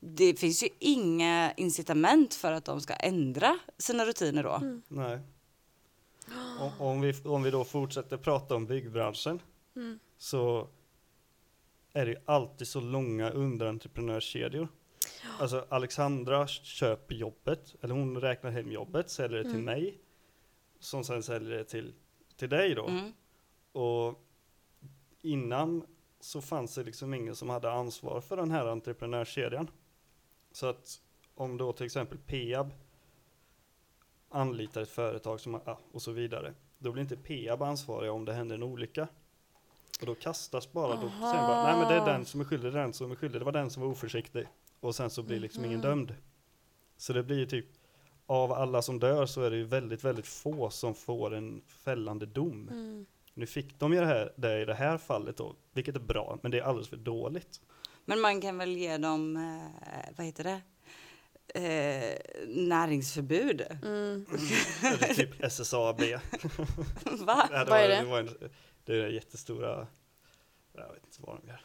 det 0.00 0.34
finns 0.34 0.62
ju 0.62 0.68
inga 0.78 1.52
incitament 1.52 2.34
för 2.34 2.52
att 2.52 2.64
de 2.64 2.80
ska 2.80 2.94
ändra 2.94 3.58
sina 3.78 4.04
rutiner 4.04 4.42
då. 4.42 4.54
Mm. 4.54 4.82
Nej. 4.88 5.18
Om, 6.60 6.70
om, 6.78 7.00
vi, 7.00 7.12
om 7.24 7.42
vi 7.42 7.50
då 7.50 7.64
fortsätter 7.64 8.16
prata 8.16 8.54
om 8.54 8.66
byggbranschen 8.66 9.40
Mm. 9.76 9.98
så 10.16 10.68
är 11.92 12.06
det 12.06 12.12
ju 12.12 12.18
alltid 12.24 12.68
så 12.68 12.80
långa 12.80 13.30
underentreprenörskedjor. 13.30 14.68
Alltså 15.40 15.66
Alexandra 15.68 16.46
köper 16.46 17.14
jobbet, 17.14 17.74
eller 17.80 17.94
hon 17.94 18.20
räknar 18.20 18.50
hem 18.50 18.72
jobbet, 18.72 19.10
säljer 19.10 19.38
det 19.38 19.44
till 19.44 19.52
Mm. 19.52 19.64
mig, 19.64 19.98
som 20.80 21.04
sen 21.04 21.22
säljer 21.22 21.58
det 21.58 21.64
till, 21.64 21.94
till 22.36 22.48
dig 22.48 22.74
då. 22.74 22.86
Mm. 22.86 23.12
Och 23.72 24.24
innan 25.22 25.86
så 26.20 26.40
fanns 26.40 26.74
det 26.74 26.84
liksom 26.84 27.14
ingen 27.14 27.36
som 27.36 27.48
hade 27.48 27.72
ansvar 27.72 28.20
för 28.20 28.36
den 28.36 28.50
här 28.50 28.66
entreprenörskedjan. 28.66 29.70
Så 30.52 30.66
att 30.66 31.00
om 31.34 31.56
då 31.56 31.72
till 31.72 31.86
exempel 31.86 32.18
Peab 32.18 32.72
anlitar 34.30 34.80
ett 34.82 34.88
företag 34.90 35.40
som, 35.40 35.60
och 35.92 36.02
så 36.02 36.12
vidare, 36.12 36.54
då 36.78 36.92
blir 36.92 37.02
inte 37.02 37.16
Peab 37.16 37.62
ansvariga 37.62 38.12
om 38.12 38.24
det 38.24 38.32
händer 38.32 38.54
en 38.54 38.62
olycka. 38.62 39.08
Och 40.00 40.06
då 40.06 40.14
kastas 40.14 40.72
bara, 40.72 40.94
då 40.94 41.00
säger 41.00 41.20
man 41.20 41.46
bara, 41.46 41.62
nej 41.62 41.78
men 41.78 41.88
det 41.88 41.94
är 41.94 42.06
den 42.12 42.24
som 42.24 42.40
är 42.40 42.44
skyldig, 42.44 42.72
den 42.72 42.92
som 42.92 43.10
är 43.10 43.16
skyldig, 43.16 43.40
det 43.40 43.44
var 43.44 43.52
den 43.52 43.70
som 43.70 43.82
var 43.82 43.90
oförsiktig. 43.90 44.46
Och 44.80 44.94
sen 44.94 45.10
så 45.10 45.22
blir 45.22 45.40
liksom 45.40 45.64
ingen 45.64 45.78
Mhm. 45.80 45.88
dömd. 45.88 46.14
Så 46.96 47.12
det 47.12 47.22
blir 47.22 47.38
ju 47.38 47.46
typ, 47.46 47.66
av 48.26 48.52
alla 48.52 48.82
som 48.82 48.98
dör 48.98 49.26
så 49.26 49.42
är 49.42 49.50
det 49.50 49.56
ju 49.56 49.64
väldigt, 49.64 50.04
väldigt 50.04 50.26
få 50.26 50.70
som 50.70 50.94
får 50.94 51.34
en 51.34 51.62
fällande 51.66 52.26
dom. 52.26 52.68
Mm. 52.72 53.06
Nu 53.34 53.46
fick 53.46 53.78
de 53.78 53.92
ju 53.92 54.00
det, 54.00 54.06
här, 54.06 54.32
det 54.36 54.60
i 54.62 54.64
det 54.64 54.74
här 54.74 54.98
fallet 54.98 55.36
då, 55.36 55.54
vilket 55.72 55.96
är 55.96 56.00
bra, 56.00 56.38
men 56.42 56.50
det 56.50 56.58
är 56.58 56.62
alldeles 56.62 56.88
för 56.88 56.96
dåligt. 56.96 57.60
Men 58.04 58.20
man 58.20 58.40
kan 58.40 58.58
väl 58.58 58.76
ge 58.76 58.96
dem, 58.98 59.36
eh, 59.36 60.10
vad 60.16 60.26
heter 60.26 60.44
det, 60.44 60.60
eh, 61.54 62.14
näringsförbud. 62.46 63.60
Mm. 63.82 64.26
Eller 64.82 65.14
typ 65.14 65.44
SSAB. 65.44 66.00
Va? 67.04 67.48
Ja, 67.52 67.64
Vad 67.68 67.80
är 67.80 67.88
var- 67.88 67.88
det? 67.88 68.04
var 68.04 68.18
en, 68.18 68.50
det 68.84 68.92
är 68.92 69.08
jättestora, 69.08 69.86
jag 70.74 70.92
vet 70.92 71.04
inte 71.04 71.16
vad 71.18 71.36
de 71.40 71.48
gör. 71.48 71.60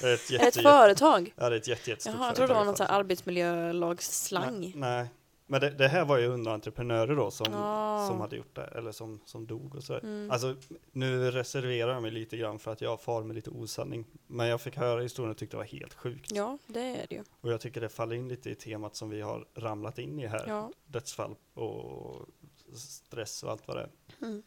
Det 0.00 0.06
är 0.08 0.14
ett, 0.14 0.30
jätte, 0.30 0.62
företag? 0.62 1.32
ja, 1.36 1.48
det 1.50 1.56
är 1.56 1.60
ett 1.60 1.68
jätte, 1.68 1.90
jättestort 1.90 2.14
Jaha, 2.18 2.26
jag 2.26 2.36
trodde 2.36 2.52
det 2.52 2.58
var 2.58 2.64
någon 2.64 2.76
arbetsmiljölagsslang. 2.88 4.60
Nej, 4.60 4.72
nej. 4.76 5.08
Men 5.46 5.60
det, 5.60 5.70
det 5.70 5.88
här 5.88 6.04
var 6.04 6.18
ju 6.18 6.26
underentreprenörer 6.26 7.16
då 7.16 7.30
som, 7.30 7.46
Ah. 7.54 8.06
som 8.08 8.20
hade 8.20 8.36
gjort 8.36 8.54
det, 8.56 8.64
eller 8.64 8.92
som, 8.92 9.20
som 9.24 9.46
dog 9.46 9.74
och 9.74 9.84
så. 9.84 9.94
Mm. 9.94 10.30
Alltså, 10.30 10.56
nu 10.92 11.30
reserverar 11.30 11.92
jag 11.92 12.02
mig 12.02 12.10
lite 12.10 12.36
grann 12.36 12.58
för 12.58 12.72
att 12.72 12.80
jag 12.80 13.00
far 13.00 13.22
med 13.22 13.34
lite 13.36 13.50
osanning. 13.50 14.04
Men 14.26 14.46
jag 14.46 14.60
fick 14.60 14.76
höra 14.76 15.00
historien 15.02 15.30
och 15.30 15.36
tyckte 15.38 15.56
det 15.56 15.58
var 15.58 15.64
helt 15.64 15.94
sjukt. 15.94 16.30
Ja, 16.32 16.58
det 16.66 16.80
är 16.80 17.06
det 17.08 17.14
ju. 17.14 17.24
Och 17.40 17.52
jag 17.52 17.60
tycker 17.60 17.80
det 17.80 17.88
faller 17.88 18.16
in 18.16 18.28
lite 18.28 18.50
i 18.50 18.54
temat 18.54 18.96
som 18.96 19.10
vi 19.10 19.20
har 19.20 19.46
ramlat 19.54 19.98
in 19.98 20.20
i 20.20 20.26
här. 20.26 20.44
Ja. 20.48 20.72
Dödsfall 20.86 21.34
och 21.54 22.26
stress 22.74 23.42
och 23.42 23.50
allt 23.50 23.68
vad 23.68 23.76
det 23.76 23.82
är. 23.82 23.90
Mm. 24.26 24.42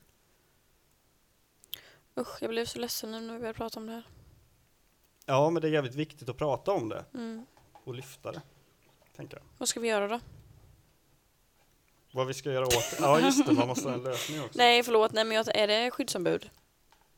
Usch, 2.18 2.38
jag 2.42 2.50
blev 2.50 2.66
så 2.66 2.80
ledsen 2.80 3.12
nu 3.12 3.20
när 3.20 3.34
vi 3.34 3.40
började 3.40 3.58
prata 3.58 3.80
om 3.80 3.86
det 3.86 3.92
här. 3.92 4.04
Ja, 5.26 5.50
men 5.50 5.62
det 5.62 5.68
är 5.68 5.72
jävligt 5.72 5.96
viktigt 5.96 6.30
att 6.30 6.38
prata 6.38 6.72
om 6.72 6.90
det 6.90 7.06
Mm. 7.14 7.46
och 7.84 7.94
lyfta 7.94 8.32
det. 8.32 8.42
Tänker 9.16 9.38
jag. 9.38 9.44
Vad 9.58 9.70
ska 9.70 9.80
vi 9.80 9.88
göra 9.88 10.08
då? 10.08 10.20
Vad 12.12 12.28
vi 12.28 12.34
ska 12.34 12.52
göra 12.52 12.66
åt. 12.66 12.96
Ja, 13.00 13.20
just 13.20 13.46
det. 13.46 13.54
Man 13.54 13.68
måste 13.68 13.88
ha 13.88 13.96
en 13.96 14.04
lösning 14.04 14.40
också. 14.42 14.58
Nej, 14.58 14.84
förlåt. 14.84 15.12
Nej, 15.12 15.26
men 15.26 15.38
jag, 15.38 15.56
är 15.56 15.68
det 15.68 15.92
skyddsombud? 15.92 16.50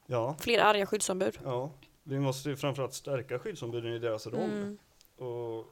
Ja, 0.06 0.36
Fler 0.40 0.60
arga 0.60 0.86
skyddsombud? 0.86 1.40
ja. 1.44 1.72
Vi 2.04 2.20
måste 2.20 2.50
ju 2.50 2.56
framförallt 2.58 2.94
stärka 2.94 3.40
skyddsombuden 3.40 3.94
i 3.94 4.00
deras 4.00 4.28
roll 4.28 4.44
Mm. 4.44 4.78
och, 5.18 5.66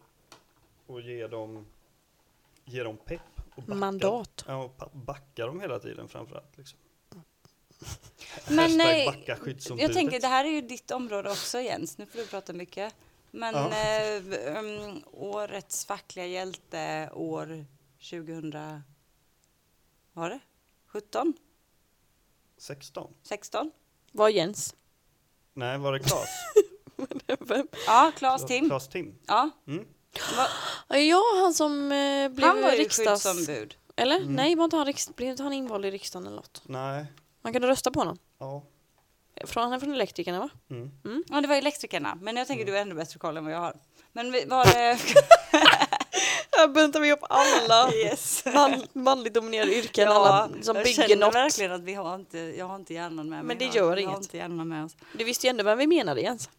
och 0.88 1.02
ge 1.02 1.28
dem, 1.28 1.66
ge 2.66 2.84
dem 2.84 2.98
pepp 2.98 3.20
och 3.56 3.64
backa. 3.64 3.76
Mandat. 3.80 4.46
Ja, 4.48 4.64
och 4.80 4.92
backa 4.98 5.46
dem 5.46 5.62
hela 5.62 5.80
tiden 5.80 6.08
framförallt. 6.08 6.58
Liksom. 6.58 6.80
Men, 8.50 8.78
nej. 8.78 9.26
Jag 9.78 9.94
tänker, 9.94 10.20
det 10.20 10.28
här 10.28 10.46
är 10.46 10.50
ju 10.50 10.62
ditt 10.62 10.92
område 10.92 11.32
också 11.32 11.60
Jens, 11.62 11.98
nu 11.98 12.06
får 12.06 12.20
du 12.20 12.26
prata 12.28 12.54
mycket. 12.54 12.96
Men 13.32 13.54
Ja. 13.56 13.70
eh, 13.70 14.58
um, 14.60 15.04
årets 15.12 15.86
fackliga 15.86 16.26
hjälte 16.26 17.10
år 17.14 17.66
2000, 18.10 18.82
var 20.20 20.30
det? 20.30 20.40
17? 20.88 21.34
16? 22.58 23.14
16? 23.24 23.72
Var 24.12 24.30
Jens? 24.30 24.76
Nej, 25.54 25.78
var 25.78 25.94
det 25.94 26.00
Klas? 26.00 26.30
Ja, 27.88 28.12
Claes 28.18 28.46
Tim. 28.46 28.66
Klas 28.70 28.88
Tim. 28.90 29.16
Ja, 29.28 29.50
Mm. 29.68 29.86
va, 30.38 30.98
Ja, 30.98 31.22
han 31.44 31.54
som 31.54 31.92
eh, 31.92 32.30
blev 32.30 32.48
han 32.48 32.62
var 32.62 32.72
ju 32.72 32.78
riksdags... 32.78 33.24
skyddsombud. 33.24 33.76
Eller? 33.96 34.16
Mm. 34.18 34.34
Nej, 34.36 34.56
var 34.56 34.64
inte 34.64 34.76
han 34.78 34.86
riks... 34.86 35.16
blev 35.16 35.30
inte 35.30 35.44
han 35.44 35.54
invald 35.54 35.86
i 35.86 35.92
riksdagen 35.92 36.28
eller 36.28 36.36
något? 36.36 36.62
Nej. 36.66 37.06
Man 37.42 37.54
kunde 37.54 37.68
rösta 37.68 37.92
på 37.92 38.00
honom. 38.00 38.18
Ja. 38.40 38.64
Från, 39.46 39.64
han 39.64 39.74
är 39.74 39.80
från 39.80 39.94
Elektrikerna 39.94 40.40
va? 40.40 40.50
Mm. 40.70 41.24
Ja, 41.30 41.42
det 41.42 41.48
var 41.48 41.56
elektrikerna, 41.56 42.16
men 42.22 42.36
jag 42.38 42.48
tänker 42.48 42.62
Mm. 42.64 42.72
du 42.72 42.78
har 42.78 42.82
ännu 42.82 42.96
bättre 42.96 43.20
koll 43.20 43.38
än 43.38 43.44
vad 43.44 43.54
jag 43.54 43.60
har. 43.60 43.80
Men 44.12 44.32
vi- 44.32 44.46
var 44.46 44.66
det... 44.74 45.00
Här 46.60 46.68
buntar 46.68 47.00
vi 47.00 47.12
upp 47.14 47.20
alla 47.30 47.94
yes. 47.94 48.44
man, 48.54 48.84
manligt 48.94 49.34
dominerade 49.34 49.76
yrken, 49.76 50.04
Ja, 50.04 50.14
alla 50.14 50.50
som 50.62 50.76
jag 50.76 50.86
bygger 50.86 51.08
känner 51.08 51.26
något. 51.26 51.36
verkligen 51.36 51.72
att 51.72 51.82
vi 51.84 51.94
har 51.94 52.16
inte, 52.16 52.38
jag 52.40 52.66
har 52.66 52.76
inte 52.76 52.94
hjärnan 52.94 53.16
med 53.16 53.26
mig. 53.30 53.44
Men 53.44 53.58
det 53.58 53.66
Jag- 53.66 53.76
gör 53.76 53.90
jag 53.90 54.00
inget. 54.00 54.12
har 54.14 54.22
inte 54.22 54.38
hjärnan 54.38 54.68
med 54.68 54.86
oss. 54.86 54.96
Du 55.18 55.24
visste 55.24 55.48
ju 55.48 55.50
ändå 55.50 55.64
vem 55.64 55.78
vi 55.78 55.88
menade 55.88 56.22
Jens. 56.22 56.50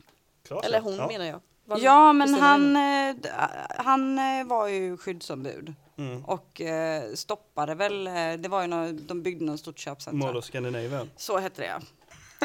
Klas, 0.48 0.64
Eller 0.64 0.78
ja. 0.78 0.82
hon 0.84 0.96
ja. 0.96 1.06
menar 1.06 1.24
jag. 1.24 1.40
Vad 1.64 1.80
Ja, 1.80 2.12
men 2.12 2.34
han, 2.34 2.76
eh, 2.76 3.16
han 3.78 4.18
eh, 4.18 4.46
var 4.46 4.68
ju 4.68 4.96
skyddsombud 4.96 5.74
Mm. 5.98 6.24
och 6.24 6.60
eh, 6.60 7.12
stoppade 7.14 7.74
väl, 7.74 8.04
det 8.38 8.48
var 8.48 8.60
ju 8.62 8.66
nå 8.66 8.92
de 8.92 9.22
byggde 9.22 9.44
något 9.44 9.60
stort 9.60 9.78
köpcentrum. 9.78 10.18
Mall 10.18 10.36
of 10.36 10.44
Scandinavian. 10.44 11.10
Så 11.16 11.38
hette 11.38 11.62
det 11.62 11.66
ja. 11.68 11.80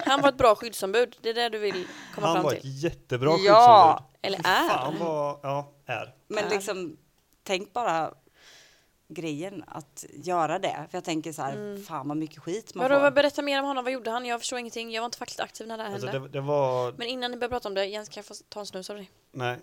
Han 0.05 0.21
var 0.21 0.29
ett 0.29 0.37
bra 0.37 0.55
skyddsombud, 0.55 1.15
det 1.21 1.29
är 1.29 1.33
det 1.33 1.49
du 1.49 1.57
vill 1.57 1.87
komma 2.15 2.27
Han 2.27 2.35
fram 2.35 2.43
var 2.43 2.53
ett 2.53 2.61
till? 2.61 2.83
jättebra 2.83 3.29
Ja. 3.29 3.35
skyddsombud. 3.37 4.11
Eller 4.21 4.43
Fan 4.69 4.93
är? 4.93 4.99
vad, 4.99 5.39
ja, 5.43 5.71
är. 5.85 6.13
Men 6.27 6.45
Är. 6.45 6.49
liksom, 6.49 6.97
tänk 7.45 7.73
bara 7.73 8.13
grejen 9.07 9.63
att 9.67 10.05
göra 10.13 10.59
det. 10.59 10.87
För 10.91 10.97
jag 10.97 11.03
tänker 11.03 11.31
så 11.33 11.41
här, 11.41 11.53
Mm. 11.53 11.83
fan 11.83 12.07
vad 12.07 12.17
mycket 12.17 12.39
skit 12.39 12.75
man 12.75 12.83
Vadå, 12.83 12.95
får. 12.95 13.01
vad- 13.01 13.13
berätta 13.13 13.41
mer 13.41 13.59
om 13.59 13.65
honom, 13.65 13.83
vad 13.83 13.93
gjorde 13.93 14.11
han? 14.11 14.25
Jag 14.25 14.39
förstår 14.39 14.59
ingenting, 14.59 14.91
jag 14.91 15.01
var 15.01 15.05
inte 15.05 15.17
fackligt 15.17 15.39
aktiv 15.39 15.67
när 15.67 15.77
det 15.77 15.83
här 15.83 15.91
Alltså 15.93 16.07
hände. 16.07 16.27
det, 16.27 16.31
det 16.33 16.41
var, 16.41 16.91
Men 16.97 17.07
innan 17.07 17.31
ni 17.31 17.37
börjar 17.37 17.49
prata 17.49 17.67
om 17.69 17.73
det, 17.75 17.85
Jens 17.85 18.09
kan 18.09 18.21
jag 18.21 18.25
få 18.25 18.33
ta 18.49 18.59
en 18.59 18.65
snus 18.65 18.89
av 18.89 18.95
dig? 18.95 19.11
nej, 19.31 19.57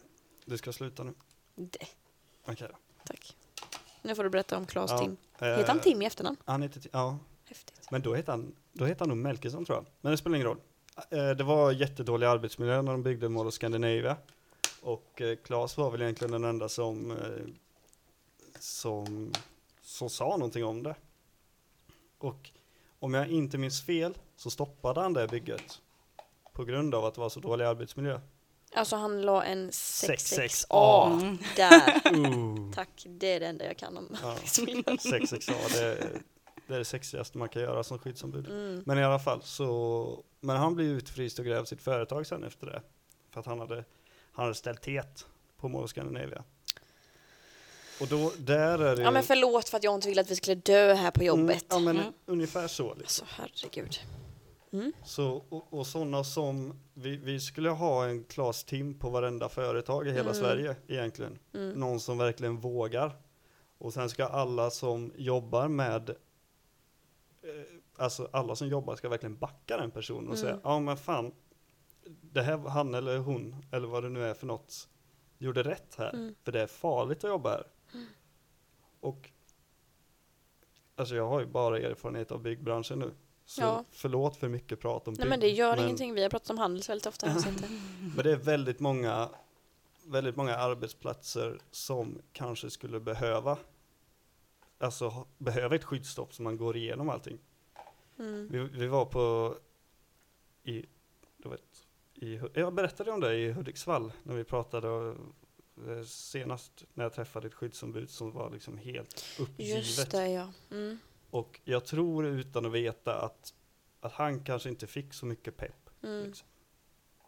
du 0.45 0.59
ska 0.59 0.73
sluta 0.73 1.05
nu. 1.05 1.15
Det. 1.55 1.87
Okej 2.47 2.69
då. 2.71 2.77
Tack. 3.07 3.37
Nu 4.03 4.15
får 4.15 4.25
du 4.25 4.31
berätta 4.31 4.57
om 4.57 4.67
Claes 4.67 4.91
Ja, 4.91 4.99
Tim. 4.99 5.17
eh, 5.39 5.49
Heter 5.49 5.69
han 5.69 5.81
Tim 5.81 6.03
i 6.03 6.07
efternamn? 6.07 6.37
Han 6.45 6.63
heter, 6.63 6.81
Ti- 6.81 6.89
ja, 6.93 7.19
Häftigt. 7.45 7.91
men 7.91 8.03
då 8.03 8.15
heter 8.15 8.33
han, 8.33 8.55
då 8.73 8.85
heter 8.85 9.01
han 9.01 9.09
nog 9.09 9.19
Melkesson 9.19 9.65
tror 9.65 9.77
jag. 9.79 9.87
Men 10.01 10.11
det 10.11 10.17
spelar 10.17 10.37
ingen 10.37 10.47
roll. 10.49 10.61
Eh, 11.11 11.31
Det 11.31 11.45
var 11.45 11.73
jättedålig 11.73 12.27
arbetsmiljö 12.27 12.83
när 12.83 12.93
de 12.93 13.03
byggde 13.03 13.29
Mall 13.29 13.47
of 13.47 13.55
Scandinavia. 13.55 14.17
Och 14.83 15.21
eh, 15.23 15.37
Claes 15.37 15.77
var 15.77 15.91
väl 15.91 16.03
egentligen 16.03 16.33
den 16.33 16.45
enda 16.45 16.69
som, 16.69 17.11
eh, 17.11 17.17
som, 18.63 19.33
som 19.81 20.11
sa 20.11 20.25
någonting 20.29 20.65
om 20.65 20.83
det. 20.83 20.95
Och 22.19 22.51
om 22.99 23.15
jag 23.15 23.29
inte 23.29 23.59
minns 23.59 23.83
fel 23.87 24.15
så 24.37 24.51
stoppade 24.51 25.01
han 25.01 25.13
det 25.13 25.29
bygget. 25.29 25.81
På 26.53 26.65
grund 26.65 26.95
av 26.95 27.05
att 27.05 27.15
det 27.15 27.21
var 27.21 27.29
så 27.29 27.41
dålig 27.41 27.65
arbetsmiljö. 27.65 28.21
Alltså 28.75 28.97
han 28.97 29.23
la 29.23 29.45
en 29.45 29.71
66A 29.71 30.67
66A. 30.69 31.21
Mm. 31.21 31.39
där. 31.57 32.17
Uh. 32.17 32.73
Tack, 32.73 33.05
det 33.07 33.27
är 33.27 33.41
det 33.41 33.47
enda 33.47 33.65
jag 33.65 33.79
kan 33.79 33.97
om 33.97 34.17
Ja. 34.23 34.29
arbetsmiljön. 34.33 34.99
66A, 34.99 35.55
det, 35.73 35.85
är- 35.85 36.23
det 36.67 36.75
är 36.75 36.79
det 36.79 36.85
sexigaste 36.85 37.39
man 37.39 37.49
kan 37.49 37.63
göra 37.63 37.85
som 37.85 37.99
skyddsombud. 37.99 38.47
Mm. 38.47 38.83
Men 38.87 38.99
i 38.99 39.05
alla 39.05 39.19
fall 39.19 39.43
så, 39.43 40.25
men 40.41 40.57
han 40.57 40.75
blev 40.75 40.87
utfryst 40.87 41.39
och 41.39 41.45
grävde 41.45 41.67
sitt 41.67 41.83
företag 41.83 42.27
sen 42.27 42.45
efter 42.45 42.67
det. 42.67 42.83
För 43.31 43.41
att 43.41 43.47
han 43.47 43.59
hade, 43.61 43.85
han 44.33 44.43
hade 44.45 44.55
ställt 44.55 44.85
het 44.87 45.27
på 45.57 45.69
Mall 45.69 45.89
Scandinavia. 45.89 46.45
Och 48.01 48.09
då, 48.09 48.33
där 48.39 48.79
är 48.79 48.97
det 48.97 49.03
Ja 49.03 49.11
men 49.11 49.23
förlåt 49.23 49.69
för 49.69 49.77
att 49.77 49.85
jag 49.85 49.95
inte 49.95 50.09
ville 50.09 50.21
att 50.21 50.31
vi 50.31 50.37
skulle 50.37 50.55
dö 50.55 50.95
här 50.95 51.11
på 51.11 51.25
jobbet. 51.25 51.73
Mm, 51.73 51.85
ja 51.87 51.93
men 51.93 51.97
Mm. 52.03 52.13
ungefär 52.27 52.69
så 52.69 52.95
liksom. 52.95 53.27
Alltså 53.27 53.43
herregud. 53.43 53.97
Mm. 54.73 54.93
Så, 55.05 55.45
och, 55.49 55.73
och 55.73 55.87
sådana 55.87 56.25
som, 56.25 56.81
vi, 56.95 57.17
vi 57.17 57.41
skulle 57.41 57.71
ha 57.71 58.05
en 58.07 58.25
Klas 58.25 58.65
Tim 58.65 58.99
på 58.99 59.11
varenda 59.11 59.49
företag 59.49 60.07
i 60.09 60.11
hela 60.11 60.21
Mm. 60.31 60.35
Sverige 60.35 60.77
egentligen. 60.89 61.39
Mm. 61.55 61.71
Någon 61.71 62.01
som 62.01 62.19
verkligen 62.19 62.57
vågar. 62.61 63.17
Och 63.79 63.93
sen 63.93 64.09
ska 64.11 64.25
alla 64.27 64.71
som 64.71 65.13
jobbar 65.17 65.69
med, 65.69 66.11
eh, 66.11 66.17
alltså 67.97 68.29
alla 68.33 68.57
som 68.57 68.69
jobbar 68.69 68.97
ska 68.97 69.09
verkligen 69.09 69.39
backa 69.39 69.77
den 69.77 69.91
personen 69.91 70.29
och 70.29 70.35
Mm. 70.37 70.47
säga, 70.47 70.59
ja 70.65 70.81
men 70.81 70.97
fan, 70.97 71.33
det 72.21 72.43
här, 72.43 72.57
han 72.59 72.95
eller 72.95 73.19
hon, 73.19 73.65
eller 73.73 73.89
vad 73.89 74.03
det 74.03 74.09
nu 74.09 74.25
är 74.25 74.35
för 74.35 74.47
något, 74.47 74.89
gjorde 75.39 75.63
rätt 75.63 75.95
här. 75.99 76.11
Mm. 76.15 76.35
För 76.45 76.53
det 76.53 76.61
är 76.63 76.67
farligt 76.67 77.25
att 77.25 77.31
jobba 77.31 77.51
här. 77.51 77.65
Och, 79.03 79.31
alltså 80.97 81.15
jag 81.15 81.29
har 81.29 81.41
ju 81.41 81.47
bara 81.47 81.79
erfarenhet 81.79 82.33
av 82.33 82.43
byggbranschen 82.43 82.99
nu. 82.99 83.11
Så 83.45 83.63
Ja. 83.63 83.85
förlåt 83.91 84.37
för 84.37 84.49
mycket 84.49 84.81
prat 84.81 85.09
om 85.09 85.15
Nej 85.19 85.29
men 85.29 85.41
det 85.41 85.49
gör 85.49 85.85
ingenting, 85.85 86.15
vi 86.15 86.23
har 86.23 86.31
pratat 86.31 86.51
om 86.51 86.59
handels 86.59 86.89
väldigt 86.89 87.07
ofta. 87.07 87.29
här, 87.29 87.39
så 87.41 87.49
inte. 87.49 87.69
men 88.17 88.25
det 88.25 88.33
är 88.33 88.37
väldigt 88.37 88.81
många, 88.81 89.29
väldigt 90.07 90.37
många 90.37 90.57
arbetsplatser 90.57 91.59
som 91.71 92.19
kanske 92.33 92.71
skulle 92.71 93.01
behöva, 93.01 93.59
alltså 94.79 95.27
behöva 95.39 95.77
ett 95.77 95.85
skyddsstopp 95.85 96.35
så 96.35 96.43
man 96.43 96.57
går 96.57 96.77
igenom 96.77 97.09
allting. 97.09 97.39
Mm. 98.19 98.49
Vi, 98.51 98.59
vi 98.59 98.87
var 98.87 99.05
på, 99.05 99.57
i, 100.63 100.87
du 101.37 101.49
vet, 101.49 101.87
i, 102.15 102.41
jag 102.55 102.75
berättade 102.75 103.11
om 103.11 103.21
det 103.21 103.35
i 103.35 103.53
Hudiksvall 103.53 104.13
när 104.23 104.35
vi 104.35 104.45
pratade 104.45 105.17
senast 106.07 106.85
när 106.95 107.05
jag 107.05 107.13
träffade 107.13 107.47
ett 107.47 107.55
skyddsombud 107.55 108.11
som 108.11 108.33
var 108.33 108.51
liksom 108.51 108.79
helt 108.79 109.25
uppgivet. 109.39 109.77
Just 109.87 110.11
det 110.11 110.29
ja. 110.29 110.53
Mm. 110.71 110.99
Och 111.31 111.61
jag 111.65 111.85
tror 111.85 112.27
utan 112.27 112.67
att 112.67 112.73
veta 112.73 113.21
att, 113.21 113.55
att 114.01 114.13
han 114.13 114.45
kanske 114.45 114.69
inte 114.69 114.87
fick 114.87 115.15
så 115.15 115.27
mycket 115.27 115.57
pepp 115.57 115.75
Mm. 116.03 116.27
liksom, 116.27 116.49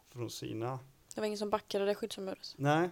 från 0.09 0.29
sina, 0.29 0.79
Det 1.15 1.21
var 1.21 1.25
ingen 1.25 1.37
som 1.37 1.49
backade 1.49 1.85
det 1.85 1.95
skyddsombudet. 1.95 2.53
nej, 2.57 2.89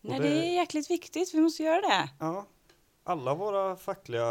Nej, 0.00 0.16
Och 0.16 0.22
det... 0.22 0.28
det- 0.28 0.46
är 0.46 0.54
jäkligt 0.54 0.90
viktigt, 0.90 1.34
vi 1.34 1.40
måste 1.40 1.62
göra 1.62 1.80
det. 1.80 2.10
Ja, 2.18 2.46
alla 3.04 3.34
våra 3.34 3.76
fackliga 3.76 4.26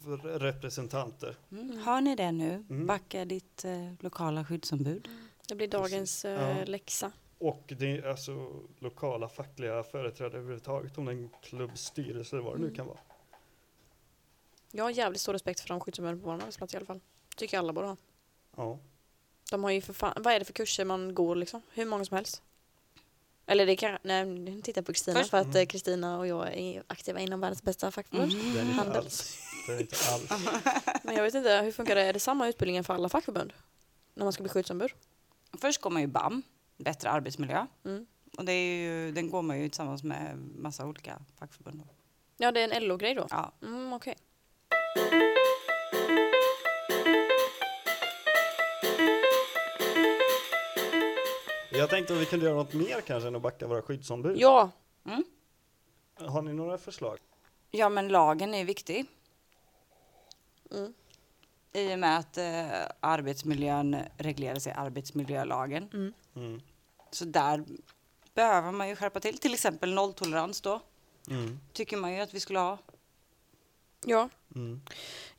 re- 0.00 0.38
representanter. 0.38 1.36
Mm. 1.52 1.78
Hör 1.78 2.00
ni 2.00 2.16
det 2.16 2.32
nu? 2.32 2.54
Mm. 2.70 2.86
Backa 2.86 3.24
ditt 3.24 3.64
eh, 3.64 3.92
lokala 4.00 4.44
skyddsombud. 4.44 5.08
Det 5.48 5.54
blir 5.54 5.68
dagens 5.68 6.24
eh, 6.24 6.58
Ja. 6.58 6.64
läxa. 6.64 7.12
Och 7.40 7.72
det 7.78 7.96
är 7.98 8.02
alltså 8.08 8.62
lokala 8.78 9.28
fackliga 9.28 9.82
företrädare 9.82 10.38
överhuvudtaget, 10.38 10.98
om 10.98 11.08
en 11.08 11.30
klubbstyrelse 11.42 12.36
eller 12.36 12.44
vad 12.44 12.54
det 12.54 12.58
nu 12.58 12.64
Mm. 12.64 12.76
kan 12.76 12.86
vara. 12.86 12.98
Jag 14.70 14.84
har 14.84 14.90
jävligt 14.90 15.20
stor 15.20 15.32
respekt 15.32 15.60
för 15.60 15.68
de 15.68 15.80
skyddsombuden 15.80 16.20
på 16.20 16.26
vår 16.26 16.34
arbetsplats 16.34 16.74
i 16.74 16.76
alla 16.76 16.86
fall. 16.86 17.00
Tycker 17.36 17.58
alla 17.58 17.72
borde 17.72 17.86
ha. 17.86 17.96
Ja. 18.56 18.78
De 19.50 19.64
har 19.64 19.70
ju 19.70 19.80
för 19.80 19.92
fan, 19.92 20.22
vad 20.22 20.34
är 20.34 20.38
det 20.38 20.44
för 20.44 20.52
kurser 20.52 20.84
man 20.84 21.14
går 21.14 21.36
liksom? 21.36 21.62
Hur 21.72 21.84
många 21.86 22.04
som 22.04 22.14
helst. 22.16 22.42
Eller 23.46 23.66
det 23.66 23.76
kan, 23.76 23.98
nej, 24.02 24.26
nu 24.26 24.62
tittar 24.62 24.78
jag 24.80 24.86
på 24.86 24.92
Kristina 24.92 25.24
för 25.24 25.38
att 25.38 25.46
Mm. 25.46 25.56
eh, 25.56 25.66
Kristina 25.66 26.18
och 26.18 26.26
jag 26.26 26.54
är 26.54 26.82
aktiva 26.86 27.20
inom 27.20 27.40
världens 27.40 27.62
bästa 27.62 27.90
fackförbund. 27.90 28.32
Mhm. 28.32 28.52
Det 28.54 28.60
är 28.60 28.84
inte 28.84 28.98
alls. 28.98 29.38
Det 29.66 29.72
är 29.74 29.80
inte 29.80 29.96
alls. 30.12 30.30
Men 31.02 31.14
jag 31.16 31.22
vet 31.22 31.34
inte, 31.34 31.56
hur 31.56 31.72
funkar 31.72 31.94
det? 31.94 32.02
Är 32.02 32.12
det 32.12 32.20
samma 32.20 32.48
utbildning 32.48 32.84
för 32.84 32.94
alla 32.94 33.08
fackförbund? 33.08 33.52
När 34.14 34.24
man 34.24 34.32
ska 34.32 34.42
bli 34.42 34.50
skyddsombud? 34.50 34.90
Först 35.60 35.80
går 35.80 35.90
man 35.90 36.02
ju 36.02 36.08
BAM, 36.08 36.42
bättre 36.84 37.10
arbetsmiljö. 37.10 37.66
Mm. 37.84 38.06
Och 38.38 38.44
det 38.44 38.52
är 38.52 38.76
ju, 38.76 39.12
den 39.12 39.30
går 39.30 39.42
man 39.42 39.60
ju 39.60 39.68
tillsammans 39.68 40.02
med 40.04 40.38
massa 40.56 40.86
olika 40.86 41.18
fackförbund. 41.38 41.82
Ja, 42.36 42.52
det 42.52 42.60
är 42.60 42.68
en 42.68 42.88
LO-grej 42.88 43.14
då? 43.14 43.26
Ja. 43.30 43.52
Mm, 43.62 43.92
okej. 43.92 44.14
Jag 51.72 51.90
tänkte 51.90 52.14
att 52.14 52.20
vi 52.20 52.26
kunde 52.26 52.46
göra 52.46 52.56
något 52.56 52.72
mer 52.74 53.00
kanske 53.00 53.28
än 53.28 53.36
att 53.36 53.42
backa 53.42 53.66
våra 53.66 53.82
skyddsombud. 53.82 54.36
Ja, 54.38 54.70
Har 56.14 56.42
ni 56.42 56.52
några 56.52 56.78
förslag? 56.78 57.18
ja, 57.70 57.88
men 57.88 58.08
lagen 58.08 58.54
är 58.54 58.64
viktig. 58.64 59.06
Mm. 60.70 60.94
I 61.72 61.94
och 61.94 61.98
med 61.98 62.18
att 62.18 62.38
eh, 62.38 62.68
arbetsmiljön 63.00 63.96
regleras 64.16 64.66
i 64.66 64.70
arbetsmiljölagen. 64.70 66.12
Mm. 66.34 66.60
Så 67.10 67.24
där 67.24 67.64
behöver 68.34 68.72
man 68.72 68.88
ju 68.88 68.96
skärpa 68.96 69.20
till. 69.20 69.38
Till 69.38 69.54
exempel 69.54 69.94
nolltolerans 69.94 70.60
då. 70.60 70.80
Mm. 71.28 71.60
Tycker 71.72 71.96
man 71.96 72.14
ju 72.14 72.20
att 72.20 72.34
vi 72.34 72.40
skulle 72.40 72.58
ha. 72.58 72.78
ja. 74.04 74.28
Mm. 74.54 74.80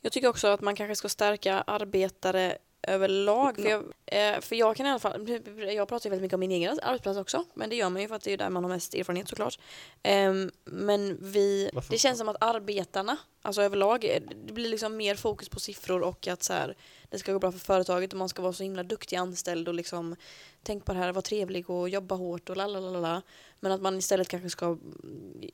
Jag 0.00 0.12
tycker 0.12 0.28
också 0.28 0.48
att 0.48 0.60
man 0.60 0.76
kanske 0.76 0.96
ska 0.96 1.08
stärka 1.08 1.60
arbetare 1.60 2.58
överlag. 2.82 3.56
För 3.56 3.68
jag, 3.68 3.82
eh, 4.06 4.40
för 4.40 4.56
jag 4.56 4.76
kan 4.76 4.86
i 4.86 4.90
alla 4.90 4.98
fall, 4.98 5.40
jag 5.56 5.88
pratar 5.88 6.06
ju 6.06 6.10
väldigt 6.10 6.22
mycket 6.22 6.34
om 6.34 6.40
min 6.40 6.50
egen 6.50 6.80
arbetsplats 6.82 7.18
också, 7.18 7.44
men 7.54 7.70
det 7.70 7.76
gör 7.76 7.90
man 7.90 8.02
ju 8.02 8.08
för 8.08 8.14
att 8.14 8.22
det 8.22 8.32
är 8.32 8.36
där 8.36 8.50
man 8.50 8.64
har 8.64 8.70
mest 8.70 8.94
erfarenhet 8.94 9.28
såklart. 9.28 9.58
Ehm, 10.02 10.50
men 10.64 11.18
vi, 11.20 11.70
Varför? 11.72 11.90
det 11.90 11.98
känns 11.98 12.18
som 12.18 12.28
att 12.28 12.36
arbetarna, 12.40 13.16
alltså 13.42 13.62
överlag, 13.62 14.04
eh, 14.04 14.22
det 14.46 14.52
blir 14.52 14.68
liksom 14.68 14.96
mer 14.96 15.14
fokus 15.14 15.48
på 15.48 15.60
siffror 15.60 16.02
och 16.02 16.28
att 16.28 16.42
så 16.42 16.52
här, 16.52 16.76
det 17.10 17.18
ska 17.18 17.32
gå 17.32 17.38
bra 17.38 17.52
för 17.52 17.58
företaget 17.58 18.12
och 18.12 18.18
man 18.18 18.28
ska 18.28 18.42
vara 18.42 18.52
så 18.52 18.62
himla 18.62 18.82
duktig 18.82 19.16
anställd 19.16 19.68
och 19.68 19.74
liksom 19.74 20.16
tänk 20.62 20.84
på 20.84 20.92
det 20.92 20.98
här, 20.98 21.12
vara 21.12 21.22
trevlig 21.22 21.70
och 21.70 21.88
jobba 21.88 22.14
hårt 22.14 22.50
och 22.50 22.56
lalalala. 22.56 23.22
Men 23.60 23.72
att 23.72 23.80
man 23.80 23.98
istället 23.98 24.28
kanske 24.28 24.50
ska 24.50 24.78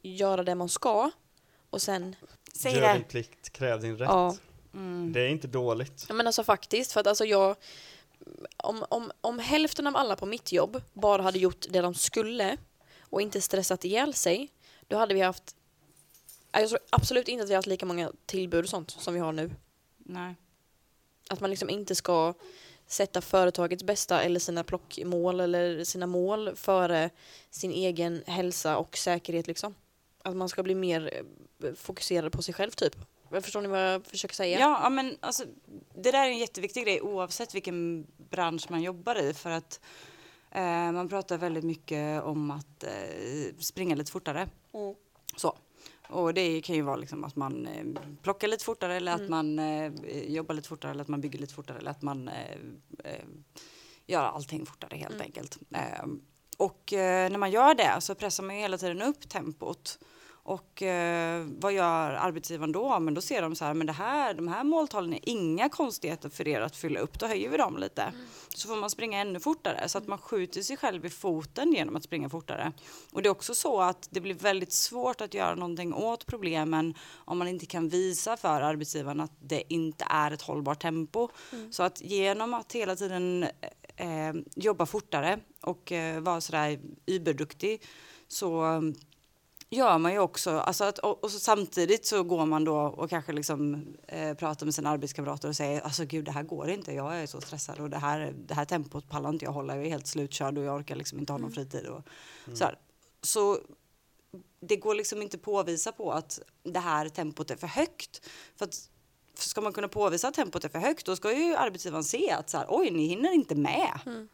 göra 0.02 0.42
det 0.42 0.54
man 0.54 0.68
ska 0.68 1.10
och 1.70 1.82
sen 1.82 2.16
Säg 2.52 2.74
Gör 2.74 2.80
det. 2.80 2.92
din 2.92 3.04
plikt, 3.04 3.50
kräv 3.50 3.80
din 3.80 3.98
rätt. 3.98 4.08
Ja. 4.08 4.36
Mm. 4.74 5.12
Det 5.12 5.20
är 5.20 5.28
inte 5.28 5.48
dåligt. 5.48 6.04
Ja, 6.08 6.14
men 6.14 6.26
alltså 6.26 6.44
faktiskt, 6.44 6.92
för 6.92 7.00
att 7.00 7.06
alltså 7.06 7.24
jag 7.24 7.56
om, 8.56 8.84
om, 8.88 9.12
om 9.20 9.38
hälften 9.38 9.86
av 9.86 9.96
alla 9.96 10.16
på 10.16 10.26
mitt 10.26 10.52
jobb 10.52 10.82
bara 10.92 11.22
hade 11.22 11.38
gjort 11.38 11.66
det 11.70 11.80
de 11.80 11.94
skulle 11.94 12.56
och 13.00 13.22
inte 13.22 13.40
stressat 13.40 13.84
ihjäl 13.84 14.14
sig, 14.14 14.48
då 14.88 14.96
hade 14.96 15.14
vi 15.14 15.20
haft 15.20 15.54
jag 16.52 16.68
tror 16.68 16.80
absolut 16.90 17.28
inte 17.28 17.44
att 17.44 17.50
vi 17.50 17.54
har 17.54 17.58
haft 17.58 17.68
lika 17.68 17.86
många 17.86 18.12
tillbud 18.26 18.64
och 18.64 18.70
sånt 18.70 18.90
som 18.90 19.14
vi 19.14 19.20
har 19.20 19.32
nu. 19.32 19.50
Nej. 19.98 20.34
Att 21.30 21.40
man 21.40 21.50
liksom 21.50 21.70
inte 21.70 21.94
ska 21.94 22.34
sätta 22.86 23.20
företagets 23.20 23.84
bästa 23.84 24.22
eller 24.22 24.40
sina 24.40 24.64
plockmål 24.64 25.40
eller 25.40 25.84
sina 25.84 26.06
mål 26.06 26.56
före 26.56 27.10
sin 27.50 27.72
egen 27.72 28.22
hälsa 28.26 28.78
och 28.78 28.96
säkerhet 28.96 29.46
liksom. 29.46 29.74
Att 30.22 30.36
man 30.36 30.48
ska 30.48 30.62
bli 30.62 30.74
mer 30.74 31.24
eh, 31.64 31.74
fokuserad 31.74 32.32
på 32.32 32.42
sig 32.42 32.54
själv 32.54 32.70
typ. 32.70 32.96
Förstår 33.30 33.62
ni 33.62 33.68
vad 33.68 33.92
jag 33.92 34.06
försöker 34.06 34.34
säga? 34.34 34.58
Ja, 34.58 34.80
ja, 34.82 34.90
men 34.90 35.16
alltså, 35.20 35.44
det 35.94 36.10
där 36.10 36.26
är 36.26 36.30
en 36.30 36.38
jätteviktig 36.38 36.84
grej 36.84 37.00
oavsett 37.00 37.54
vilken 37.54 38.06
bransch 38.30 38.70
man 38.70 38.82
jobbar 38.82 39.20
i. 39.22 39.34
För 39.34 39.50
att 39.50 39.80
Eh, 40.50 40.92
man 40.92 41.08
pratar 41.08 41.38
väldigt 41.38 41.64
mycket 41.64 42.22
om 42.22 42.50
att 42.50 42.84
eh, 42.84 43.54
springa 43.58 43.94
lite 43.94 44.12
fortare. 44.12 44.48
Mm. 44.74 44.94
Så. 45.36 45.58
Och 46.08 46.34
det 46.34 46.60
kan 46.60 46.76
ju 46.76 46.82
vara 46.82 46.96
liksom 46.96 47.24
att 47.24 47.36
man 47.36 47.66
eh, 47.66 47.84
plockar 48.22 48.48
lite 48.48 48.64
fortare 48.64 48.96
eller 48.96 49.12
att 49.12 49.28
man 49.28 49.58
eh, 49.58 49.92
jobbar 50.26 50.54
lite 50.54 50.68
fortare 50.68 50.90
eller 50.90 51.02
att 51.02 51.08
man 51.08 51.20
bygger 51.20 51.38
lite 51.38 51.54
fortare 51.54 51.78
eller 51.78 51.90
att 51.90 52.02
man 52.02 52.28
eh, 52.28 52.56
eh, 53.04 53.24
gör 54.06 54.22
allting 54.22 54.66
fortare 54.66 54.96
helt 54.96 55.20
enkelt. 55.20 55.58
Eh, 55.70 56.06
och 56.56 56.82
när 56.92 57.38
man 57.38 57.50
gör 57.50 57.74
det 57.74 58.00
så 58.00 58.14
pressar 58.14 58.44
man 58.44 58.56
ju 58.56 58.62
hela 58.62 58.78
tiden 58.78 59.02
upp 59.02 59.28
tempot. 59.28 59.98
Och 60.48 60.82
eh, 60.82 61.46
vad 61.58 61.72
gör 61.72 62.10
arbetsgivaren 62.10 62.72
då? 62.72 63.00
Men 63.00 63.14
då 63.14 63.20
ser 63.20 63.42
de 63.42 63.56
så 63.56 63.64
här, 63.64 63.74
men 63.74 63.86
det 63.86 63.92
här, 63.92 64.34
de 64.34 64.48
här 64.48 64.64
måltalen 64.64 65.12
är 65.12 65.20
inga 65.22 65.68
konstigheter 65.68 66.28
för 66.28 66.48
er 66.48 66.60
att 66.60 66.76
fylla 66.76 67.00
upp. 67.00 67.18
Då 67.18 67.26
höjer 67.26 67.50
vi 67.50 67.56
dem 67.56 67.78
lite. 67.78 68.12
Så 68.54 68.68
får 68.68 68.76
man 68.76 68.90
springa 68.90 69.20
ännu 69.20 69.40
fortare 69.40 69.88
så 69.88 69.98
att 69.98 70.06
man 70.06 70.18
skjuter 70.18 70.62
sig 70.62 70.76
själv 70.76 71.06
i 71.06 71.10
foten 71.10 71.72
genom 71.72 71.96
att 71.96 72.02
springa 72.02 72.28
fortare. 72.28 72.72
Och 73.12 73.22
det 73.22 73.28
är 73.28 73.30
också 73.30 73.54
så 73.54 73.80
att 73.80 74.08
det 74.10 74.20
blir 74.20 74.34
väldigt 74.34 74.72
svårt 74.72 75.20
att 75.20 75.34
göra 75.34 75.54
någonting 75.54 75.94
åt 75.94 76.26
problemen 76.26 76.94
om 77.14 77.38
man 77.38 77.48
inte 77.48 77.66
kan 77.66 77.88
visa 77.88 78.36
för 78.36 78.60
arbetsgivaren 78.60 79.20
att 79.20 79.32
det 79.40 79.72
inte 79.72 80.04
är 80.10 80.30
ett 80.30 80.42
hållbart 80.42 80.82
tempo. 80.82 81.28
Så 81.70 81.82
att 81.82 82.00
genom 82.00 82.54
att 82.54 82.72
hela 82.72 82.96
tiden 82.96 83.46
eh, 83.96 84.34
jobba 84.56 84.86
fortare 84.86 85.38
och 85.60 85.92
eh, 85.92 86.20
vara 86.20 86.40
sådär 86.40 86.80
überduktig 87.06 87.82
så 88.28 88.82
gör 89.70 89.98
man 89.98 90.12
ju 90.12 90.18
också, 90.18 90.50
alltså 90.50 90.84
att, 90.84 90.98
och, 90.98 91.24
och 91.24 91.30
så 91.30 91.38
samtidigt 91.38 92.06
så 92.06 92.22
går 92.22 92.46
man 92.46 92.64
då 92.64 92.76
och 92.76 93.10
kanske 93.10 93.32
liksom 93.32 93.86
eh, 94.08 94.34
pratar 94.34 94.66
med 94.66 94.74
sina 94.74 94.90
arbetskamrater 94.90 95.48
och 95.48 95.56
säger 95.56 95.80
alltså 95.80 96.04
gud 96.04 96.24
det 96.24 96.32
här 96.32 96.42
går 96.42 96.70
inte, 96.70 96.92
jag 96.92 97.20
är 97.20 97.26
så 97.26 97.40
stressad 97.40 97.80
och 97.80 97.90
det 97.90 97.98
här, 97.98 98.34
det 98.36 98.54
här 98.54 98.64
tempot 98.64 99.08
pallar 99.08 99.30
inte 99.30 99.44
jag 99.44 99.52
hålla, 99.52 99.76
jag 99.76 99.84
är 99.84 99.90
helt 99.90 100.06
slutkörd 100.06 100.58
och 100.58 100.64
jag 100.64 100.76
orkar 100.76 100.96
liksom 100.96 101.18
inte 101.18 101.32
ha 101.32 101.38
någon 101.38 101.52
fritid 101.52 101.86
och 101.86 102.02
så 102.54 102.64
här. 102.64 102.78
Så 103.22 103.58
det 104.60 104.76
går 104.76 104.94
liksom 104.94 105.22
inte 105.22 105.38
påvisa 105.38 105.92
på 105.92 106.12
att 106.12 106.40
det 106.62 106.80
här 106.80 107.08
tempot 107.08 107.50
är 107.50 107.56
för 107.56 107.66
högt. 107.66 108.28
För 108.56 108.64
att 108.64 108.90
ska 109.34 109.60
man 109.60 109.72
kunna 109.72 109.88
påvisa 109.88 110.28
att 110.28 110.34
tempot 110.34 110.64
är 110.64 110.68
för 110.68 110.78
högt 110.78 111.06
då 111.06 111.16
ska 111.16 111.32
ju 111.32 111.56
arbetsgivaren 111.56 112.04
se 112.04 112.30
att 112.30 112.50
så 112.50 112.58
här, 112.58 112.66
oj 112.68 112.90
ni 112.90 113.06
hinner 113.06 113.34
inte 113.34 113.54
med 113.54 114.28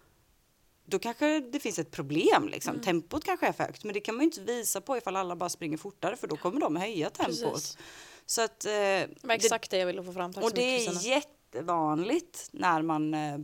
då 0.87 0.99
kanske 0.99 1.41
det 1.41 1.61
finns 1.61 1.78
ett 1.78 1.91
problem. 1.91 2.49
Liksom. 2.49 2.80
Tempot 2.80 3.24
kanske 3.24 3.47
är 3.47 3.53
för 3.53 3.64
högt, 3.64 3.85
men 3.85 3.95
det 3.95 4.01
kan 4.01 4.14
man 4.14 4.22
ju 4.22 4.24
inte 4.24 4.41
visa 4.41 4.80
på 4.80 4.97
ifall 4.97 5.16
alla 5.16 5.37
bara 5.37 5.49
springer 5.49 5.76
fortare 5.76 6.16
för 6.16 6.26
då 6.26 6.37
kommer 6.37 6.61
de 6.61 6.76
höja 6.76 7.11
tempot. 7.11 7.53
Precis. 7.55 7.78
Så 8.26 8.43
att, 8.43 8.64
eh, 8.64 8.70
Det 8.70 9.09
var 9.22 9.35
exakt 9.35 9.70
det 9.70 9.76
jag 9.78 9.87
ville 9.87 10.03
få 10.03 10.12
fram. 10.12 10.32
Tack 10.32 10.45
och 10.45 10.51
så 10.51 10.57
mycket 10.57 10.70
det 10.70 10.85
är 10.85 10.91
Kristina. 10.93 11.14
jättevanligt 11.14 12.49
när 12.53 12.82
man 12.82 13.14
eh, 13.14 13.39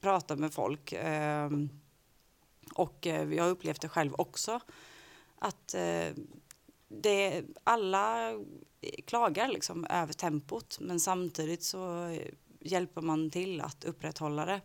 pratar 0.00 0.36
med 0.36 0.54
folk. 0.54 0.92
Eh, 0.92 1.50
och 2.74 3.06
eh, 3.06 3.32
jag 3.34 3.44
har 3.44 3.50
upplevt 3.50 3.80
det 3.80 3.88
själv 3.88 4.14
också. 4.18 4.60
Att 5.38 5.74
eh, 5.74 6.06
det, 6.88 7.42
alla 7.64 8.32
klagar 9.06 9.48
liksom 9.48 9.86
över 9.90 10.12
tempot 10.12 10.78
men 10.80 11.00
samtidigt 11.00 11.62
så 11.62 12.04
eh, 12.04 12.26
hjälper 12.60 13.00
man 13.00 13.30
till 13.30 13.60
att 13.60 13.84
upprätthålla 13.84 14.44
det. 14.46 14.60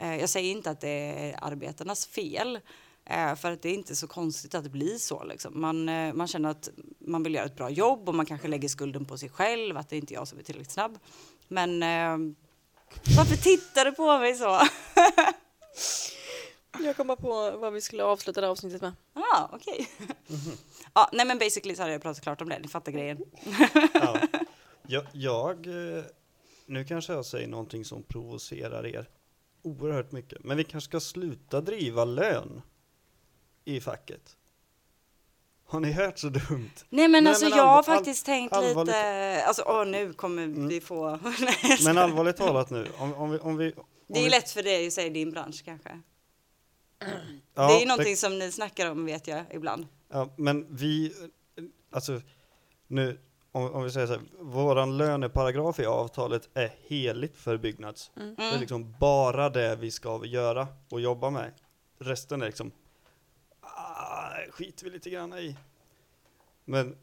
Eh, 0.00 0.16
jag 0.16 0.28
säger 0.28 0.50
inte 0.52 0.70
att 0.70 0.80
det 0.80 0.88
är 0.88 1.38
arbetarnas 1.42 2.06
fel. 2.06 2.60
eh, 3.04 3.34
För 3.34 3.52
att 3.52 3.62
det 3.62 3.68
är 3.68 3.74
inte 3.74 3.96
så 3.96 4.06
konstigt 4.06 4.54
att 4.54 4.64
det 4.64 4.70
blir 4.70 4.98
så. 4.98 5.24
Liksom. 5.24 5.60
Man, 5.60 5.88
eh, 5.88 6.12
man 6.14 6.28
känner 6.28 6.48
att 6.48 6.68
man 6.98 7.22
vill 7.22 7.34
göra 7.34 7.44
ett 7.46 7.56
bra 7.56 7.70
jobb 7.70 8.08
och 8.08 8.14
man 8.14 8.26
kanske 8.26 8.48
lägger 8.48 8.68
skulden 8.68 9.04
på 9.04 9.18
sig 9.18 9.28
själv. 9.28 9.76
Att 9.76 9.88
det 9.88 9.96
är 9.96 9.98
inte 9.98 10.14
jag 10.14 10.28
som 10.28 10.38
är 10.38 10.42
tillräckligt 10.42 10.70
snabb. 10.72 10.98
Men 11.48 11.80
varför 13.16 13.36
tittar 13.36 13.84
du 13.84 13.92
på 13.92 14.18
mig 14.18 14.34
så? 14.34 14.60
Jag 16.84 16.96
kommer 16.96 17.16
på 17.16 17.50
vad 17.58 17.72
vi 17.72 17.80
skulle 17.80 18.04
avsluta 18.04 18.40
det 18.40 18.48
avsnittet 18.48 18.82
med. 18.82 18.92
ah, 19.14 19.48
okej. 19.52 19.88
ja, 20.94 21.10
nej 21.12 21.26
men 21.26 21.38
basically 21.38 21.74
så 21.76 21.82
hade 21.82 21.92
jag 21.92 22.02
pratat 22.02 22.22
klart 22.22 22.40
om 22.40 22.48
det. 22.48 22.58
Ni 22.58 22.68
fattar 22.68 22.92
grejen. 22.92 23.18
Ja. 23.94 24.18
Jag, 24.88 25.04
jag, 25.12 25.66
nu 26.66 26.84
kanske 26.88 27.12
jag 27.12 27.26
säger 27.26 27.48
någonting 27.48 27.84
som 27.84 28.02
provocerar 28.02 28.86
er 28.86 29.08
oerhört 29.62 30.12
mycket, 30.12 30.44
men 30.44 30.56
vi 30.56 30.64
kanske 30.64 30.88
ska 30.88 31.00
sluta 31.00 31.60
driva 31.60 32.04
lön 32.04 32.62
i 33.64 33.80
facket. 33.80 34.36
Har 35.68 35.80
ni 35.80 35.92
hört 35.92 36.18
så 36.18 36.28
dumt? 36.28 36.70
Nej 36.90 37.08
men 37.08 37.24
Nej, 37.24 37.30
alltså 37.30 37.48
men 37.48 37.58
jag 37.58 37.66
har 37.66 37.82
faktiskt 37.82 38.26
tänkt 38.26 38.52
allvarligt- 38.52 38.86
lite, 38.86 39.44
alltså 39.46 39.62
åh 39.66 39.86
nu 39.86 40.12
kommer 40.12 40.46
vi 40.68 40.80
få, 40.80 41.18
Men 41.84 41.98
allvarligt 41.98 42.36
talat 42.36 42.70
nu, 42.70 42.88
om, 42.98 43.14
om 43.14 43.30
vi... 43.30 43.38
Om 43.38 43.56
vi 43.56 43.72
om 43.72 43.84
det 44.08 44.18
är 44.18 44.24
vi, 44.24 44.30
lätt 44.30 44.50
för 44.50 44.62
dig 44.62 44.86
att 44.86 44.92
säga 44.92 45.10
din 45.10 45.30
bransch 45.30 45.62
kanske. 45.64 46.00
ja, 47.54 47.66
det 47.68 47.74
är 47.74 47.80
ju 47.80 47.86
någonting 47.86 48.16
som 48.16 48.38
ni 48.38 48.52
snackar 48.52 48.90
om 48.90 49.04
vet 49.04 49.26
jag 49.26 49.44
ibland. 49.50 49.86
Ja, 50.08 50.34
men 50.36 50.76
vi, 50.76 51.12
alltså 51.90 52.20
nu, 52.86 53.18
om, 53.56 53.74
om 53.74 53.84
vi 53.84 53.90
säger 53.90 54.06
så 54.06 54.12
här, 54.12 54.22
våran 54.40 54.96
löneparagraf 54.96 55.80
i 55.80 55.86
avtalet 55.86 56.48
är 56.54 56.74
heligt 56.86 57.36
för 57.36 57.56
Byggnads. 57.56 58.10
Mm. 58.16 58.34
Det 58.34 58.42
är 58.42 58.58
liksom 58.58 58.94
bara 59.00 59.50
det 59.50 59.76
vi 59.76 59.90
ska 59.90 60.24
göra 60.24 60.68
och 60.90 61.00
jobba 61.00 61.30
med. 61.30 61.52
Resten 61.98 62.42
är 62.42 62.46
liksom, 62.46 62.70
ah, 63.60 64.30
skiter 64.50 64.84
vi 64.84 64.90
lite 64.90 65.10
grann 65.10 65.38
i. 65.38 65.56
Men, 66.64 66.96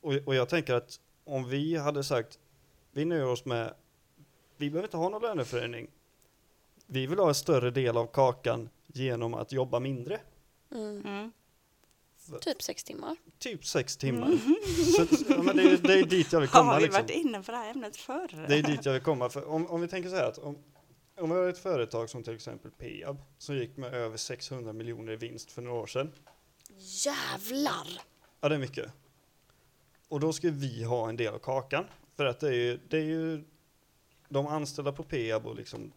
och, 0.00 0.12
och 0.26 0.34
jag 0.34 0.48
tänker 0.48 0.74
att 0.74 1.00
om 1.24 1.48
vi 1.48 1.76
hade 1.76 2.04
sagt, 2.04 2.38
vi 2.92 3.04
nöjer 3.04 3.26
oss 3.26 3.44
med, 3.44 3.74
vi 4.56 4.70
behöver 4.70 4.86
inte 4.86 4.96
ha 4.96 5.08
någon 5.08 5.22
löneförhöjning. 5.22 5.90
Vi 6.86 7.06
vill 7.06 7.18
ha 7.18 7.28
en 7.28 7.34
större 7.34 7.70
del 7.70 7.96
av 7.96 8.06
kakan 8.06 8.68
genom 8.86 9.34
att 9.34 9.52
jobba 9.52 9.80
mindre. 9.80 10.20
Mm. 10.72 11.32
Mm. 12.30 12.40
Typ 12.40 12.62
sex 12.62 12.84
timmar. 12.84 13.16
Typ 13.38 13.66
sex 13.66 13.96
timmar. 13.96 14.38
Så, 14.96 15.06
ja, 15.28 15.42
men 15.42 15.56
det, 15.56 15.62
är, 15.62 15.78
det 15.78 15.98
är 15.98 16.04
dit 16.04 16.32
jag 16.32 16.40
vill 16.40 16.48
komma. 16.58 16.72
Har 16.72 16.76
vi 16.76 16.82
liksom. 16.82 17.02
varit 17.02 17.16
inne 17.16 17.42
på 17.42 17.52
det 17.52 17.58
här 17.58 17.70
ämnet 17.70 17.96
förr? 17.96 18.46
Det 18.48 18.58
är 18.58 18.62
dit 18.62 18.84
jag 18.84 18.92
vill 18.92 19.02
komma. 19.02 19.28
För 19.28 19.48
om, 19.48 19.66
om 19.66 19.80
vi 19.80 19.88
tänker 19.88 20.10
så 20.10 20.16
här 20.16 20.28
att 20.28 20.38
om, 20.38 20.58
om 21.16 21.30
vi 21.30 21.36
har 21.36 21.48
ett 21.48 21.58
företag 21.58 22.10
som 22.10 22.22
till 22.22 22.34
exempel 22.34 22.70
Peab 22.70 23.22
som 23.38 23.56
gick 23.56 23.76
med 23.76 23.94
över 23.94 24.16
600 24.16 24.72
miljoner 24.72 25.12
i 25.12 25.16
vinst 25.16 25.52
för 25.52 25.62
några 25.62 25.78
år 25.78 25.86
sedan. 25.86 26.12
Jävlar! 26.76 28.02
Ja, 28.40 28.48
det 28.48 28.54
är 28.54 28.58
mycket. 28.58 28.92
Och 30.08 30.20
då 30.20 30.32
ska 30.32 30.50
vi 30.50 30.84
ha 30.84 31.08
en 31.08 31.16
del 31.16 31.34
av 31.34 31.38
kakan. 31.38 31.84
För 32.16 32.24
att 32.24 32.40
det 32.40 32.48
är 32.48 32.52
ju, 32.52 32.80
det 32.88 32.96
är 32.96 33.04
ju 33.04 33.44
de 34.28 34.46
anställda 34.46 34.92
på 34.92 35.02
Peab 35.02 35.46
och 35.46 35.56
liksom 35.56 35.92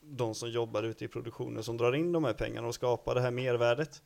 de 0.00 0.34
som 0.34 0.50
jobbar 0.50 0.82
ute 0.82 1.04
i 1.04 1.08
produktionen 1.08 1.64
som 1.64 1.76
drar 1.76 1.94
in 1.94 2.12
de 2.12 2.24
här 2.24 2.32
pengarna 2.32 2.68
och 2.68 2.74
skapar 2.74 3.14
det 3.14 3.20
här 3.20 3.30
mervärdet. 3.30 4.02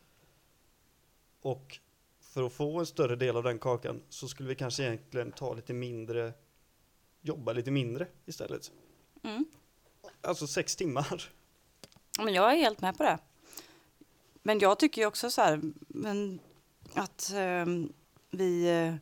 Och 1.42 1.78
för 2.20 2.42
att 2.46 2.52
få 2.52 2.78
en 2.78 2.86
större 2.86 3.16
del 3.16 3.36
av 3.36 3.42
den 3.42 3.58
kakan 3.58 4.02
så 4.08 4.28
skulle 4.28 4.48
vi 4.48 4.54
kanske 4.54 4.82
egentligen 4.82 5.32
ta 5.32 5.54
lite 5.54 5.72
mindre, 5.72 6.32
jobba 7.20 7.52
lite 7.52 7.70
mindre 7.70 8.06
istället. 8.26 8.70
Mm. 9.22 9.44
Alltså 10.20 10.46
sex 10.46 10.76
timmar. 10.76 11.30
Men 12.18 12.34
jag 12.34 12.52
är 12.52 12.56
helt 12.56 12.80
med 12.80 12.96
på 12.96 13.02
det. 13.02 13.18
Men 14.42 14.58
jag 14.58 14.78
tycker 14.78 15.02
ju 15.02 15.06
också 15.06 15.30
så 15.30 15.40
här, 15.40 15.60
men 15.88 16.40
att 16.94 17.30
ehm, 17.34 17.92
vi, 18.30 18.68
eh, 18.70 18.94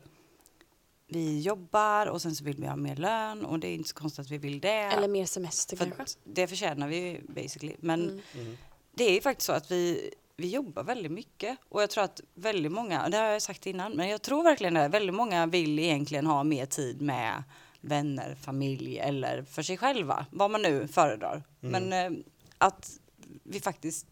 vi 1.07 1.41
jobbar 1.41 2.07
och 2.07 2.23
sen 2.23 2.37
så 2.37 2.45
vill 2.45 2.57
vi 2.57 2.67
ha 2.67 2.77
mer 2.77 2.97
lön 2.97 3.45
och 3.45 3.59
det 3.59 3.69
är 3.69 3.75
inte 3.75 3.89
så 3.89 3.95
konstigt 3.95 4.25
att 4.27 4.31
vi 4.31 4.39
vill 4.39 4.61
det. 4.61 4.69
Eller 4.69 5.09
mer 5.09 5.27
semester 5.27 5.77
för 5.77 5.91
kanske. 5.91 6.19
det 6.25 6.47
förtjänar 6.47 6.89
vi 6.89 6.97
ju 6.97 7.21
basically. 7.29 7.77
Men 7.81 8.23
Mm. 8.35 8.57
det 8.95 9.05
är 9.05 9.13
ju 9.15 9.21
faktiskt 9.21 9.47
så 9.47 9.53
att 9.53 9.71
vi, 9.71 10.15
vi 10.41 10.49
jobbar 10.49 10.83
väldigt 10.83 11.13
mycket 11.13 11.59
och 11.69 11.83
jag 11.83 11.91
tror 11.91 12.05
att 12.05 12.21
väldigt 12.35 12.73
många, 12.73 13.09
det 13.09 13.17
har 13.17 13.25
jag 13.25 13.43
sagt 13.43 13.67
innan, 13.67 13.93
men 13.93 14.09
jag 14.09 14.23
tror 14.23 14.43
verkligen 14.43 14.75
det, 14.75 14.89
väldigt 14.89 15.15
många 15.15 15.47
vill 15.47 15.79
egentligen 15.79 16.27
ha 16.27 16.45
mer 16.45 16.67
tid 16.67 17.03
med 17.03 17.43
vänner, 17.81 18.35
familj 18.35 18.99
eller 18.99 19.43
för 19.43 19.63
sig 19.63 19.77
själva, 19.77 20.27
vad 20.31 20.51
man 20.51 20.63
nu 20.63 20.89
föredrar. 20.89 21.43
Men 21.61 21.93
eh, 21.93 22.11
att 22.59 23.01
vi 23.43 23.61
faktiskt, 23.61 24.07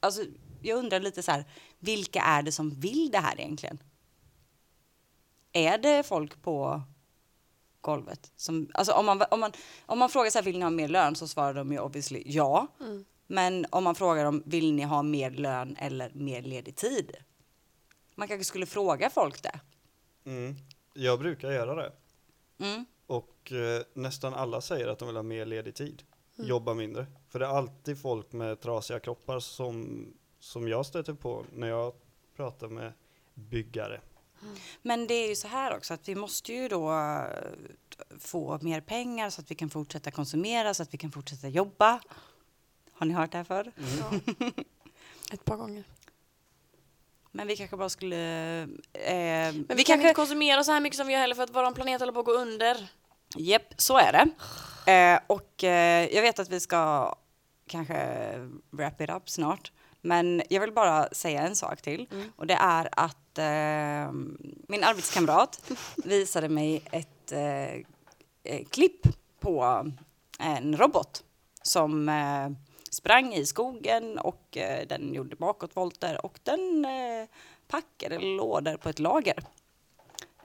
alltså 0.00 0.22
jag 0.62 0.78
undrar 0.78 1.00
lite 1.00 1.22
så 1.22 1.32
här, 1.32 1.44
vilka 1.78 2.20
är 2.20 2.42
det 2.42 2.52
som 2.52 2.70
vill 2.70 3.10
det 3.10 3.18
här 3.18 3.40
egentligen? 3.40 3.78
Är 5.52 5.78
det 5.78 6.02
folk 6.02 6.42
på 6.42 6.82
golvet? 7.80 8.32
Som, 8.36 8.70
alltså 8.74 8.92
om, 8.92 9.06
man, 9.06 9.22
om, 9.30 9.40
man, 9.40 9.52
om 9.86 9.98
man 9.98 10.08
frågar 10.08 10.30
så 10.30 10.38
här, 10.38 10.44
vill 10.44 10.58
ni 10.58 10.62
ha 10.62 10.70
mer 10.70 10.88
lön 10.88 11.14
så 11.14 11.28
svarar 11.28 11.54
de 11.54 11.72
ju 11.72 11.78
obviously 11.78 12.22
ja. 12.26 12.66
Mm. 12.80 13.04
Men 13.26 13.66
om 13.70 13.84
man 13.84 13.94
frågar 13.94 14.24
dem, 14.24 14.42
vill 14.46 14.72
ni 14.72 14.82
ha 14.82 15.02
mer 15.02 15.30
lön 15.30 15.76
eller 15.78 16.10
mer 16.14 16.42
ledig 16.42 16.76
tid? 16.76 17.16
Man 18.14 18.28
kanske 18.28 18.44
skulle 18.44 18.66
fråga 18.66 19.10
folk 19.10 19.42
det. 19.42 19.60
Mm. 20.24 20.56
Jag 20.94 21.18
brukar 21.18 21.50
göra 21.50 21.74
det. 21.74 21.92
Mm. 22.58 22.84
Och 23.06 23.52
eh, 23.52 23.82
nästan 23.94 24.34
alla 24.34 24.60
säger 24.60 24.88
att 24.88 24.98
de 24.98 25.08
vill 25.08 25.16
ha 25.16 25.22
mer 25.22 25.46
ledig 25.46 25.74
tid. 25.74 26.02
Jobba 26.36 26.74
mindre. 26.74 27.06
För 27.28 27.38
det 27.38 27.46
är 27.46 27.50
alltid 27.50 28.02
folk 28.02 28.32
med 28.32 28.60
trasiga 28.60 29.00
kroppar 29.00 29.40
som, 29.40 30.06
som 30.40 30.68
jag 30.68 30.86
stöter 30.86 31.14
på 31.14 31.44
när 31.52 31.68
jag 31.68 31.92
pratar 32.36 32.68
med 32.68 32.92
byggare. 33.34 34.00
Men 34.82 35.06
det 35.06 35.14
är 35.14 35.28
ju 35.28 35.36
så 35.36 35.48
här 35.48 35.76
också 35.76 35.94
att 35.94 36.08
vi 36.08 36.14
måste 36.14 36.52
ju 36.52 36.68
då 36.68 36.92
eh, 36.92 37.22
få 38.18 38.58
mer 38.62 38.80
pengar 38.80 39.30
så 39.30 39.40
att 39.40 39.50
vi 39.50 39.54
kan 39.54 39.70
fortsätta 39.70 40.10
konsumera, 40.10 40.74
så 40.74 40.82
att 40.82 40.94
vi 40.94 40.98
kan 40.98 41.12
fortsätta 41.12 41.48
jobba. 41.48 42.00
Har 42.98 43.06
ni 43.06 43.14
hört 43.14 43.32
det 43.32 43.38
här 43.38 43.44
förr? 43.44 43.72
Mm. 43.76 44.20
Ja. 44.38 44.46
Ett 45.32 45.44
par 45.44 45.56
gånger. 45.56 45.84
Men 47.32 47.46
vi 47.46 47.56
kanske 47.56 47.76
bara 47.76 47.88
skulle... 47.88 48.62
Eh, 48.92 49.12
Men 49.12 49.52
vi, 49.52 49.74
vi 49.74 49.84
kan 49.84 49.84
kanske... 49.84 49.94
inte 49.94 50.14
konsumera 50.14 50.64
så 50.64 50.72
här 50.72 50.80
mycket 50.80 50.96
som 50.96 51.06
vi 51.06 51.12
gör 51.12 51.20
heller 51.20 51.34
för 51.34 51.42
att 51.42 51.54
vår 51.54 51.74
planet 51.74 52.00
håller 52.00 52.12
på 52.12 52.20
att 52.20 52.26
gå 52.26 52.32
under. 52.32 52.88
Japp, 53.36 53.74
så 53.76 53.98
är 53.98 54.12
det. 54.12 54.28
Eh, 54.92 55.20
och 55.26 55.64
eh, 55.64 56.14
jag 56.14 56.22
vet 56.22 56.38
att 56.38 56.50
vi 56.50 56.60
ska 56.60 57.14
kanske 57.68 58.30
wrap 58.70 59.00
it 59.00 59.10
up 59.10 59.30
snart. 59.30 59.72
Men 60.00 60.42
jag 60.50 60.60
vill 60.60 60.72
bara 60.72 61.08
säga 61.12 61.42
en 61.42 61.56
sak 61.56 61.82
till. 61.82 62.06
Mm. 62.12 62.32
Och 62.36 62.46
det 62.46 62.54
är 62.54 62.88
att 62.92 63.38
eh, 63.38 64.12
min 64.68 64.84
arbetskamrat 64.84 65.70
visade 66.04 66.48
mig 66.48 66.82
ett 66.90 67.32
eh, 67.32 67.74
eh, 68.44 68.64
klipp 68.70 69.06
på 69.40 69.86
en 70.38 70.76
robot 70.76 71.22
som 71.62 72.08
eh, 72.08 72.48
sprang 72.96 73.34
i 73.34 73.46
skogen 73.46 74.18
och 74.18 74.56
eh, 74.56 74.86
den 74.86 75.14
gjorde 75.14 75.36
bakåtvolter 75.36 76.26
och 76.26 76.38
den 76.42 76.84
eh, 76.84 77.28
packade 77.68 78.18
lådor 78.18 78.76
på 78.76 78.88
ett 78.88 78.98
lager. 78.98 79.34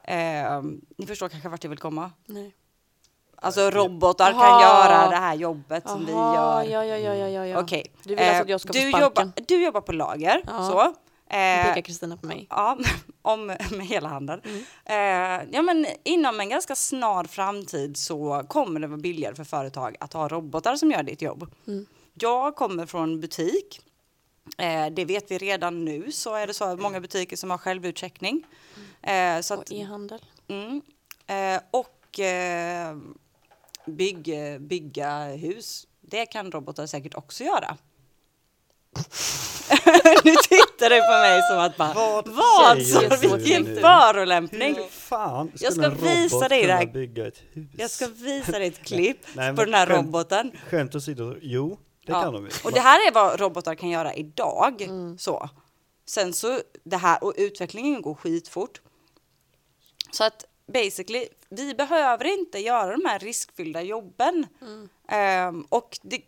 Eh, 0.03 0.61
ni 0.97 1.05
förstår 1.07 1.29
kanske 1.29 1.49
vart 1.49 1.63
jag 1.63 1.69
vill 1.69 1.79
komma? 1.79 2.11
Nej. 2.25 2.55
Alltså 3.35 3.69
robotar 3.69 4.31
Aha. 4.31 4.41
kan 4.41 4.61
göra 4.61 5.09
det 5.09 5.15
här 5.15 5.35
jobbet 5.35 5.89
som 5.89 6.05
vi 6.05 6.13
Aha, 6.13 6.63
gör. 6.63 6.71
Ja, 6.71 6.85
ja, 6.85 6.97
ja, 6.97 7.15
ja, 7.15 7.27
ja, 7.27 7.45
ja. 7.47 7.59
Okej. 7.61 7.85
Du 8.03 8.09
vill 8.15 8.19
alltså 8.19 8.33
Eh, 8.35 8.41
att 8.41 8.49
jag 8.49 8.61
ska 8.61 8.67
få 8.67 8.73
du 8.73 8.89
sparken? 8.89 9.01
jobbar, 9.01 9.31
du 9.47 9.63
jobbar 9.63 9.81
på 9.81 9.91
lager, 9.91 10.41
Ja. 10.47 10.67
så. 10.67 10.83
Nu 10.85 11.37
Eh, 11.37 11.65
pekar 11.67 11.81
Kristina 11.81 12.17
på 12.17 12.25
mig. 12.27 12.47
ja, 12.49 12.77
om, 13.21 13.45
med 13.47 13.87
hela 13.87 14.09
handen. 14.09 14.41
Mm. 14.45 14.63
Eh, 14.85 15.47
ja, 15.51 15.61
men 15.61 15.85
inom 16.03 16.39
en 16.39 16.49
ganska 16.49 16.75
snar 16.75 17.23
framtid 17.23 17.97
så 17.97 18.43
kommer 18.47 18.79
det 18.79 18.87
vara 18.87 18.97
billigare 18.97 19.35
för 19.35 19.43
företag 19.43 19.95
att 19.99 20.13
ha 20.13 20.27
robotar 20.27 20.75
som 20.75 20.91
gör 20.91 21.03
ditt 21.03 21.21
jobb. 21.21 21.47
Mm. 21.67 21.85
Jag 22.21 22.55
kommer 22.55 22.85
från 22.85 23.19
butik. 23.19 23.79
Eh, 24.57 24.87
det 24.93 25.05
vet 25.05 25.31
vi 25.31 25.37
redan 25.37 25.85
nu 25.85 26.11
så 26.11 26.35
är 26.35 26.47
det 26.47 26.53
så 26.53 26.63
att 26.65 26.79
många 26.79 26.99
butiker 26.99 27.37
som 27.37 27.49
har 27.51 27.57
självutcheckning. 27.57 28.43
Eh, 29.01 29.41
så 29.41 29.53
att, 29.53 29.59
Och 29.59 29.71
e-handel. 29.71 30.19
Mm. 30.47 30.81
Eh, 31.27 31.61
och 31.71 32.19
eh, 32.19 32.97
bygg, 33.85 34.33
bygga 34.61 35.23
hus, 35.23 35.87
det 36.01 36.25
kan 36.25 36.51
robotar 36.51 36.85
säkert 36.85 37.15
också 37.15 37.43
göra. 37.43 37.77
nu 40.23 40.35
tittar 40.49 40.89
du 40.89 41.01
på 41.01 41.11
mig 41.11 41.41
som 41.49 41.59
att 41.59 41.77
bara, 41.77 41.93
Vad 41.93 42.27
vad? 42.27 42.81
Så, 42.85 43.17
vilken 43.37 43.75
förolämpning! 43.81 44.75
Fan 44.89 45.51
Jag 45.59 45.73
ska 45.73 45.89
visa 45.89 46.47
dig 46.47 46.65
det 46.65 46.73
här. 46.73 46.79
kunna 46.81 46.93
bygga 46.93 47.27
ett 47.27 47.41
hus? 47.51 47.69
Jag 47.77 47.89
ska 47.89 48.07
visa 48.07 48.51
dig 48.51 48.67
ett 48.67 48.83
klipp 48.85 49.17
Nej, 49.33 49.45
men 49.47 49.55
på 49.55 49.65
den 49.65 49.73
här 49.73 49.87
skämt- 49.87 50.05
roboten. 50.07 50.51
Skämt 50.69 50.95
åsido, 50.95 51.35
jo, 51.41 51.79
det 52.05 52.11
Ja. 52.11 52.21
kan 52.21 52.33
de 52.33 52.45
ju. 52.45 52.51
Och 52.63 52.71
det 52.71 52.79
här 52.79 53.07
är 53.07 53.11
vad 53.11 53.39
robotar 53.39 53.75
kan 53.75 53.89
göra 53.89 54.13
idag. 54.13 54.81
Mm. 54.81 55.17
Så. 55.17 55.49
Sen 56.05 56.33
så, 56.33 56.59
det 56.83 56.97
här, 56.97 57.23
och 57.23 57.33
utvecklingen 57.37 58.01
går 58.01 58.15
skitfort. 58.15 58.81
Så 60.11 60.23
att 60.23 60.45
basically, 60.73 61.27
vi 61.49 61.73
behöver 61.73 62.25
inte 62.39 62.59
göra 62.59 62.97
de 62.97 63.05
här 63.05 63.19
riskfyllda 63.19 63.81
jobben. 63.81 64.47
Mm. 64.61 64.89
Ehm, 65.07 65.65
och 65.69 65.99
det, 66.01 66.21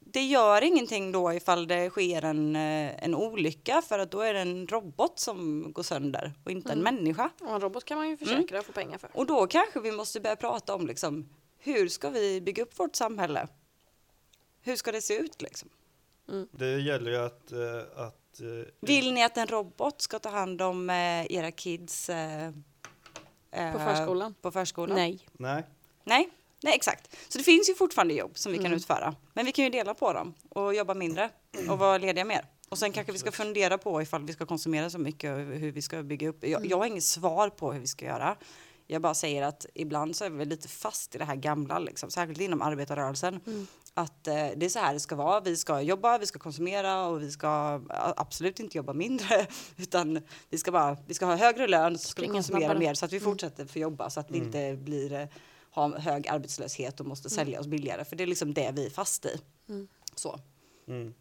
det 0.00 0.22
gör 0.22 0.62
ingenting 0.62 1.12
då 1.12 1.32
ifall 1.32 1.66
det 1.66 1.90
sker 1.90 2.24
en, 2.24 2.56
eh, 2.56 3.04
en 3.04 3.14
olycka 3.14 3.82
för 3.82 3.98
att 3.98 4.10
då 4.10 4.20
är 4.20 4.34
det 4.34 4.40
en 4.40 4.66
robot 4.66 5.18
som 5.18 5.66
går 5.72 5.82
sönder 5.82 6.32
och 6.44 6.50
inte 6.50 6.72
en 6.72 6.82
människa. 6.82 7.30
Och 7.40 7.54
en 7.54 7.60
robot 7.60 7.84
kan 7.84 7.98
man 7.98 8.08
ju 8.08 8.16
försäkra 8.16 8.58
och 8.58 8.66
få 8.66 8.72
pengar 8.72 8.98
för. 8.98 9.10
Och 9.14 9.26
då 9.26 9.46
kanske 9.46 9.80
vi 9.80 9.92
måste 9.92 10.20
börja 10.20 10.36
prata 10.36 10.74
om 10.74 10.86
liksom, 10.86 11.28
hur 11.58 11.88
ska 11.88 12.10
vi 12.10 12.40
bygga 12.40 12.62
upp 12.62 12.78
vårt 12.78 12.96
samhälle? 12.96 13.48
Hur 14.64 14.76
ska 14.76 14.92
det 14.92 15.00
se 15.00 15.16
ut 15.16 15.42
liksom? 15.42 15.68
Det 16.50 16.80
gäller 16.80 17.10
ju 17.10 17.16
att... 17.16 17.52
eh, 17.52 17.58
att 18.06 18.40
eh, 18.40 18.72
Vill 18.80 19.12
ni 19.14 19.24
att 19.24 19.36
en 19.36 19.46
robot 19.46 20.02
ska 20.02 20.18
ta 20.18 20.28
hand 20.28 20.62
om 20.62 20.90
eh, 20.90 21.32
era 21.32 21.50
kids 21.50 22.06
På 23.72 23.78
förskolan? 23.78 24.34
På 24.42 24.50
förskolan? 24.50 24.96
Nej. 24.96 25.26
Nej, 25.32 25.64
Nej, 26.04 26.28
nej, 26.62 26.74
exakt. 26.74 27.16
Så 27.28 27.38
det 27.38 27.44
finns 27.44 27.68
ju 27.70 27.74
fortfarande 27.74 28.14
jobb 28.14 28.38
som 28.38 28.52
vi 28.52 28.58
kan 28.58 28.66
Mm. 28.66 28.76
utföra. 28.76 29.14
Men 29.32 29.46
vi 29.46 29.52
kan 29.52 29.64
ju 29.64 29.70
dela 29.70 29.94
på 29.94 30.12
dem 30.12 30.34
och 30.48 30.74
jobba 30.74 30.94
mindre 30.94 31.30
och 31.68 31.78
vara 31.78 31.98
lediga 31.98 32.24
mer. 32.24 32.44
Och 32.68 32.78
sen 32.78 32.92
kanske 32.92 33.12
vi 33.12 33.18
ska 33.18 33.32
fundera 33.32 33.78
på 33.78 34.02
ifall 34.02 34.24
vi 34.24 34.32
ska 34.32 34.46
konsumera 34.46 34.90
så 34.90 34.98
mycket 34.98 35.32
och 35.32 35.38
hur 35.38 35.72
vi 35.72 35.82
ska 35.82 36.02
bygga 36.02 36.28
upp. 36.28 36.44
Jag, 36.46 36.66
jag 36.66 36.78
har 36.78 36.86
inget 36.86 37.04
svar 37.04 37.48
på 37.50 37.72
hur 37.72 37.80
vi 37.80 37.86
ska 37.86 38.04
göra. 38.04 38.36
Jag 38.86 39.02
bara 39.02 39.14
säger 39.14 39.42
att 39.42 39.66
ibland 39.74 40.16
så 40.16 40.24
är 40.24 40.30
vi 40.30 40.44
lite 40.44 40.68
fast 40.68 41.14
i 41.14 41.18
det 41.18 41.24
här 41.24 41.36
gamla, 41.36 41.78
liksom, 41.78 42.10
särskilt 42.10 42.40
inom 42.40 42.62
arbetarrörelsen. 42.62 43.40
Mm. 43.46 43.66
Att 43.94 44.28
eh, 44.28 44.34
det 44.56 44.66
är 44.66 44.68
så 44.68 44.78
här 44.78 44.94
det 44.94 45.00
ska 45.00 45.16
vara. 45.16 45.40
Vi 45.40 45.56
ska 45.56 45.80
jobba, 45.80 46.18
vi 46.18 46.26
ska 46.26 46.38
konsumera 46.38 47.06
och 47.06 47.22
vi 47.22 47.30
ska 47.30 47.80
absolut 48.16 48.60
inte 48.60 48.76
jobba 48.76 48.92
mindre. 48.92 49.46
Utan 49.76 50.20
vi 50.50 50.58
ska, 50.58 50.72
bara, 50.72 50.96
vi 51.06 51.14
ska 51.14 51.26
ha 51.26 51.36
högre 51.36 51.66
lön, 51.66 51.98
så 51.98 52.08
ska 52.08 52.22
vi 52.22 52.26
Springa 52.26 52.34
konsumera 52.34 52.60
snabbare. 52.60 52.78
mer 52.78 52.94
så 52.94 53.04
att 53.04 53.12
vi 53.12 53.20
fortsätter 53.20 53.66
få 53.66 53.78
jobba 53.78 54.10
så 54.10 54.20
att 54.20 54.30
vi 54.30 54.38
inte 54.38 54.76
blir 54.76 55.12
eh, 55.12 55.28
ha 55.70 55.98
hög 55.98 56.28
arbetslöshet 56.28 57.00
och 57.00 57.06
måste 57.06 57.30
sälja 57.30 57.60
oss 57.60 57.66
billigare. 57.66 58.04
För 58.04 58.16
det 58.16 58.24
är 58.24 58.26
liksom 58.26 58.54
det 58.54 58.70
vi 58.74 58.86
är 58.86 58.90
fast 58.90 59.24
i. 59.24 59.40
Mm. 59.68 59.88
Så. 60.14 60.40
mm. 60.88 61.14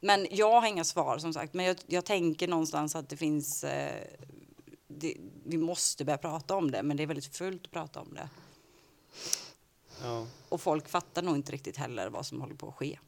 Men 0.00 0.26
jag 0.30 0.60
har 0.60 0.68
inga 0.68 0.84
svar 0.84 1.18
som 1.18 1.32
sagt. 1.32 1.54
Men 1.54 1.66
jag, 1.66 1.76
jag 1.86 2.04
tänker 2.04 2.48
någonstans 2.48 2.96
att 2.96 3.08
det 3.08 3.16
finns 3.16 3.64
eh, 3.64 4.04
det, 4.88 5.16
vi 5.44 5.58
måste 5.58 6.04
börja 6.04 6.18
prata 6.18 6.56
om 6.56 6.70
det, 6.70 6.82
men 6.82 6.96
det 6.96 7.02
är 7.02 7.06
väldigt 7.06 7.36
fult 7.36 7.66
att 7.66 7.70
prata 7.70 8.00
om 8.00 8.14
det. 8.14 8.28
ja. 10.02 10.26
Och 10.48 10.60
folk 10.60 10.88
fattar 10.88 11.22
nog 11.22 11.36
inte 11.36 11.52
riktigt 11.52 11.76
heller 11.76 12.10
vad 12.10 12.26
som 12.26 12.40
håller 12.40 12.54
på 12.54 12.68
att 12.68 12.74
ske. 12.74 12.98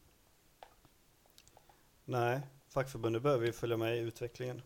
Nej, 2.04 2.40
fackförbundet 2.68 3.22
behöver 3.22 3.46
ju 3.46 3.52
följa 3.52 3.76
med 3.76 3.96
i 3.96 4.00
utvecklingen. 4.00 4.62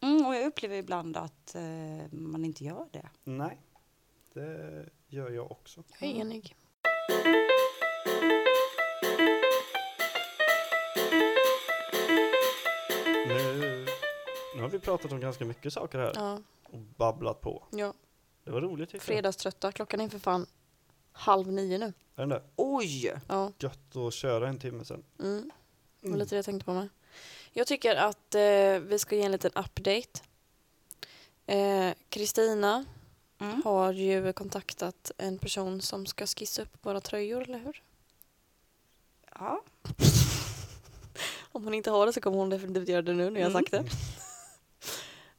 Mm, 0.00 0.26
och 0.26 0.34
jag 0.34 0.46
upplever 0.46 0.76
ibland 0.76 1.16
att 1.16 1.54
eh, 1.54 1.62
man 2.10 2.44
inte 2.44 2.64
gör 2.64 2.88
det. 2.92 3.08
Nej, 3.24 3.58
det 4.32 4.88
gör 5.06 5.30
jag 5.30 5.50
också. 5.52 5.84
Jag 6.00 6.10
är 6.10 6.14
enig. 6.14 6.56
Nu, 13.28 13.57
nu 13.57 13.57
har 14.68 14.78
vi 14.78 14.84
pratat 14.84 15.12
om 15.12 15.20
ganska 15.20 15.44
mycket 15.44 15.72
saker 15.72 15.98
här 15.98 16.12
Ja, 16.14 16.38
och 16.64 16.78
babblat 16.78 17.40
på. 17.40 17.64
ja. 17.70 17.92
Det 18.44 18.50
var 18.50 18.60
roligt 18.60 18.90
tyckte 18.90 18.96
jag. 19.12 19.16
Fredagströtta. 19.16 19.72
Klockan 19.72 20.00
är 20.00 20.08
för 20.08 20.18
fan 20.18 20.46
halv 21.12 21.52
nio 21.52 21.78
nu. 21.78 21.86
Är 21.86 21.92
den 22.22 22.28
där? 22.28 22.42
Oj! 22.56 23.12
Ja. 23.28 23.52
Gött 23.58 23.96
att 23.96 24.14
köra 24.14 24.48
en 24.48 24.58
timme 24.58 24.84
sen. 24.84 25.04
Mm. 25.20 25.50
Det 26.00 26.10
var 26.10 26.16
lite 26.16 26.34
det 26.34 26.36
jag 26.38 26.44
tänkte 26.44 26.64
på 26.64 26.72
med. 26.74 26.88
Jag 27.52 27.66
tycker 27.66 27.96
att 27.96 28.34
eh, 28.34 28.40
vi 28.80 28.98
ska 28.98 29.16
ge 29.16 29.22
en 29.22 29.32
liten 29.32 29.50
update. 29.54 30.20
Eh, 31.46 31.94
Kristina 32.08 32.84
Mm. 33.40 33.62
har 33.64 33.92
ju 33.92 34.32
kontaktat 34.32 35.10
en 35.18 35.38
person 35.38 35.80
som 35.82 36.06
ska 36.06 36.26
skissa 36.26 36.62
upp 36.62 36.86
våra 36.86 37.00
tröjor, 37.00 37.42
eller 37.42 37.58
hur? 37.58 37.82
Ja. 39.34 39.62
Om 41.52 41.64
hon 41.64 41.74
inte 41.74 41.90
har 41.90 42.06
det 42.06 42.12
så 42.12 42.20
kommer 42.20 42.36
hon 42.38 42.50
definitivt 42.50 42.88
göra 42.88 43.02
det 43.02 43.12
nu 43.14 43.30
när 43.30 43.40
jag 43.40 43.50
har 43.50 43.50
Mm. 43.50 43.62
sagt 43.64 43.70
det. 43.70 43.84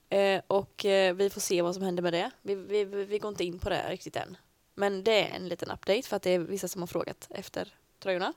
Eh, 0.10 0.42
och 0.48 0.86
eh, 0.86 1.14
vi 1.16 1.30
får 1.30 1.42
se 1.42 1.62
vad 1.62 1.74
som 1.76 1.84
händer 1.84 2.04
med 2.04 2.14
det. 2.14 2.32
Vi, 2.42 2.56
vi, 2.56 2.84
vi 2.86 3.20
går 3.20 3.30
inte 3.30 3.44
in 3.44 3.60
på 3.60 3.70
det 3.70 3.90
riktigt 3.90 4.16
än. 4.16 4.38
Men 4.76 5.04
det 5.04 5.30
är 5.30 5.36
en 5.36 5.48
liten 5.48 5.72
update 5.72 6.02
för 6.02 6.16
att 6.16 6.22
det 6.24 6.30
är 6.32 6.40
vissa 6.40 6.68
som 6.68 6.82
har 6.82 6.88
frågat 6.88 7.28
efter 7.30 7.74
tröjorna. 8.00 8.34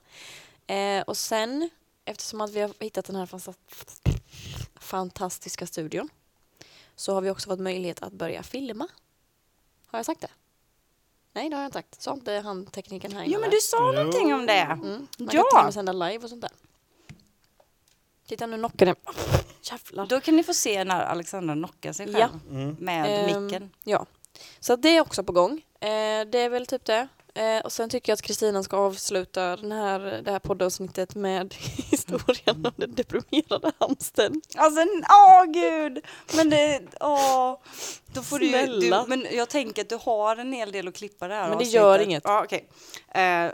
Eh, 0.67 1.01
och 1.01 1.17
sen, 1.17 1.69
eftersom 2.05 2.41
att 2.41 2.51
vi 2.51 2.59
har 2.61 2.71
hittat 2.79 3.05
den 3.05 3.15
här 3.15 3.25
fanta- 3.25 3.53
fantastiska 4.75 5.67
studion 5.67 6.09
så 6.95 7.13
har 7.13 7.21
vi 7.21 7.29
också 7.29 7.49
fått 7.49 7.59
möjlighet 7.59 8.03
att 8.03 8.13
börja 8.13 8.43
filma. 8.43 8.87
Har 9.85 9.99
jag 9.99 10.05
sagt 10.05 10.21
det? 10.21 10.27
Nej, 11.33 11.49
det 11.49 11.55
har 11.55 11.63
jag 11.63 11.67
inte 11.67 11.77
sagt. 11.77 12.01
Sa 12.01 12.13
inte 12.13 12.31
han 12.33 12.65
tekniken 12.65 13.11
här 13.11 13.25
Jo, 13.27 13.39
men 13.41 13.49
du 13.49 13.57
sa 13.61 13.91
någonting 13.91 14.33
om 14.33 14.45
det. 14.45 14.53
Mm. 14.53 14.89
Man 14.89 15.07
Ja. 15.17 15.25
kan 15.25 15.29
till 15.29 15.57
och 15.59 15.63
med 15.63 15.73
sända 15.73 15.93
live 15.93 16.23
och 16.23 16.29
sånt 16.29 16.41
där. 16.41 16.51
Titta 18.27 18.45
nu 18.47 18.57
knockar 18.57 18.85
det. 18.85 18.95
Jävlar. 19.71 20.05
Då 20.05 20.21
kan 20.21 20.35
ni 20.35 20.43
få 20.43 20.53
se 20.53 20.83
när 20.83 21.03
Alexandra 21.03 21.53
knockar 21.55 21.93
sig 21.93 22.05
själv 22.05 22.17
Ja. 22.19 22.29
Mm. 22.55 22.75
med 22.79 23.29
Ehm, 23.29 23.43
micken. 23.43 23.71
Ja, 23.83 24.05
så 24.59 24.75
det 24.75 24.89
är 24.89 25.01
också 25.01 25.23
på 25.23 25.31
gång. 25.31 25.51
Eh, 25.79 26.25
det 26.31 26.39
är 26.39 26.49
väl 26.49 26.65
typ 26.65 26.85
det. 26.85 27.07
Eh, 27.35 27.59
och 27.65 27.71
sen 27.71 27.89
tycker 27.89 28.11
jag 28.11 28.13
att 28.15 28.21
Kristina 28.21 28.63
ska 28.63 28.77
avsluta 28.77 29.55
den 29.55 29.71
här, 29.71 29.99
det 30.25 30.31
här 30.31 30.39
poddavsnittet 30.39 31.15
med 31.15 31.53
historien 31.91 32.65
om 32.65 32.71
den 32.75 32.95
deprimerade 32.95 33.71
hamsten. 33.79 34.41
Alltså, 34.55 34.81
åh 35.09 35.45
gud! 35.45 36.05
Men 36.35 36.49
det, 36.49 36.81
åh. 36.99 37.57
Då 38.13 38.21
får 38.23 38.39
du, 38.39 38.49
Snälla. 38.49 39.01
du, 39.03 39.09
men 39.09 39.27
jag 39.31 39.49
tänker 39.49 39.81
att 39.81 39.89
du 39.89 39.97
har 40.01 40.37
en 40.37 40.53
hel 40.53 40.71
del 40.71 40.87
att 40.87 40.95
klippa 40.95 41.27
det 41.27 41.33
här 41.33 41.41
Men 41.41 41.49
det 41.49 41.55
avsnittet. 41.55 41.73
gör 41.73 41.99
inget. 41.99 42.23
Ja, 42.25 42.43
okej. 42.43 42.67
Eh, 43.09 43.51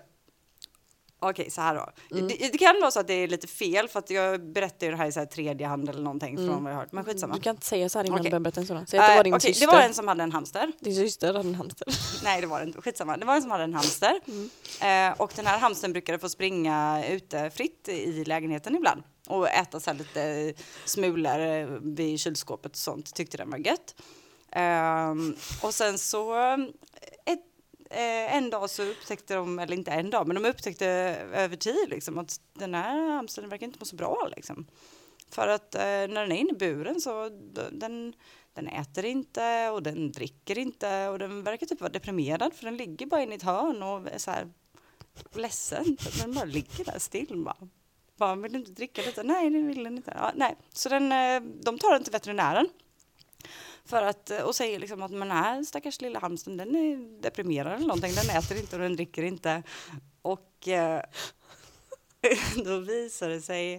Okej, 1.22 1.52
så 1.52 1.62
här 1.62 1.76
då. 1.76 1.90
Mm. 2.18 2.28
Det, 2.28 2.50
det 2.52 2.58
kan 2.58 2.76
vara 2.82 2.92
så 2.92 3.00
att 3.00 3.08
det 3.08 3.14
är 3.14 3.28
lite 3.28 3.48
fel 3.48 3.88
för 3.88 4.00
att 4.00 4.10
jag 4.10 4.52
berättar 4.52 4.88
ju 4.88 4.92
det 4.92 4.98
här 4.98 5.08
i 5.08 5.12
så 5.12 5.20
här 5.20 5.28
tredje 5.28 5.68
hand 5.68 5.90
eller 5.90 6.02
någonting 6.02 6.38
från 6.38 6.64
vad 6.64 6.74
jag 6.74 6.78
hört. 6.78 6.92
Men 6.92 7.06
skitsamma. 7.06 7.36
Du 7.36 7.42
kan 7.42 7.56
inte 7.56 7.66
säga 7.66 7.90
så 7.90 8.00
här 8.00 8.06
innan 8.06 8.20
Okej. 8.20 8.32
du 8.32 8.40
berättar 8.40 8.62
en 8.62 8.68
sådan. 8.68 8.88
Säg 8.88 9.00
att 9.00 9.08
det 9.10 9.16
var 9.16 9.24
din 9.24 9.34
Eh, 9.34 9.38
okej, 9.38 9.54
syster. 9.54 9.68
det 9.68 9.74
var 9.74 9.82
en 9.82 9.94
som 9.94 10.08
hade 10.08 10.24
en 10.24 10.32
hamster. 10.32 10.72
Din 10.80 10.96
syster 10.96 11.28
hade 11.28 11.40
en 11.40 11.56
hamster. 11.56 11.88
Nej, 12.24 12.42
det 12.42 12.48
var 12.48 12.60
det 12.60 12.66
inte. 12.66 12.82
Skitsamma. 12.82 13.18
Det 13.18 13.26
var 13.26 13.36
en 13.36 13.42
som 13.42 13.52
hade 13.52 13.64
en 13.64 13.74
hamster. 13.74 14.20
Eh, 14.82 15.22
och 15.22 15.32
den 15.36 15.46
här 15.46 15.60
hamstern 15.60 15.92
brukade 15.94 16.20
få 16.20 16.30
springa 16.30 17.04
ute 17.10 17.50
fritt 17.50 17.90
i 17.90 18.24
lägenheten 18.26 18.76
ibland. 18.76 19.04
Och 19.28 19.50
äta 19.50 19.80
så 19.80 19.90
här 19.92 19.98
lite 19.98 20.54
smulor 20.86 21.40
eh, 21.40 21.68
vid 21.82 22.20
kylskåpet 22.20 22.72
och 22.72 22.78
sånt. 22.78 23.16
Tyckte 23.16 23.38
den 23.38 23.50
var 23.50 23.58
gött. 23.58 23.96
Ehm, 24.52 25.36
och 25.62 25.74
sen 25.74 25.98
så 25.98 26.36
eh, 26.36 26.54
ett, 27.26 27.40
eh, 27.90 28.36
en 28.36 28.50
dag 28.50 28.70
så 28.70 28.84
upptäckte 28.84 29.36
de, 29.36 29.60
eller 29.60 29.76
inte 29.76 29.92
en 29.92 30.10
dag, 30.10 30.28
men 30.28 30.42
de 30.42 30.50
upptäckte 30.50 30.88
över 31.34 31.56
tid 31.56 31.90
liksom 31.90 32.18
att 32.18 32.42
den 32.54 32.74
här 32.74 33.10
hamstern 33.10 33.50
verkar 33.50 33.66
inte 33.66 33.80
må 33.80 33.86
så 33.86 33.96
bra 33.96 34.30
liksom. 34.36 34.68
För 35.32 35.48
att 35.48 35.76
eh, 35.76 35.82
när 35.82 36.08
den 36.08 36.32
är 36.32 36.38
inne 36.38 36.52
i 36.52 36.58
buren 36.58 37.02
så 37.02 37.30
den, 37.72 38.14
den 38.54 38.68
äter 38.68 39.06
inte 39.06 39.70
och 39.70 39.84
den 39.84 40.12
dricker 40.12 40.58
inte 40.58 41.08
och 41.08 41.20
den 41.20 41.44
verkar 41.44 41.68
typ 41.68 41.82
vara 41.82 41.92
deprimerad 41.92 42.54
för 42.54 42.66
den 42.66 42.78
ligger 42.78 43.06
bara 43.06 43.22
inne 43.22 43.34
i 43.34 43.36
ett 43.36 43.44
hörn 43.44 43.84
och 43.84 44.08
är 44.08 44.18
så 44.18 44.32
här 44.32 44.48
ledsen. 45.34 45.98
Den 46.22 46.34
bara 46.34 46.46
ligger 46.46 46.86
där 46.86 47.00
still 47.00 47.44
bara. 47.46 47.68
Bara, 48.18 48.36
vill 48.36 48.52
du 48.52 48.60
inte 48.60 48.72
dricka 48.72 49.02
lite? 49.02 49.24
Nej, 49.24 49.50
det 49.50 49.62
vill 49.62 49.84
den 49.84 49.98
inte. 49.98 50.14
Ja, 50.16 50.32
nej. 50.36 50.56
Så 50.74 50.90
den, 50.90 51.12
eh, 51.12 51.42
de 51.64 51.80
tar 51.80 51.94
den 51.94 52.04
till 52.04 52.12
veterinären. 52.12 52.70
För 53.90 54.04
att, 54.04 54.32
eh, 54.32 54.42
och 54.42 54.56
säger 54.56 54.80
liksom 54.80 55.04
att 55.04 55.12
men 55.12 55.20
den 55.20 55.38
här 55.38 55.64
stackars 55.64 56.02
lilla 56.02 56.20
hamstern 56.20 56.58
den 56.58 56.76
är 56.76 57.22
deprimerad 57.22 57.74
eller 57.74 57.88
någonting. 57.88 58.14
Den 58.14 58.38
äter 58.38 58.58
inte 58.58 58.76
och 58.76 58.82
den 58.82 58.96
dricker 58.96 59.24
inte. 59.24 59.64
Och 60.22 60.68
eh, 60.68 61.02
då 62.66 62.78
visar 62.78 63.30
det 63.30 63.42
sig 63.42 63.74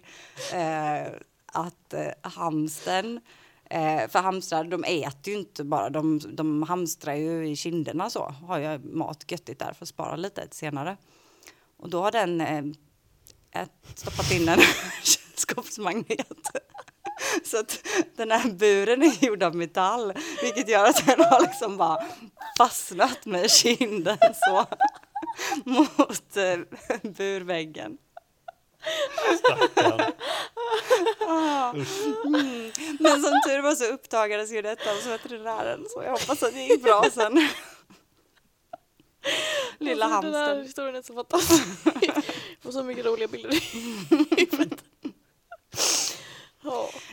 eh, 0.53 1.13
att 1.47 1.95
eh, 1.95 2.11
hamstern 2.23 3.21
Eh, 3.73 4.09
för 4.09 4.19
hamstrar, 4.19 4.65
de 4.65 4.85
äter 4.85 5.33
ju 5.33 5.39
inte 5.39 5.65
bara, 5.65 5.91
de, 5.91 6.21
de 6.33 6.63
hamstrar 6.63 7.15
ju 7.15 7.49
i 7.49 7.57
kinderna 7.57 8.11
så. 8.11 8.35
Har 8.47 8.59
jag 8.59 8.85
mat 8.85 9.25
göttigt 9.29 9.59
där 9.59 9.73
för 9.73 9.85
att 9.85 9.89
spara 9.89 10.17
lite 10.17 10.49
till 10.49 10.59
senare. 10.59 10.97
Och 11.77 11.91
då 11.91 12.03
har 12.03 12.11
den 12.13 12.41
eh, 12.41 12.65
ät, 13.51 13.71
stoppat 13.95 14.33
in 14.33 14.49
en 14.49 14.59
kylskåpsmagnet. 15.03 16.51
Så 17.45 17.59
att 17.59 17.87
den 18.17 18.31
här 18.31 18.51
buren 18.51 19.03
är 19.03 19.25
gjord 19.25 19.43
av 19.43 19.55
metall, 19.57 20.13
vilket 20.43 20.69
gör 20.69 20.85
att 20.85 21.07
den 21.07 21.21
har 21.25 21.41
liksom 21.41 21.77
bara 21.77 22.05
fastnat 22.59 23.27
med 23.27 23.51
kinden 23.51 24.19
så 24.35 24.67
mot 25.65 26.37
eh, 26.37 26.59
burväggen. 27.03 27.99
Stackarn. 29.39 30.13
Ah. 31.29 31.71
Mm. 32.25 32.73
Men 33.01 33.23
som 33.23 33.41
tur 33.47 33.63
var 33.63 33.75
så 33.75 33.85
uppdagades 33.85 34.53
ju 34.53 34.63
detta 34.63 34.91
hos 34.91 35.07
veterinären 35.07 35.85
så 35.89 36.03
jag 36.03 36.11
hoppas 36.11 36.43
att 36.43 36.53
det 36.55 36.63
gick 36.63 36.83
bra 36.83 37.05
sen. 37.13 37.49
Lilla 39.79 40.07
Alltså, 40.07 40.21
Den 40.21 40.35
här 40.35 40.41
hamstern. 40.47 40.67
historien 40.67 40.95
är 40.97 41.03
så 41.03 41.15
fantastisk. 41.15 41.65
Jag 42.03 42.25
får 42.63 42.73
så 42.73 42.83
mycket 42.83 43.05
roliga 43.07 43.29
bilder 43.29 43.55
i 43.55 43.59
huvudet. 44.51 44.85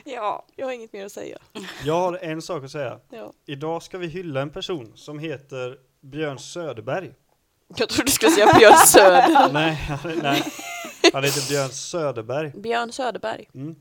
Ja, 0.08 0.14
Ja, 0.16 0.46
jag 0.56 0.66
har 0.66 0.74
inget 0.74 0.94
mer 0.94 1.06
att 1.06 1.12
säga. 1.12 1.38
Jag 1.86 1.94
har 2.02 2.18
en 2.22 2.42
sak 2.42 2.64
att 2.64 2.72
säga. 2.72 3.00
Ja. 3.10 3.34
Idag 3.46 3.84
ska 3.84 3.98
vi 3.98 4.08
hylla 4.08 4.42
en 4.42 4.50
person 4.50 4.92
som 4.96 5.20
heter 5.20 5.78
Björn 6.02 6.40
Söderberg. 6.40 7.14
Jag 7.78 7.90
trodde 7.90 8.04
du 8.04 8.12
skulle 8.12 8.32
säga 8.32 8.54
Björn 8.60 8.78
Söder. 8.88 9.50
nej, 9.54 9.74
han- 9.74 10.18
nej, 10.24 10.44
han 11.14 11.24
heter 11.24 11.50
Björn 11.50 11.70
Söderberg. 11.70 12.52
Björn 12.56 12.92
Söderberg. 12.92 13.50
Mm. 13.54 13.76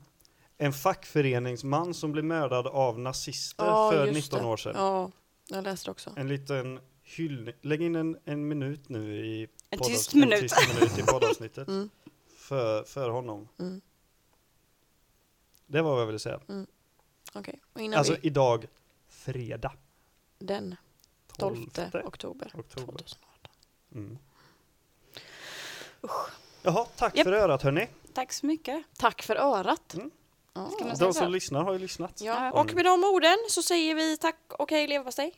En 0.57 0.73
fackföreningsman 0.73 1.93
som 1.93 2.11
blev 2.11 2.25
mördad 2.25 2.67
av 2.67 2.99
nazister 2.99 3.65
Ja, 3.65 3.91
för 3.91 4.05
just 4.07 4.13
19 4.15 4.39
det. 4.41 4.47
år 4.47 4.57
sedan. 4.57 4.73
Ja, 4.77 5.11
jag 5.47 5.63
läste 5.63 5.91
också. 5.91 6.09
En 6.15 6.27
liten 6.27 6.79
hyllning. 7.03 7.53
Lägg 7.61 7.81
in 7.81 7.95
en, 7.95 8.17
en 8.25 8.47
minut 8.47 8.89
nu 8.89 9.15
i 9.25 9.47
En 9.69 9.79
tyst 9.79 10.13
minut. 10.13 10.33
En 10.33 10.41
tyst 10.41 10.73
minut 10.75 10.97
i 10.99 11.01
poddavsnittet 11.03 11.67
Mm. 11.67 11.89
för, 12.37 12.83
för 12.83 13.09
honom. 13.09 13.47
Mm. 13.59 13.81
Det 15.67 15.81
var 15.81 15.91
vad 15.91 16.01
jag 16.01 16.05
ville 16.05 16.19
säga. 16.19 16.39
Okej, 17.33 17.59
och 17.73 17.81
innan 17.81 17.99
Alltså 17.99 18.13
vi... 18.13 18.19
idag, 18.27 18.67
fredag. 19.09 19.71
Den 20.39 20.75
12 21.37 21.57
oktober 21.63 22.03
oktober. 22.05 22.49
2018. 22.49 23.51
Mm. 23.95 24.17
Jaha, 26.61 26.85
tack 26.95 27.17
Japp. 27.17 27.23
för 27.23 27.33
örat 27.33 27.61
hörni. 27.61 27.87
tack 28.13 28.33
så 28.33 28.45
mycket. 28.45 28.83
Tack 28.97 29.21
för 29.21 29.35
örat. 29.35 29.93
Mm. 29.93 30.11
De 30.99 31.13
som 31.13 31.31
lyssnar 31.31 31.63
har 31.63 31.73
ju 31.73 31.79
lyssnat. 31.79 32.21
Ja. 32.21 32.51
Och 32.51 32.73
med 32.73 32.85
de 32.85 33.03
orden 33.03 33.37
så 33.49 33.61
säger 33.61 33.95
vi 33.95 34.17
tack 34.17 34.39
och 34.49 34.71
hej 34.71 34.87
leverpastej. 34.87 35.33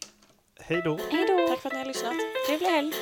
Hej 0.60 0.82
då. 0.82 1.00
Hej 1.12 1.28
då. 1.28 1.48
Tack 1.48 1.62
för 1.62 1.70
att 1.70 1.74
ni 1.74 1.80
har 1.80 1.86
lyssnat. 1.86 2.16
Trevlig 2.48 2.68
helg. 2.68 2.94